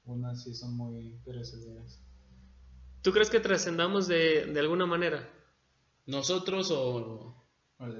unas 0.03 0.43
sí 0.43 0.53
son 0.53 0.75
muy 0.77 1.19
perecederas 1.25 1.99
¿Tú 3.01 3.11
crees 3.11 3.31
que 3.31 3.39
trascendamos 3.39 4.07
de, 4.07 4.45
de 4.45 4.59
alguna 4.59 4.85
manera? 4.85 5.27
¿Nosotros 6.05 6.71
o...? 6.71 7.37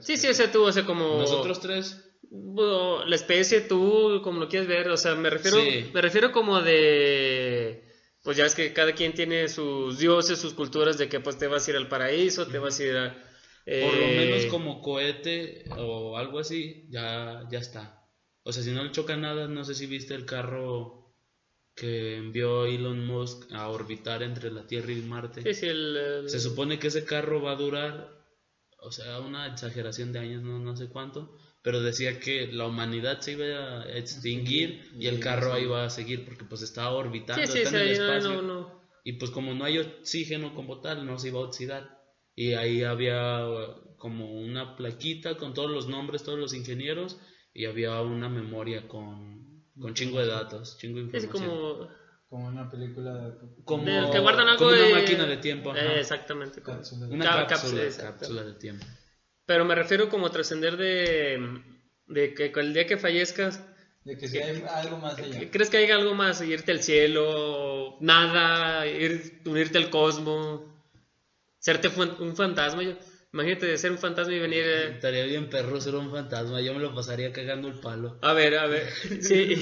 Sí, 0.01 0.17
sí, 0.17 0.27
o 0.27 0.33
sea, 0.33 0.51
tú, 0.51 0.63
o 0.63 0.71
sea, 0.71 0.85
como... 0.85 1.17
¿Nosotros 1.17 1.59
tres? 1.59 2.07
Bueno, 2.29 3.03
la 3.05 3.15
especie, 3.15 3.61
tú, 3.61 4.21
como 4.23 4.39
lo 4.39 4.47
quieres 4.47 4.67
ver, 4.67 4.89
o 4.89 4.97
sea, 4.97 5.15
me 5.15 5.29
refiero, 5.29 5.57
Sí. 5.59 5.89
me 5.93 6.01
refiero 6.01 6.31
como 6.31 6.61
de, 6.61 7.83
pues 8.23 8.37
ya 8.37 8.45
es 8.45 8.53
que 8.53 8.73
cada 8.73 8.93
quien 8.93 9.13
tiene 9.13 9.47
sus 9.47 9.97
dioses, 9.97 10.39
sus 10.39 10.53
culturas 10.53 10.97
de 10.97 11.09
que 11.09 11.19
pues 11.19 11.37
te 11.37 11.47
vas 11.47 11.67
a 11.67 11.71
ir 11.71 11.77
al 11.77 11.87
paraíso, 11.87 12.47
te 12.47 12.59
vas 12.59 12.79
a 12.79 12.83
ir 12.83 12.95
a... 12.95 13.13
Por 13.63 13.93
lo 13.95 14.05
eh, 14.05 14.15
menos 14.17 14.45
como 14.45 14.81
cohete 14.81 15.65
o 15.77 16.17
algo 16.17 16.39
así, 16.39 16.87
ya, 16.89 17.47
ya 17.51 17.59
está. 17.59 18.07
O 18.43 18.51
sea, 18.51 18.63
si 18.63 18.71
no 18.71 18.83
le 18.83 18.91
choca 18.91 19.15
nada, 19.17 19.47
no 19.47 19.63
sé 19.63 19.75
si 19.75 19.85
viste 19.85 20.15
el 20.15 20.25
carro 20.25 21.00
que 21.75 22.17
envió 22.17 22.65
Elon 22.65 23.05
Musk 23.05 23.51
a 23.53 23.69
orbitar 23.69 24.23
entre 24.23 24.51
la 24.51 24.67
Tierra 24.67 24.91
y 24.91 25.01
Marte. 25.01 25.41
Sí, 25.41 25.53
sí, 25.53 25.65
el, 25.67 25.95
el- 25.95 26.29
Se 26.29 26.39
supone 26.39 26.79
que 26.79 26.87
ese 26.87 27.05
carro 27.05 27.41
va 27.41 27.51
a 27.53 27.55
durar, 27.55 28.11
o 28.79 28.91
sea, 28.91 29.19
una 29.19 29.47
exageración 29.47 30.11
de 30.11 30.19
años, 30.19 30.43
no, 30.43 30.59
no 30.59 30.75
sé 30.75 30.89
cuánto, 30.89 31.37
pero 31.61 31.81
decía 31.81 32.19
que 32.19 32.47
la 32.51 32.65
humanidad 32.67 33.21
se 33.21 33.33
iba 33.33 33.81
a 33.83 33.97
extinguir 33.97 34.91
y 34.99 35.07
el 35.07 35.19
carro 35.19 35.53
ahí 35.53 35.65
va 35.65 35.85
a 35.85 35.89
seguir 35.89 36.25
porque 36.25 36.43
pues 36.45 36.61
estaba 36.61 36.91
orbitando, 36.91 37.43
está 37.43 37.69
en 37.69 37.75
el 37.75 37.91
espacio. 37.91 38.41
no, 38.41 38.41
no. 38.41 38.81
Y 39.03 39.13
pues 39.13 39.31
como 39.31 39.53
no 39.55 39.65
hay 39.65 39.79
oxígeno 39.79 40.53
como 40.53 40.79
tal, 40.81 41.05
no 41.07 41.17
se 41.17 41.29
iba 41.29 41.39
a 41.39 41.43
oxidar. 41.43 41.99
Y 42.35 42.53
ahí 42.53 42.83
había 42.83 43.47
uh, 43.47 43.95
como 43.97 44.31
una 44.39 44.75
plaquita 44.75 45.37
con 45.37 45.53
todos 45.55 45.71
los 45.71 45.87
nombres, 45.87 46.23
todos 46.23 46.37
los 46.39 46.53
ingenieros, 46.53 47.17
y 47.53 47.65
había 47.65 47.99
una 48.01 48.29
memoria 48.29 48.87
con, 48.87 49.40
con 49.79 49.93
chingo 49.93 50.19
de 50.19 50.27
datos, 50.27 50.77
chingo 50.77 50.99
de 50.99 51.17
Es 51.17 51.23
información. 51.23 51.49
como, 51.57 52.01
Como 52.29 52.47
una 52.47 52.69
película 52.71 53.13
de 53.13 53.33
Como, 53.65 53.83
De- 53.83 54.09
que 54.11 54.19
guardan 54.19 54.47
algo 54.47 54.59
como 54.59 54.71
una 54.71 54.81
de- 54.87 54.93
máquina 54.93 55.25
de 55.25 55.37
tiempo. 55.37 55.75
Eh, 55.75 55.99
exactamente. 55.99 56.61
como- 56.61 56.77
cápsulas. 56.77 57.09
Una 57.09 57.25
cápsula, 57.25 57.47
cápsula, 57.47 57.83
exacto. 57.83 58.19
cápsula 58.19 58.43
de 58.43 58.53
tiempo. 58.53 58.85
Pero 59.45 59.65
me 59.65 59.75
refiero 59.75 60.07
como 60.07 60.27
a 60.27 60.31
trascender 60.31 60.77
de, 60.77 61.61
de 62.07 62.33
que 62.33 62.51
el 62.55 62.73
día 62.73 62.85
que 62.87 62.97
fallezcas, 62.97 63.61
De 64.05 64.17
que 64.17 64.27
si 64.29 64.37
hay 64.37 64.63
algo 64.67 64.97
más 64.97 65.17
allá. 65.17 65.51
¿crees 65.51 65.69
que 65.69 65.77
hay 65.77 65.91
algo 65.91 66.15
más? 66.15 66.41
Irte 66.41 66.71
al 66.71 66.81
cielo, 66.81 67.97
nada, 67.99 68.87
ir, 68.87 69.41
unirte 69.45 69.77
al 69.77 69.89
cosmos, 69.89 70.61
serte 71.59 71.89
un 72.19 72.35
fantasma. 72.35 72.81
Yo- 72.83 72.95
imagínate 73.33 73.77
ser 73.77 73.91
un 73.91 73.97
fantasma 73.97 74.33
y 74.33 74.39
venir... 74.39 74.63
eh, 74.65 74.87
Estaría 74.95 75.23
bien 75.25 75.49
perro 75.49 75.79
ser 75.79 75.95
un 75.95 76.11
fantasma, 76.11 76.61
yo 76.61 76.73
me 76.73 76.79
lo 76.79 76.93
pasaría 76.93 77.31
cagando 77.31 77.67
el 77.67 77.79
palo. 77.79 78.17
a 78.21 78.33
ver, 78.33 78.55
a 78.57 78.67
ver. 78.67 78.89
Sí. 79.21 79.55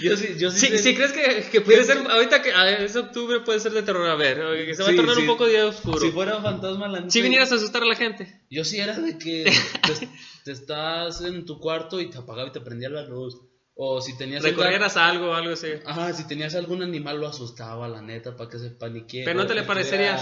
Yo 0.00 0.16
sí, 0.16 0.36
yo 0.38 0.50
sí. 0.50 0.58
Sí, 0.60 0.66
sé- 0.68 0.78
sí, 0.78 0.94
crees 0.94 1.12
que, 1.12 1.48
que 1.50 1.60
puede 1.60 1.84
ser, 1.84 1.98
ahorita 2.08 2.42
que 2.42 2.52
ah, 2.52 2.70
es 2.70 2.94
octubre 2.96 3.40
puede 3.40 3.60
ser 3.60 3.72
de 3.72 3.82
terror, 3.82 4.08
a 4.08 4.14
ver, 4.14 4.38
que 4.66 4.74
se 4.74 4.82
va 4.82 4.88
Sí, 4.88 4.94
a 4.94 4.96
tornar 4.96 5.14
sí. 5.16 5.20
un 5.22 5.26
poco 5.26 5.46
día 5.46 5.66
oscuro. 5.66 5.98
Si 6.00 6.10
fuera 6.10 6.36
un 6.36 6.42
fantasma, 6.42 6.88
la 6.88 6.98
neta, 7.00 7.10
si 7.10 7.22
vinieras 7.22 7.50
a 7.52 7.56
asustar 7.56 7.82
a 7.82 7.86
la 7.86 7.96
gente. 7.96 8.40
Yo 8.50 8.64
sí 8.64 8.78
era 8.78 8.98
de 8.98 9.18
que 9.18 9.44
te, 9.44 10.08
te 10.44 10.52
estás 10.52 11.20
en 11.22 11.44
tu 11.44 11.58
cuarto 11.58 12.00
y 12.00 12.10
te 12.10 12.18
apagaba 12.18 12.48
y 12.48 12.52
te 12.52 12.60
prendía 12.60 12.88
la 12.88 13.02
luz. 13.04 13.36
O 13.80 14.00
si 14.00 14.18
tenías 14.18 14.42
Recorrieras 14.42 14.96
algo, 14.96 15.34
algo 15.34 15.52
así. 15.52 15.68
gato- 15.68 15.88
Ajá, 15.88 16.12
si 16.12 16.26
tenías 16.26 16.56
algún 16.56 16.82
animal 16.82 17.20
lo 17.20 17.28
asustaba, 17.28 17.86
la 17.86 18.02
neta, 18.02 18.36
para 18.36 18.50
que 18.50 18.58
se 18.58 18.70
paniquee. 18.70 19.22
Pero 19.24 19.38
no 19.38 19.46
te 19.46 19.54
le 19.54 19.62
parecería. 19.62 20.16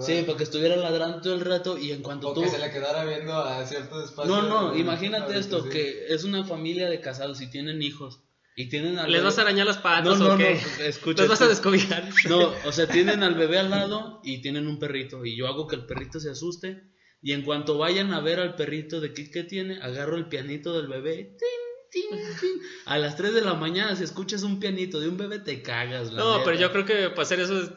Sí, 0.00 0.22
para 0.26 0.36
que 0.38 0.44
estuviera 0.44 0.76
ladrando 0.76 1.20
todo 1.20 1.34
el 1.34 1.40
rato 1.40 1.78
y 1.78 1.92
en 1.92 2.02
cuanto 2.02 2.28
O 2.28 2.34
tú... 2.34 2.42
que 2.42 2.48
se 2.48 2.58
le 2.58 2.70
quedara 2.70 3.04
viendo 3.04 3.34
a 3.34 3.64
cierto 3.66 4.02
espacio. 4.02 4.30
No, 4.30 4.42
no, 4.42 4.72
de- 4.72 4.80
imagínate 4.80 5.38
esto, 5.38 5.62
sí. 5.64 5.68
que 5.70 6.06
es 6.08 6.24
una 6.24 6.44
familia 6.44 6.88
de 6.88 7.00
casados 7.00 7.40
y 7.40 7.50
tienen 7.50 7.82
hijos. 7.82 8.22
Y 8.58 8.68
tienen 8.70 8.98
al 8.98 9.10
¿Les 9.12 9.20
bebé- 9.20 9.24
vas 9.24 9.38
a 9.38 9.42
arañar 9.42 9.66
las 9.66 9.76
patas 9.78 10.18
No, 10.18 10.28
no, 10.28 10.34
o 10.34 10.38
qué? 10.38 10.58
no, 10.78 10.84
escucha, 10.84 11.22
¿Los 11.22 11.28
vas 11.30 11.42
a 11.42 11.48
descobijar? 11.48 12.08
No, 12.28 12.52
o 12.64 12.72
sea, 12.72 12.86
tienen 12.86 13.22
al 13.22 13.34
bebé 13.34 13.58
al 13.58 13.68
lado 13.70 14.20
y 14.24 14.40
tienen 14.40 14.66
un 14.66 14.78
perrito. 14.78 15.24
Y 15.26 15.36
yo 15.36 15.46
hago 15.46 15.66
que 15.66 15.76
el 15.76 15.84
perrito 15.86 16.20
se 16.20 16.30
asuste. 16.30 16.82
Y 17.22 17.32
en 17.32 17.42
cuanto 17.42 17.76
vayan 17.76 18.12
a 18.14 18.20
ver 18.20 18.40
al 18.40 18.54
perrito 18.56 19.00
de 19.00 19.12
qué, 19.12 19.30
qué 19.30 19.42
tiene, 19.42 19.78
agarro 19.82 20.16
el 20.16 20.28
pianito 20.28 20.72
del 20.74 20.86
bebé. 20.86 21.36
tin, 21.38 22.08
tin, 22.08 22.18
tin. 22.40 22.50
A 22.86 22.98
las 22.98 23.16
3 23.16 23.34
de 23.34 23.40
la 23.42 23.54
mañana, 23.54 23.94
si 23.96 24.04
escuchas 24.04 24.42
un 24.42 24.58
pianito 24.60 25.00
de 25.00 25.08
un 25.08 25.16
bebé, 25.16 25.38
te 25.40 25.60
cagas. 25.62 26.12
la 26.12 26.22
No, 26.22 26.44
pero 26.44 26.56
yo 26.56 26.70
creo 26.72 26.84
que 26.86 27.10
para 27.10 27.22
hacer 27.22 27.40
eso 27.40 27.60
es- 27.60 27.70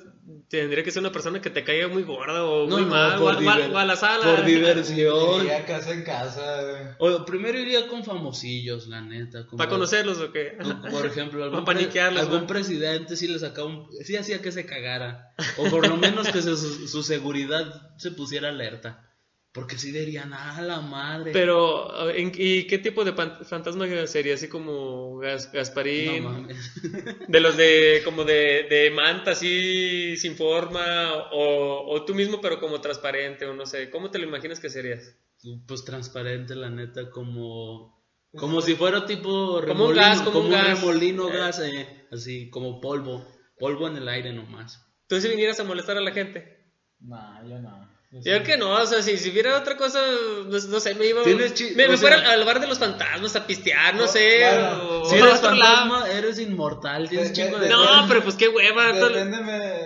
tendría 0.49 0.83
que 0.83 0.91
ser 0.91 1.01
una 1.01 1.11
persona 1.11 1.41
que 1.41 1.49
te 1.49 1.63
caiga 1.63 1.87
muy 1.87 2.03
gorda 2.03 2.43
o 2.43 2.67
No, 2.67 2.75
muy 2.77 2.85
no, 2.85 2.91
mal, 2.91 3.17
o, 3.17 3.19
por 3.21 3.33
a- 3.33 3.37
o 3.37 3.39
a- 3.39 3.41
diver- 3.41 3.73
o 3.73 3.77
a 3.77 3.85
la 3.85 3.95
sala. 3.95 4.23
Por 4.35 4.45
diversión. 4.45 5.41
Iría 5.41 5.65
casa 5.65 5.91
en 5.91 6.03
casa. 6.03 6.95
O 6.99 7.25
primero 7.25 7.57
iría 7.59 7.87
con 7.87 8.03
famosillos, 8.03 8.87
la 8.87 9.01
neta. 9.01 9.45
como- 9.47 9.57
¿Para 9.57 9.69
conocerlos 9.69 10.19
o 10.19 10.31
qué? 10.31 10.57
Por 10.91 11.05
ejemplo, 11.05 11.43
algún, 11.43 12.47
presidente 12.47 13.15
sí 13.15 13.27
le 13.27 13.39
sacaba 13.39 13.67
un... 13.67 13.87
Sí 14.03 14.15
hacía 14.15 14.41
que 14.41 14.51
se 14.51 14.65
cagara. 14.65 15.33
O 15.57 15.65
por 15.69 15.87
lo 15.87 15.97
menos 15.97 16.27
que 16.29 16.41
se- 16.41 16.55
su, 16.57 16.87
su 16.87 17.03
seguridad 17.03 17.91
se 17.97 18.11
pusiera 18.11 18.49
alerta. 18.49 19.08
Porque 19.51 19.77
sí 19.79 19.91
dirían, 19.91 20.31
ah, 20.31 20.61
la 20.61 20.79
madre. 20.79 21.31
Pero, 21.31 22.09
¿en- 22.11 22.31
¿y 22.35 22.67
qué 22.67 22.77
tipo 22.77 23.03
de 23.03 23.13
fantasma 23.13 23.87
sería? 24.05 24.35
Así 24.35 24.47
como 24.47 25.17
Gas- 25.17 25.51
Gasparín, 25.51 26.23
No 26.23 26.29
mames. 26.29 26.71
de 27.27 27.39
los 27.39 27.57
de 27.57 28.01
como 28.05 28.23
de, 28.25 28.67
de 28.69 28.91
manta 28.91 29.31
así 29.31 30.15
sin 30.17 30.35
forma, 30.35 31.13
o, 31.31 31.91
o 31.91 32.05
tú 32.05 32.13
mismo 32.13 32.39
pero 32.41 32.59
como 32.59 32.79
transparente, 32.79 33.45
o 33.45 33.53
no 33.55 33.65
sé, 33.65 33.89
¿cómo 33.89 34.11
te 34.11 34.19
lo 34.19 34.25
imaginas 34.27 34.59
que 34.59 34.69
serías? 34.69 35.17
Pues 35.67 35.83
transparente, 35.83 36.55
la 36.55 36.69
neta, 36.69 37.09
como... 37.09 37.97
Como 38.37 38.61
si 38.61 38.75
fuera 38.75 39.07
tipo 39.07 39.59
Como 39.65 39.85
un 39.87 39.95
remolino, 39.95 39.95
gas, 39.95 40.21
como 40.21 40.39
un 40.41 40.51
gas. 40.51 40.79
remolino 40.79 41.29
Eh. 41.29 41.37
gas, 41.37 41.59
eh, 41.61 42.05
así 42.11 42.51
como 42.51 42.79
polvo, 42.79 43.25
polvo 43.57 43.87
en 43.87 43.97
el 43.97 44.07
aire 44.07 44.31
nomás. 44.33 44.85
¿Tú 45.07 45.19
si 45.19 45.27
vinieras 45.29 45.59
a 45.59 45.63
molestar 45.63 45.97
a 45.97 46.01
la 46.01 46.11
gente? 46.11 46.71
Nah, 46.99 47.41
yo 47.49 47.57
no. 47.59 47.89
Yo 48.11 48.21
creo 48.23 48.43
que 48.43 48.57
no, 48.57 48.71
o 48.71 48.85
sea, 48.87 49.03
si, 49.03 49.17
si 49.17 49.29
hubiera 49.29 49.55
otra 49.59 49.77
cosa, 49.77 49.99
no, 50.47 50.49
no 50.57 50.79
sé, 50.79 50.95
me 50.95 51.05
iba 51.05 51.23
me, 51.23 51.35
me 51.35 51.47
sea- 51.49 51.97
fuera 51.97 52.31
al 52.31 52.43
bar 52.43 52.59
de 52.59 52.65
los 52.65 52.79
fantasmas 52.79 53.35
a 53.35 53.45
pistear, 53.45 53.93
no 53.93 54.01
No, 54.01 54.07
sé, 54.07 54.39
bueno, 54.41 55.01
o 55.01 55.05
Si 55.05 55.15
eres 55.15 55.25
lado. 55.43 55.57
fantasma, 55.59 56.09
eres 56.09 56.39
inmortal, 56.39 57.07
tienes 57.07 57.27
De- 57.29 57.33
chingo 57.35 57.59
de- 57.59 57.65
de... 57.67 57.71
No, 57.71 57.85
pero 58.07 58.23
pues 58.23 58.33
qué 58.35 58.47
hueva. 58.49 58.93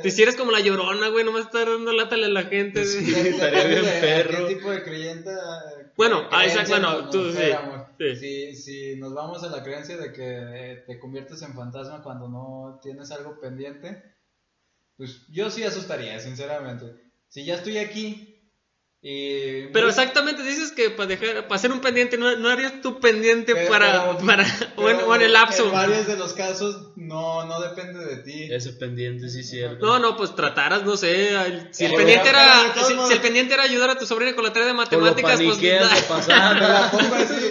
Te 0.01 0.07
hicieras 0.07 0.38
como 0.38 0.51
la 0.51 0.61
llorona, 0.61 1.09
güey, 1.09 1.26
nomás 1.26 1.41
estar 1.47 1.67
dando 1.67 1.91
látale 1.91 2.26
a 2.28 2.30
la 2.30 2.43
gente. 2.43 2.86
Sí. 2.86 3.13
estaría 3.28 3.65
bien 3.65 3.84
de 3.84 3.91
perro. 3.99 4.47
¿Qué 4.47 4.55
tipo 4.55 4.71
de 4.71 4.84
creyente? 4.84 5.30
eh, 5.30 5.88
Bueno, 5.97 6.26
ah, 6.32 6.45
exacto, 6.45 6.69
bueno, 6.71 7.09
tú, 7.09 7.30
sí, 7.30 7.39
sí. 7.99 8.15
Si, 8.15 8.55
si 8.55 8.95
nos 8.95 9.13
vamos 9.13 9.43
a 9.43 9.49
la 9.49 9.61
creencia 9.63 9.97
de 9.97 10.13
que 10.13 10.24
eh, 10.26 10.84
te 10.88 10.97
conviertes 10.97 11.41
en 11.41 11.53
fantasma 11.55 12.01
cuando 12.01 12.30
no 12.30 12.80
tienes 12.82 13.11
algo 13.11 13.38
pendiente, 13.41 14.01
pues 14.95 15.28
yo 15.30 15.49
sí 15.49 15.65
asustaría, 15.65 16.17
sinceramente. 16.21 17.03
Si 17.34 17.44
ya 17.46 17.56
estoy 17.56 17.80
aquí 17.80 18.30
y... 19.02 19.66
Pero 19.74 19.90
exactamente 19.90 20.44
dices 20.44 20.72
que 20.72 20.92
para 20.92 21.08
dejar, 21.08 21.48
para 21.48 21.56
hacer 21.56 21.72
un 21.72 21.82
pendiente, 21.82 22.16
no, 22.16 22.38
no 22.38 22.48
harías 22.48 22.80
tu 22.82 23.00
pendiente 23.00 23.56
Pero- 23.56 23.70
para, 23.72 24.12
pero- 24.18 24.26
para, 24.26 24.44
o 24.78 24.88
en, 24.90 24.98
pero 24.98 25.10
o 25.10 25.16
en 25.16 25.22
el 25.24 25.34
lapso. 25.34 25.66
En 25.66 25.72
varios 25.72 26.06
de 26.06 26.16
los 26.16 26.34
casos 26.34 26.92
no, 26.96 27.44
no 27.46 27.60
depende 27.60 28.06
de 28.06 28.18
ti. 28.18 28.54
Ese 28.54 28.74
pendiente, 28.74 29.30
sí, 29.30 29.44
cierto. 29.44 29.84
No, 29.84 29.98
no, 29.98 30.16
pues 30.16 30.36
trataras, 30.36 30.84
no 30.84 30.96
sé, 30.96 31.36
al- 31.36 31.74
si 31.74 31.86
el 31.86 31.96
pendiente 31.96 32.30
era, 32.30 32.72
si, 32.76 32.94
si 33.08 33.14
el 33.14 33.20
pendiente 33.20 33.56
era 33.56 33.64
ayudar 33.64 33.90
a 33.90 33.98
tu 33.98 34.06
sobrina 34.06 34.36
con 34.36 34.44
la 34.44 34.54
tarea 34.54 34.68
de 34.68 34.74
matemáticas, 34.76 35.42
pues 35.42 35.58
está- 35.64 36.92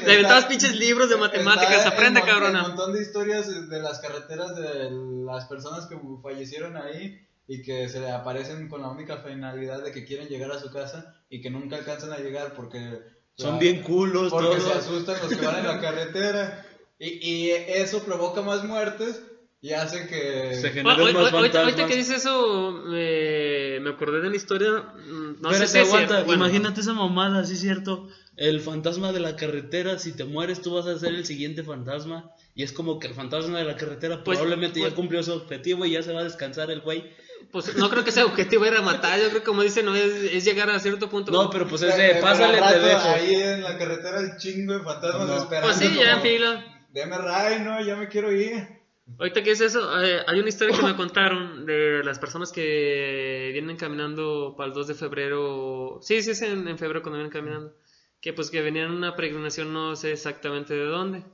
aventabas 0.07 0.45
pinches 0.45 0.76
libros 0.76 1.11
de 1.11 1.16
matemáticas, 1.16 1.78
está 1.78 1.89
aprende, 1.89 2.20
el 2.20 2.26
cabrona. 2.26 2.62
Un 2.62 2.68
montón 2.68 2.93
de 2.93 3.03
historias 3.03 3.68
de 3.68 3.83
las 3.83 3.99
carreteras 3.99 4.55
de 4.55 4.91
las 5.26 5.47
personas 5.47 5.87
que 5.87 5.97
fallecieron 6.22 6.76
ahí 6.76 7.18
y 7.49 7.62
que 7.62 7.88
se 7.88 8.01
le 8.01 8.11
aparecen 8.11 8.68
con 8.68 8.82
la 8.82 8.88
única 8.88 9.18
finalidad 9.18 9.82
de 9.82 9.93
que 9.93 10.05
quieren 10.05 10.28
llegar 10.28 10.51
a 10.53 10.61
su 10.61 10.70
casa 10.70 11.22
y 11.28 11.40
que 11.40 11.51
nunca 11.51 11.76
alcanzan 11.76 12.12
a 12.12 12.18
llegar 12.18 12.55
porque 12.55 13.01
Son 13.36 13.55
la- 13.55 13.59
bien 13.59 13.82
culos 13.82 14.30
porque 14.30 14.57
todos. 14.57 14.62
se 14.64 14.72
asustan 14.72 15.16
los 15.22 15.36
que 15.38 15.45
van 15.47 15.59
en 15.59 15.66
la 15.66 15.80
carretera 15.80 16.66
y, 16.99 17.26
y 17.28 17.51
eso 17.51 18.03
provoca 18.05 18.43
más 18.43 18.64
muertes 18.64 19.22
y 19.61 19.72
hace 19.72 20.07
que 20.09 20.55
Se 20.57 20.68
Ah, 20.68 20.70
generan 20.70 21.01
oye, 21.01 21.12
más 21.12 21.32
ahorita, 21.32 21.32
fantasmas. 21.32 21.64
ahorita 21.64 21.86
que 21.86 21.97
dices 21.97 22.16
eso, 22.18 22.72
me, 22.72 23.78
me 23.80 23.90
acordé 23.90 24.20
de 24.20 24.26
una 24.28 24.36
historia, 24.36 24.70
mm, 24.70 25.40
no 25.40 25.49
Pero 25.51 25.55
sé 25.55 25.66
si 25.68 25.78
es 25.78 25.86
aguanta, 25.88 26.09
cierto, 26.14 26.26
bueno. 26.26 26.45
imagínate 26.47 26.80
esa 26.80 26.95
mamada, 26.95 27.45
sí 27.45 27.55
es 27.55 27.61
cierto. 27.61 28.09
El 28.36 28.61
fantasma 28.61 29.12
de 29.12 29.20
la 29.20 29.36
carretera, 29.36 29.99
si 29.99 30.12
te 30.12 30.24
mueres, 30.24 30.62
tú 30.62 30.74
vas 30.74 30.86
a 30.86 30.99
ser 30.99 31.14
el 31.14 31.24
siguiente 31.26 31.62
fantasma. 31.62 32.30
Y 32.55 32.62
es 32.64 32.72
como 32.72 32.99
que 32.99 33.07
el 33.07 33.14
fantasma 33.14 33.59
de 33.59 33.64
la 33.64 33.76
carretera 33.76 34.24
Pues- 34.24 34.38
probablemente 34.38 34.80
pues- 34.80 34.90
ya 34.90 34.97
cumplió 34.97 35.22
su 35.22 35.32
objetivo 35.32 35.84
y 35.86 35.93
ya 35.93 36.03
se 36.03 36.12
va 36.12 36.20
a 36.20 36.24
descansar 36.24 36.70
el 36.70 36.80
güey. 36.80 37.05
Pues 37.51 37.74
no 37.76 37.90
creo 37.90 38.05
que 38.05 38.12
sea 38.12 38.24
objetivo 38.24 38.66
ir 38.66 38.74
a 38.74 38.82
matar, 38.82 39.18
yo 39.18 39.28
creo 39.28 39.40
que 39.40 39.47
como 39.47 39.62
dicen, 39.62 39.84
no, 39.86 39.95
es, 39.95 40.12
es 40.32 40.45
llegar 40.45 40.70
a 40.70 40.78
cierto 40.78 41.09
punto. 41.11 41.32
No, 41.32 41.51
pero 41.51 41.66
pues 41.66 41.82
es 41.82 41.97
de, 41.97 42.16
pásale, 42.20 42.59
al 42.59 42.72
te 42.74 42.78
dejo. 42.80 43.09
ahí 43.09 43.34
en 43.34 43.62
la 43.62 43.76
carretera 43.78 44.20
el 44.20 44.36
chingo 44.36 44.74
de 44.74 44.80
fantasmas 44.84 45.26
No. 45.28 45.36
esperando 45.38 45.66
Pues 45.68 45.76
sí, 45.78 45.95
ya 45.99 46.12
en 46.12 46.20
fila. 46.22 46.64
deme 46.90 47.18
ray, 47.18 47.61
no, 47.61 47.82
ya 47.84 47.97
me 47.97 48.09
quiero 48.09 48.32
ir. 48.32 48.80
Ahorita 49.18 49.43
que 49.43 49.51
es 49.51 49.61
eso, 49.61 50.01
eh, 50.03 50.20
hay 50.26 50.38
una 50.38 50.49
historia 50.49 50.76
que 50.76 50.82
me 50.82 50.97
contaron 50.97 51.66
de 51.66 52.03
las 52.05 52.18
personas 52.18 52.53
que 52.53 53.51
vienen 53.53 53.76
caminando 53.76 54.55
para 54.57 54.68
el 54.68 54.74
2 54.74 54.86
de 54.86 54.95
febrero. 54.95 55.99
Sí, 56.03 56.22
sí, 56.22 56.30
es 56.30 56.43
en, 56.43 56.68
en 56.68 56.78
febrero 56.78 57.03
cuando 57.03 57.18
vienen 57.18 57.32
caminando. 57.32 57.74
Que 58.20 58.32
pues 58.32 58.51
que 58.51 58.62
venían 58.62 58.86
en 58.86 58.93
una 58.93 59.16
peregrinación, 59.16 59.72
no 59.72 59.97
sé 59.97 60.12
exactamente 60.12 60.74
de 60.74 60.84
dónde. 60.86 61.24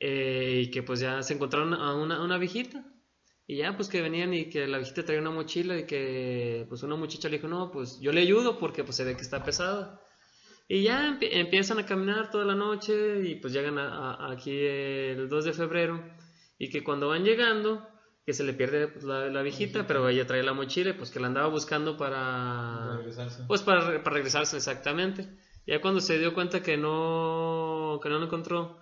eh, 0.00 0.62
y 0.64 0.70
que 0.70 0.82
pues 0.82 0.98
ya 1.00 1.22
se 1.22 1.34
encontraron 1.34 1.74
a 1.74 1.94
una, 1.94 2.16
a 2.16 2.22
una 2.24 2.38
viejita. 2.38 2.82
Y 3.52 3.56
ya 3.56 3.76
pues 3.76 3.88
que 3.88 4.00
venían 4.00 4.32
y 4.32 4.48
que 4.48 4.66
la 4.66 4.78
viejita 4.78 5.04
traía 5.04 5.20
una 5.20 5.30
mochila 5.30 5.76
y 5.78 5.84
que 5.84 6.64
pues 6.70 6.82
una 6.84 6.96
muchacha 6.96 7.28
le 7.28 7.36
dijo, 7.36 7.48
no, 7.48 7.70
pues 7.70 7.98
yo 8.00 8.10
le 8.10 8.22
ayudo 8.22 8.58
porque 8.58 8.82
pues 8.82 8.96
se 8.96 9.04
ve 9.04 9.14
que 9.14 9.20
está 9.22 9.44
pesada. 9.44 10.00
Y 10.68 10.84
ya 10.84 11.10
empie- 11.10 11.28
empiezan 11.32 11.78
a 11.78 11.84
caminar 11.84 12.30
toda 12.30 12.46
la 12.46 12.54
noche 12.54 12.94
y 13.28 13.34
pues 13.34 13.52
llegan 13.52 13.76
a- 13.78 14.14
a- 14.14 14.32
aquí 14.32 14.52
el 14.58 15.28
2 15.28 15.44
de 15.44 15.52
febrero 15.52 16.02
y 16.58 16.70
que 16.70 16.82
cuando 16.82 17.08
van 17.08 17.24
llegando 17.24 17.86
que 18.24 18.32
se 18.32 18.42
le 18.44 18.54
pierde 18.54 18.88
pues, 18.88 19.04
la, 19.04 19.28
la 19.28 19.42
viejita, 19.42 19.86
pero 19.86 20.08
ella 20.08 20.26
trae 20.26 20.42
la 20.42 20.54
mochila 20.54 20.90
y 20.90 20.94
pues 20.94 21.10
que 21.10 21.20
la 21.20 21.26
andaba 21.26 21.48
buscando 21.48 21.98
para 21.98 22.96
Regresarse. 22.96 23.42
pues 23.48 23.60
para, 23.62 24.02
para 24.02 24.14
regresarse 24.14 24.56
exactamente. 24.56 25.28
Ya 25.66 25.80
cuando 25.82 26.00
se 26.00 26.18
dio 26.18 26.32
cuenta 26.32 26.62
que 26.62 26.76
no 26.78 28.00
que 28.02 28.08
no 28.08 28.18
lo 28.18 28.24
encontró, 28.24 28.78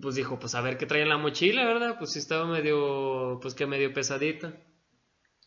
pues 0.00 0.14
dijo, 0.14 0.38
pues 0.38 0.54
a 0.54 0.60
ver 0.60 0.76
qué 0.76 0.86
trae 0.86 1.02
en 1.02 1.08
la 1.08 1.16
mochila, 1.18 1.64
¿verdad? 1.64 1.96
Pues 1.98 2.12
sí 2.12 2.18
estaba 2.18 2.46
medio 2.46 3.38
pues 3.40 3.54
que 3.54 3.66
medio 3.66 3.92
pesadita. 3.92 4.54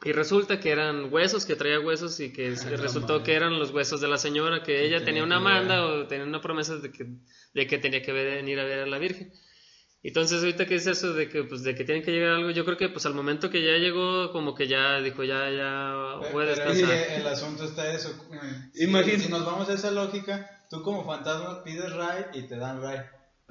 Y 0.03 0.13
resulta 0.13 0.59
que 0.59 0.71
eran 0.71 1.13
huesos, 1.13 1.45
que 1.45 1.55
traía 1.55 1.79
huesos 1.79 2.19
y 2.19 2.33
que 2.33 2.49
la 2.49 2.69
resultó 2.77 3.13
madre. 3.13 3.23
que 3.23 3.33
eran 3.35 3.59
los 3.59 3.69
huesos 3.69 4.01
de 4.01 4.07
la 4.07 4.17
señora, 4.17 4.63
que 4.63 4.79
ella 4.83 4.97
tenía 4.97 5.05
tenía 5.05 5.23
una 5.23 5.39
manda 5.39 5.85
o 5.85 6.07
tenía 6.07 6.25
una 6.25 6.41
promesa 6.41 6.77
de 6.77 6.91
que, 6.91 7.05
de 7.53 7.67
que 7.67 7.77
tenía 7.77 8.01
que 8.01 8.11
venir 8.11 8.59
a 8.59 8.63
ver 8.65 8.79
a 8.79 8.85
la 8.87 8.97
Virgen. 8.97 9.31
Entonces 10.03 10.39
ahorita 10.39 10.65
que 10.65 10.73
es 10.73 10.87
eso 10.87 11.13
de 11.13 11.29
que 11.29 11.43
pues 11.43 11.61
de 11.61 11.75
que 11.75 11.83
tienen 11.83 12.03
que 12.03 12.09
llegar 12.11 12.31
algo, 12.31 12.49
yo 12.49 12.65
creo 12.65 12.75
que 12.77 12.89
pues 12.89 13.05
al 13.05 13.13
momento 13.13 13.51
que 13.51 13.63
ya 13.63 13.77
llegó 13.77 14.31
como 14.31 14.55
que 14.55 14.67
ya 14.67 14.99
dijo 15.01 15.23
ya 15.23 15.51
ya 15.51 16.15
voy 16.15 16.25
a 16.25 16.31
Pero 16.31 16.45
descansar. 16.47 16.97
sí, 16.97 17.13
el 17.17 17.27
asunto 17.27 17.63
está 17.65 17.93
eso. 17.93 18.09
Si, 18.73 18.83
Imagina- 18.85 19.19
si 19.19 19.29
nos 19.29 19.45
vamos 19.45 19.69
a 19.69 19.73
esa 19.73 19.91
lógica, 19.91 20.49
tú 20.71 20.81
como 20.81 21.05
fantasma 21.05 21.63
pides 21.63 21.93
ray 21.93 22.23
y 22.33 22.47
te 22.47 22.55
dan 22.57 22.81
ray, 22.81 23.01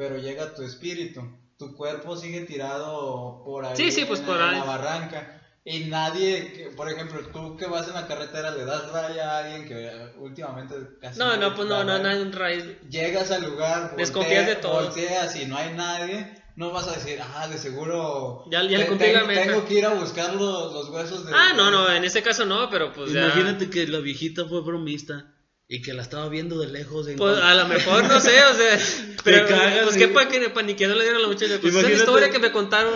pero 0.01 0.17
llega 0.17 0.55
tu 0.55 0.63
espíritu. 0.63 1.21
Tu 1.59 1.77
cuerpo 1.77 2.17
sigue 2.17 2.41
tirado 2.47 3.43
por 3.45 3.67
ahí 3.67 3.77
Sí, 3.77 3.93
sí, 3.93 4.07
pues 4.07 4.21
en, 4.21 4.27
por 4.27 4.37
en 4.37 4.43
ahí. 4.43 4.59
la 4.59 4.65
barranca. 4.65 5.43
Y 5.63 5.81
nadie, 5.81 6.55
que- 6.55 6.71
por 6.75 6.91
ejemplo, 6.91 7.21
tú 7.35 7.55
que 7.59 7.67
vas 7.67 7.87
en 7.87 7.93
la 7.93 8.07
carretera 8.07 8.51
le 8.51 8.65
das 8.65 8.91
raya 8.91 9.31
a 9.31 9.39
alguien 9.45 9.69
que 9.69 9.91
últimamente 10.17 10.75
casi 11.03 11.19
No, 11.19 11.27
nadie 11.27 11.41
no, 11.41 11.55
pues 11.55 11.69
no, 11.69 11.85
no, 11.85 11.99
raya. 11.99 12.25
no, 12.25 12.33
raíz. 12.33 12.65
Llegas 12.89 13.31
al 13.31 13.43
lugar, 13.43 13.95
Desconfías 13.95 14.47
de 14.47 14.57
todos. 14.57 14.87
volteas 14.87 15.37
y 15.37 15.45
no 15.45 15.59
hay 15.59 15.75
nadie, 15.75 16.33
no 16.57 16.71
vas 16.73 16.89
a 16.89 16.93
decir, 16.95 17.21
ah, 17.23 17.47
de 17.47 17.59
seguro 17.59 18.45
Ya- 18.51 18.63
ya 18.63 18.79
le 18.79 18.85
te- 18.85 18.87
cumplí 18.89 19.07
tengo, 19.09 19.21
la 19.21 19.27
meta. 19.27 19.43
tengo 19.45 19.67
que 19.67 19.75
ir 19.75 19.85
a 19.85 19.93
buscar 19.93 20.33
los, 20.35 20.73
los 20.73 20.89
huesos 20.89 21.27
de... 21.27 21.33
Ah, 21.35 21.53
no, 21.55 21.71
no, 21.71 21.93
en 21.93 22.05
este 22.05 22.23
caso 22.23 22.47
no, 22.47 22.71
pero 22.71 22.91
pues 22.95 23.13
ya. 23.13 23.25
Imagínate 23.27 23.69
que 23.69 23.87
la 23.87 23.99
viejita 23.99 24.47
fue 24.49 24.63
bromista 24.63 25.27
y 25.73 25.83
que 25.83 25.95
la 25.95 26.03
estaba 26.03 26.29
viendo 26.29 26.59
de 26.59 26.67
lejos. 26.67 27.07
Pues 27.17 27.39
a 27.39 27.55
lo 27.55 27.69
mejor, 27.69 28.03
no 28.09 28.19
sé, 28.19 28.43
o 28.43 28.55
sea, 28.55 28.77
pero 29.25 29.47
cagas, 29.47 29.85
pues 29.85 29.97
qué 29.97 30.09
pa' 30.09 30.29
que 30.29 30.51
paniqueado 30.51 30.97
le 30.97 31.03
dieron 31.05 31.21
a 31.21 31.23
la 31.23 31.29
muchacha. 31.29 31.59
Pues 31.61 31.73
esa 31.77 31.93
historia 31.93 32.29
que 32.29 32.41
me 32.41 32.51
contaron, 32.51 32.93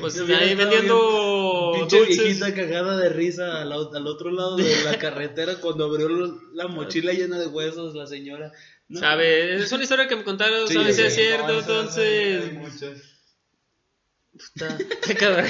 pues 0.00 0.18
ahí 0.18 0.56
vendiendo 0.56 1.70
Pinche 1.76 1.98
dulces. 1.98 2.18
viejita 2.18 2.52
cagada 2.52 2.96
de 2.96 3.10
risa 3.10 3.62
al, 3.62 3.72
otro 3.72 4.32
lado 4.32 4.56
de 4.56 4.84
la 4.84 4.98
carretera 4.98 5.54
cuando 5.60 5.84
abrió 5.84 6.08
lo- 6.08 6.40
la 6.52 6.66
mochila 6.66 7.12
llena 7.12 7.38
de 7.38 7.46
huesos 7.46 7.94
la 7.94 8.08
señora. 8.08 8.50
No. 8.88 8.98
¿Sabe? 8.98 9.54
Es 9.62 9.70
una 9.70 9.84
historia 9.84 10.08
que 10.08 10.16
me 10.16 10.24
contaron, 10.24 10.66
Sí, 10.66 10.74
¿sabes 10.74 10.96
si 10.96 11.02
sí, 11.02 11.06
es 11.08 11.14
cierto? 11.14 11.52
No, 11.52 11.58
Entonces, 11.60 12.42
hay 12.44 12.50
muchas. 12.58 13.02
Cabrón. 15.16 15.46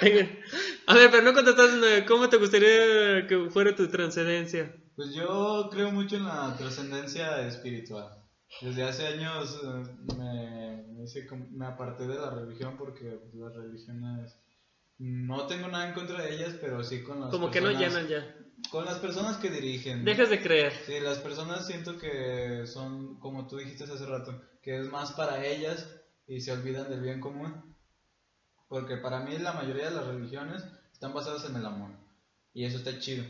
A 0.86 0.94
ver, 0.94 1.10
pero 1.10 1.22
no 1.22 1.32
contestaste, 1.32 2.04
¿cómo 2.04 2.28
te 2.28 2.36
gustaría 2.36 3.26
que 3.26 3.48
fuera 3.50 3.74
tu 3.74 3.88
trascendencia? 3.88 4.70
Pues 5.00 5.14
yo 5.14 5.70
creo 5.72 5.90
mucho 5.92 6.16
en 6.16 6.26
la 6.26 6.54
trascendencia 6.58 7.46
espiritual. 7.46 8.22
Desde 8.60 8.82
hace 8.82 9.06
años 9.06 9.58
eh, 9.64 9.96
me, 10.14 10.84
me, 10.92 11.04
hice 11.04 11.26
me 11.52 11.64
aparté 11.64 12.06
de 12.06 12.16
la 12.16 12.28
religión 12.28 12.76
porque 12.76 13.18
las 13.32 13.54
religiones 13.54 14.36
no 14.98 15.46
tengo 15.46 15.68
nada 15.68 15.88
en 15.88 15.94
contra 15.94 16.20
de 16.22 16.34
ellas, 16.34 16.54
pero 16.60 16.84
sí 16.84 17.02
con 17.02 17.18
las 17.18 17.30
Como 17.30 17.50
que 17.50 17.62
no 17.62 17.68
personas- 17.68 17.94
llenan 17.94 18.08
ya. 18.08 18.36
con 18.70 18.84
las 18.84 18.98
personas 18.98 19.38
que 19.38 19.48
dirigen. 19.48 20.04
Dejas 20.04 20.28
de 20.28 20.42
creer. 20.42 20.74
Sí, 20.84 21.00
las 21.00 21.16
personas 21.20 21.66
siento 21.66 21.96
que 21.96 22.66
son, 22.66 23.18
como 23.20 23.46
tú 23.46 23.56
dijiste 23.56 23.84
hace 23.84 24.04
rato, 24.04 24.38
que 24.60 24.80
es 24.80 24.86
más 24.90 25.12
para 25.12 25.46
ellas 25.46 25.88
y 26.26 26.42
se 26.42 26.52
olvidan 26.52 26.90
del 26.90 27.00
bien 27.00 27.20
común. 27.22 27.74
Porque 28.68 28.98
para 28.98 29.20
mí 29.20 29.38
la 29.38 29.54
mayoría 29.54 29.88
de 29.88 29.96
las 29.96 30.06
religiones 30.08 30.62
están 30.92 31.14
basadas 31.14 31.48
en 31.48 31.56
el 31.56 31.64
amor. 31.64 31.92
Y 32.52 32.66
eso 32.66 32.76
está 32.76 32.98
chido. 32.98 33.24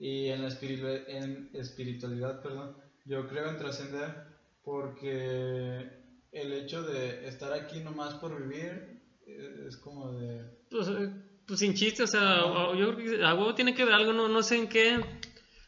Y 0.00 0.30
en 0.30 0.42
la 0.42 0.48
en 0.48 1.50
espiritualidad, 1.52 2.40
perdón, 2.40 2.74
yo 3.04 3.28
creo 3.28 3.50
en 3.50 3.58
trascender 3.58 4.26
porque 4.64 6.00
el 6.32 6.52
hecho 6.54 6.82
de 6.82 7.28
estar 7.28 7.52
aquí 7.52 7.80
nomás 7.80 8.14
por 8.14 8.40
vivir 8.40 9.02
eh, 9.26 9.66
es 9.68 9.76
como 9.76 10.12
de... 10.12 10.42
Pues, 10.70 10.88
eh, 10.88 11.12
pues 11.46 11.60
sin 11.60 11.74
chiste, 11.74 12.04
o 12.04 12.06
sea, 12.06 12.38
yo 12.74 12.94
creo 12.94 12.96
que 12.96 13.24
a 13.24 13.34
huevo 13.34 13.54
tiene 13.54 13.74
que 13.74 13.84
ver 13.84 13.92
algo, 13.92 14.14
no, 14.14 14.26
no 14.26 14.42
sé 14.42 14.56
en 14.56 14.68
qué. 14.68 15.04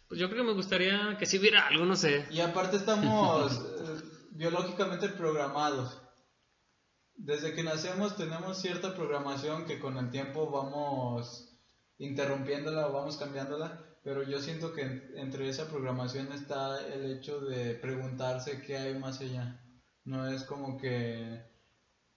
Pues 0.08 0.18
yo 0.18 0.30
creo 0.30 0.44
que 0.44 0.48
me 0.48 0.56
gustaría 0.56 1.16
que 1.18 1.26
si 1.26 1.38
hubiera 1.38 1.66
algo, 1.66 1.84
no 1.84 1.96
sé. 1.96 2.24
Y 2.30 2.40
aparte 2.40 2.78
estamos 2.78 3.52
eh, 3.80 4.02
biológicamente 4.30 5.08
programados. 5.10 6.00
Desde 7.16 7.54
que 7.54 7.62
nacemos 7.62 8.16
tenemos 8.16 8.62
cierta 8.62 8.94
programación 8.94 9.66
que 9.66 9.78
con 9.78 9.98
el 9.98 10.10
tiempo 10.10 10.50
vamos 10.50 11.50
interrumpiéndola 11.98 12.88
o 12.88 12.92
vamos 12.92 13.16
cambiándola, 13.18 13.91
pero 14.02 14.22
yo 14.22 14.38
siento 14.40 14.72
que 14.72 14.82
en- 14.82 15.12
entre 15.16 15.48
esa 15.48 15.68
programación 15.68 16.32
está 16.32 16.80
el 16.86 17.10
hecho 17.10 17.40
de 17.40 17.74
preguntarse 17.74 18.60
qué 18.60 18.76
hay 18.76 18.94
más 18.98 19.20
allá. 19.20 19.60
No 20.04 20.26
es 20.26 20.42
como 20.44 20.76
que 20.76 21.40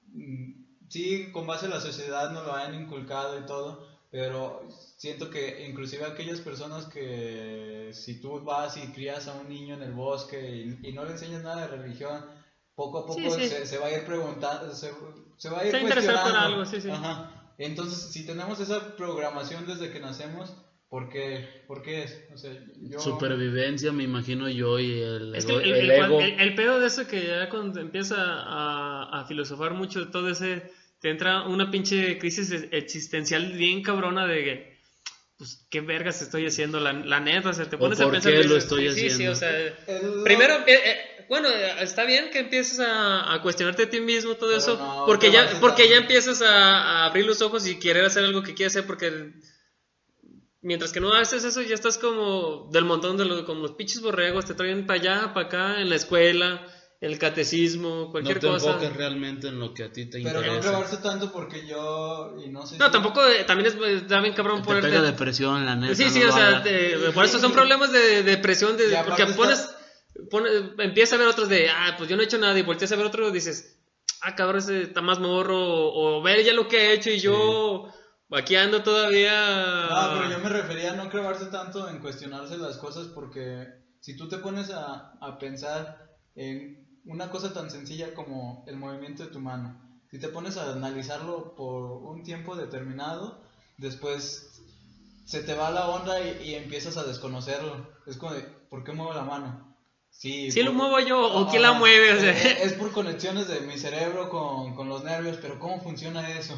mm, 0.07 0.51
sí, 0.89 1.31
con 1.31 1.47
base 1.47 1.65
a 1.67 1.69
la 1.69 1.79
sociedad 1.79 2.31
nos 2.31 2.45
lo 2.45 2.53
han 2.53 2.73
inculcado 2.73 3.37
y 3.37 3.45
todo, 3.45 3.83
pero 4.11 4.61
siento 4.97 5.29
que 5.29 5.65
inclusive 5.67 6.05
aquellas 6.05 6.39
personas 6.39 6.85
que 6.85 7.89
si 7.93 8.19
tú 8.21 8.39
vas 8.43 8.77
y 8.77 8.87
crías 8.91 9.27
a 9.27 9.33
un 9.33 9.49
niño 9.49 9.75
en 9.75 9.81
el 9.83 9.91
bosque 9.91 10.39
y, 10.81 10.89
y 10.89 10.93
no 10.93 11.03
le 11.05 11.11
enseñas 11.11 11.43
nada 11.43 11.61
de 11.61 11.67
religión, 11.77 12.23
poco 12.75 12.99
a 12.99 13.05
poco 13.05 13.19
Sí, 13.19 13.29
sí. 13.41 13.47
Se, 13.47 13.65
se 13.65 13.77
va 13.77 13.87
a 13.87 13.91
ir 13.91 14.05
preguntando, 14.05 14.73
se, 14.73 14.91
se 15.37 15.49
va 15.49 15.59
a 15.59 15.65
ir 15.65 15.71
Se 15.71 15.81
interesar 15.81 16.13
por 16.15 16.23
cuestionando. 16.23 16.47
algo, 16.53 16.65
sí, 16.65 16.81
sí. 16.81 16.89
Ajá. 16.89 17.31
Entonces, 17.57 18.11
si 18.11 18.25
tenemos 18.25 18.59
esa 18.59 18.95
programación 18.95 19.65
desde 19.65 19.91
que 19.91 19.99
nacemos, 19.99 20.53
¿por 20.89 21.09
qué, 21.09 21.45
¿Por 21.67 21.81
qué 21.81 22.03
es? 22.03 22.23
O 22.33 22.37
sea, 22.37 22.51
yo... 22.89 22.99
Supervivencia, 23.01 23.91
me 23.91 24.03
imagino 24.03 24.49
yo, 24.49 24.79
y 24.79 24.99
el, 25.01 25.35
Es 25.35 25.45
que 25.45 25.53
el, 25.53 25.61
el 25.73 25.75
el- 25.75 25.91
ego. 25.91 26.19
el- 26.21 26.39
el 26.39 26.55
pedo 26.55 26.79
de 26.79 26.87
eso 26.87 27.07
que 27.07 27.27
ya 27.27 27.49
cuando 27.49 27.79
empieza 27.79 28.15
a, 28.17 29.21
a 29.21 29.25
filosofar 29.25 29.73
mucho 29.73 30.09
todo 30.09 30.29
ese, 30.29 30.63
te 30.99 31.09
entra 31.09 31.43
una 31.43 31.69
pinche 31.71 32.17
crisis 32.17 32.51
existencial 32.71 33.51
bien 33.53 33.81
cabrona 33.81 34.25
de 34.25 34.43
que, 34.43 34.75
pues, 35.37 35.65
¿qué 35.69 35.81
vergas 35.81 36.21
estoy 36.21 36.45
haciendo? 36.45 36.79
La, 36.79 36.93
la 36.93 37.19
neta, 37.19 37.49
o 37.49 37.53
sea, 37.53 37.65
te 37.69 37.75
¿O 37.75 37.79
pones 37.79 37.99
a 37.99 38.03
por 38.03 38.13
pensar... 38.13 38.31
qué 38.33 38.43
lo 38.43 38.55
estoy 38.55 38.89
sí, 38.89 39.01
Sí, 39.01 39.09
sí, 39.09 39.15
haciendo? 39.15 39.31
o 39.33 39.35
sea... 39.35 39.51
El- 39.87 40.23
Primero, 40.23 40.53
eh, 40.67 40.79
eh, 40.85 40.97
bueno, 41.27 41.49
está 41.81 42.05
bien 42.05 42.29
que 42.31 42.39
empieces 42.39 42.79
a, 42.79 43.33
a 43.33 43.41
cuestionarte 43.41 43.83
a 43.83 43.89
ti 43.89 43.99
mismo 43.99 44.35
todo 44.35 44.49
Pero 44.51 44.59
eso, 44.61 44.77
no, 44.77 45.05
porque 45.05 45.31
ya, 45.31 45.47
porque 45.59 45.89
ya 45.89 45.97
empiezas 45.97 46.41
a, 46.41 47.01
a 47.01 47.05
abrir 47.05 47.25
los 47.25 47.41
ojos 47.41 47.67
y 47.67 47.79
querer 47.79 48.05
hacer 48.05 48.23
algo 48.23 48.43
que 48.43 48.53
quieres 48.53 48.73
hacer, 48.75 48.85
porque 48.87 49.33
mientras 50.65 50.91
que 50.91 50.99
no 50.99 51.13
haces 51.13 51.43
eso 51.45 51.61
ya 51.61 51.75
estás 51.75 51.97
como 51.97 52.67
del 52.71 52.85
montón 52.85 53.17
de 53.17 53.25
los, 53.25 53.43
como 53.43 53.61
los 53.61 53.71
pinches 53.73 54.01
borregos, 54.01 54.45
te 54.45 54.53
traen 54.55 54.85
para 54.85 54.99
allá, 54.99 55.33
para 55.33 55.45
acá, 55.47 55.81
en 55.81 55.89
la 55.89 55.95
escuela, 55.95 56.65
el 57.01 57.19
catecismo, 57.19 58.09
cualquier 58.11 58.37
no 58.37 58.41
te 58.41 58.47
cosa. 58.47 58.69
enfocas 58.71 58.95
realmente 58.95 59.47
en 59.49 59.59
lo 59.59 59.73
que 59.73 59.83
a 59.83 59.91
ti 59.91 60.05
te 60.09 60.21
Pero 60.23 60.39
no 60.39 60.45
interesa. 60.45 60.69
clavarse 60.69 60.97
tanto 60.97 61.31
porque 61.31 61.67
yo, 61.67 62.35
y 62.43 62.49
no 62.49 62.65
sé 62.65 62.77
No, 62.77 62.85
si- 62.87 62.91
tampoco, 62.91 63.25
eh, 63.27 63.43
también 63.45 63.67
es, 63.67 63.75
está 64.01 64.19
bien 64.21 64.33
cabrón 64.33 64.61
te 64.61 64.65
ponerte... 64.65 64.87
pega 64.89 65.01
depresión, 65.01 65.65
la 65.65 65.75
neta. 65.75 65.93
Sí, 65.95 66.09
sí, 66.09 66.19
no 66.19 66.29
o 66.29 66.31
sea, 66.31 66.63
te- 66.63 67.11
por 67.13 67.25
eso 67.25 67.37
son 67.39 67.51
problemas 67.51 67.91
de 67.91 68.23
depresión, 68.23 68.75
de, 68.77 68.89
Y 68.89 68.95
aparte 68.95 69.23
porque 69.23 69.23
está- 69.23 69.35
pones, 69.35 69.75
pone, 70.31 70.49
empieza 70.83 71.15
a 71.15 71.19
ver 71.19 71.27
otros 71.27 71.47
de, 71.49 71.69
ah, 71.69 71.93
pues 71.97 72.09
yo 72.09 72.15
no 72.15 72.21
he 72.23 72.25
hecho 72.25 72.37
nada, 72.39 72.57
y 72.57 72.63
volteas 72.63 72.91
a 72.91 72.95
ver 72.95 73.05
otro 73.05 73.29
y 73.29 73.31
dices, 73.33 73.77
ah, 74.21 74.33
cabrón, 74.35 74.57
ese 74.59 74.81
está 74.81 75.01
más 75.01 75.19
morro, 75.19 75.57
o, 75.59 76.17
o 76.17 76.21
ver 76.23 76.43
ya 76.43 76.53
lo 76.53 76.67
que 76.67 76.77
he 76.89 76.93
hecho 76.93 77.11
y 77.11 77.19
yo 77.19 77.87
aquí 78.31 78.55
ando 78.55 78.83
todavía... 78.83 79.87
No, 79.89 80.13
pero 80.13 80.29
yo 80.29 80.39
me 80.39 80.49
refería 80.49 80.93
a 80.93 80.95
no 80.95 81.09
clavarse 81.09 81.45
tanto 81.47 81.87
en 81.89 81.99
cuestionarse 81.99 82.57
las 82.57 82.77
cosas 82.77 83.07
porque 83.07 83.67
si 84.01 84.15
tú 84.15 84.27
te 84.27 84.37
pones 84.37 84.71
a, 84.71 85.13
a 85.21 85.39
pensar 85.39 86.17
en 86.35 87.01
una 87.05 87.29
cosa 87.29 87.53
tan 87.53 87.69
sencilla 87.69 88.13
como 88.13 88.63
el 88.67 88.77
movimiento 88.77 89.23
de 89.23 89.29
tu 89.31 89.39
mano, 89.39 89.79
si 90.09 90.19
te 90.19 90.29
pones 90.29 90.57
a 90.57 90.71
analizarlo 90.71 91.55
por 91.55 91.91
un 92.03 92.23
tiempo 92.23 92.55
determinado, 92.55 93.41
después 93.77 94.61
se 95.25 95.41
te 95.41 95.55
va 95.55 95.71
la 95.71 95.89
onda 95.89 96.21
y, 96.21 96.49
y 96.49 96.55
empiezas 96.55 96.97
a 96.97 97.03
desconocerlo. 97.03 97.89
Es 98.05 98.17
como 98.17 98.33
de, 98.33 98.41
¿por 98.69 98.83
qué 98.83 98.93
muevo 98.93 99.13
la 99.13 99.23
mano? 99.23 99.75
Sí, 100.09 100.49
Si 100.51 100.63
lo 100.63 100.71
muevo 100.71 100.99
yo, 100.99 101.19
o 101.21 101.49
quién 101.49 101.61
la 101.61 101.73
mueve, 101.73 102.13
o 102.13 102.19
sea. 102.19 102.31
Es, 102.31 102.71
es 102.71 102.73
por 102.73 102.91
conexiones 102.91 103.47
de 103.49 103.59
mi 103.61 103.77
cerebro 103.77 104.29
con, 104.29 104.73
con 104.75 104.87
los 104.87 105.03
nervios, 105.03 105.37
pero 105.41 105.59
¿cómo 105.59 105.81
funciona 105.81 106.37
eso? 106.37 106.57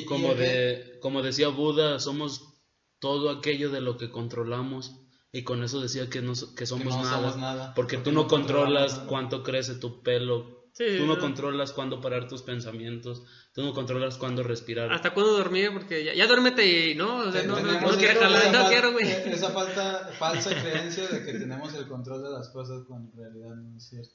Y- 0.00 0.04
Como, 0.04 0.34
de, 0.34 0.98
como 1.00 1.22
decía 1.22 1.48
Buda, 1.48 1.98
somos 2.00 2.54
todo 2.98 3.30
aquello 3.30 3.70
de 3.70 3.80
lo 3.80 3.96
que 3.96 4.10
controlamos. 4.10 5.00
Y 5.32 5.42
con 5.42 5.62
eso 5.62 5.80
decía 5.80 6.08
que, 6.08 6.22
no, 6.22 6.34
so- 6.34 6.54
que 6.54 6.64
somos 6.66 6.96
no 6.96 7.02
nada. 7.02 7.16
somos 7.18 7.36
nada, 7.36 7.74
Porque, 7.74 7.96
porque 7.96 8.10
tú 8.10 8.14
no 8.14 8.26
controlas 8.26 8.94
nada. 8.96 9.06
cuánto 9.08 9.42
crece 9.42 9.74
tu 9.74 10.02
pelo. 10.02 10.54
Sí, 10.72 10.84
tú 10.98 11.06
no 11.06 11.18
controlas 11.18 11.72
cuándo 11.72 12.00
parar 12.02 12.28
tus 12.28 12.42
pensamientos. 12.42 13.22
Tú 13.54 13.62
no 13.62 13.72
controlas 13.72 14.18
cuándo 14.18 14.42
respirar. 14.42 14.92
Hasta 14.92 15.14
cuando 15.14 15.32
dormir, 15.32 15.70
porque 15.72 16.04
ya, 16.04 16.12
ya 16.14 16.26
duérmete 16.26 16.90
y 16.90 16.94
no, 16.94 17.18
o 17.20 17.32
sea, 17.32 17.42
no, 17.44 17.58
no, 17.60 17.62
quiero 17.96 18.20
no 18.20 18.28
fal- 18.28 18.68
quiero, 18.68 18.92
güey. 18.92 19.08
Esa 19.10 19.50
falta, 19.50 20.10
falsa 20.18 20.50
creencia 20.50 21.06
de 21.06 21.24
que 21.24 21.32
tenemos 21.32 21.72
el 21.74 21.86
control 21.88 22.22
de 22.22 22.30
las 22.30 22.50
cosas 22.50 22.82
cuando 22.86 23.10
en 23.12 23.16
realidad 23.18 23.56
no 23.56 23.76
es 23.78 23.88
cierto. 23.88 24.10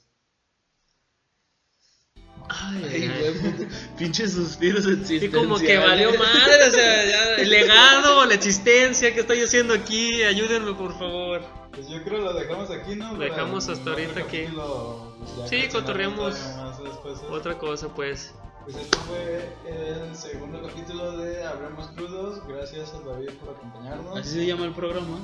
Ay, 2.49 2.84
Ay, 2.84 3.03
ay. 3.13 3.38
güey, 3.39 3.67
pinches 3.97 4.34
suspiros 4.34 4.86
existenciales. 4.86 5.34
como 5.36 5.57
que 5.57 5.77
valió 5.77 6.09
madre, 6.17 6.67
o 6.67 6.71
sea, 6.71 7.05
ya, 7.05 7.36
el 7.36 7.49
legado, 7.49 8.25
la 8.25 8.34
existencia 8.34 9.13
que 9.13 9.21
estoy 9.21 9.41
haciendo 9.41 9.73
aquí, 9.73 10.21
ayúdenme 10.23 10.73
por 10.73 10.97
favor. 10.97 11.41
Pues 11.71 11.88
yo 11.88 12.03
creo 12.03 12.17
lo 12.19 12.34
dejamos 12.34 12.69
aquí, 12.69 12.95
¿no? 12.95 13.13
Lo 13.13 13.19
dejamos 13.19 13.69
hasta 13.69 13.91
ahorita 13.91 14.19
aquí. 14.19 14.47
pues, 14.53 15.49
Sí, 15.49 15.69
cotorreamos 15.71 16.36
cosas. 16.36 17.23
Otra 17.29 17.57
cosa, 17.57 17.88
pues. 17.93 18.34
Pues 18.64 18.76
este 18.76 18.97
fue 18.99 19.49
el 19.68 20.16
segundo 20.16 20.62
capítulo 20.62 21.18
de 21.18 21.43
Hablemos 21.43 21.88
Crudos. 21.95 22.47
Gracias 22.47 22.93
a 22.93 22.99
David 23.01 23.30
por 23.39 23.55
acompañarnos. 23.55 24.18
Así 24.20 24.30
se 24.30 24.45
llama 24.45 24.66
el 24.66 24.74
programa. 24.74 25.20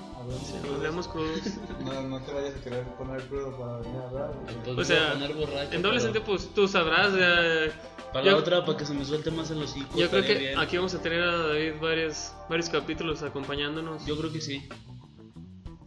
Hablemos 0.76 1.08
Crudos. 1.08 1.42
No, 1.86 2.02
no 2.02 2.20
te 2.22 2.34
vayas 2.34 2.56
a 2.56 2.62
querer 2.64 2.84
poner 2.98 3.22
crudo 3.28 3.58
para 3.58 3.78
venir 3.80 4.02
a 4.02 4.08
hablar. 4.08 4.32
porque- 4.34 4.52
Entonces 4.54 4.78
O 4.78 4.84
sea, 4.86 5.14
borracho, 5.36 5.76
En 5.76 5.82
doble 5.82 6.00
pero 6.00 6.14
sentido, 6.14 6.24
pues 6.26 6.54
tú 6.54 6.68
sabrás. 6.68 7.14
eh, 7.18 7.72
Para 8.12 8.26
yo- 8.26 8.32
la 8.32 8.38
otra, 8.38 8.66
para 8.66 8.78
que 8.78 8.86
se 8.86 8.94
me 8.94 9.06
suelte 9.06 9.30
más 9.32 9.52
el 9.52 9.62
hocico. 9.62 9.98
Yo 9.98 10.10
creo 10.10 10.24
que 10.24 10.36
bien. 10.36 10.60
aquí 10.60 10.76
vamos 10.78 10.94
a 10.96 11.02
tener 11.02 11.22
a 11.22 11.38
David 11.48 11.74
varios, 11.82 12.34
varios 12.50 12.70
capítulos 12.70 13.22
acompañándonos. 13.24 14.06
Yo 14.06 14.18
creo 14.18 14.32
que 14.34 14.42
sí. 14.42 14.68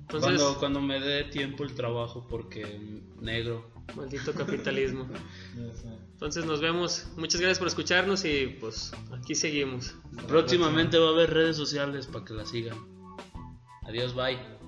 Entonces, 0.03 0.41
Cuando, 0.41 0.59
cuando 0.59 0.81
me 0.81 0.99
dé 1.01 1.25
tiempo 1.25 1.63
el 1.65 1.75
trabajo, 1.75 2.27
porque 2.29 3.01
negro. 3.21 3.70
Maldito 3.97 4.33
capitalismo. 4.33 5.09
Entonces 6.13 6.45
nos 6.45 6.61
vemos. 6.61 7.07
Muchas 7.17 7.41
gracias 7.41 7.59
por 7.59 7.69
escucharnos 7.69 8.25
y 8.25 8.57
pues 8.61 8.93
aquí 9.13 9.35
seguimos. 9.35 9.95
Próximamente 10.29 10.99
va 10.99 11.09
a 11.09 11.11
haber 11.11 11.33
redes 11.33 11.57
sociales 11.57 12.07
para 12.07 12.25
que 12.25 12.35
la 12.35 12.47
sigan. 12.47 12.77
Adiós, 13.87 14.15
bye. 14.15 14.60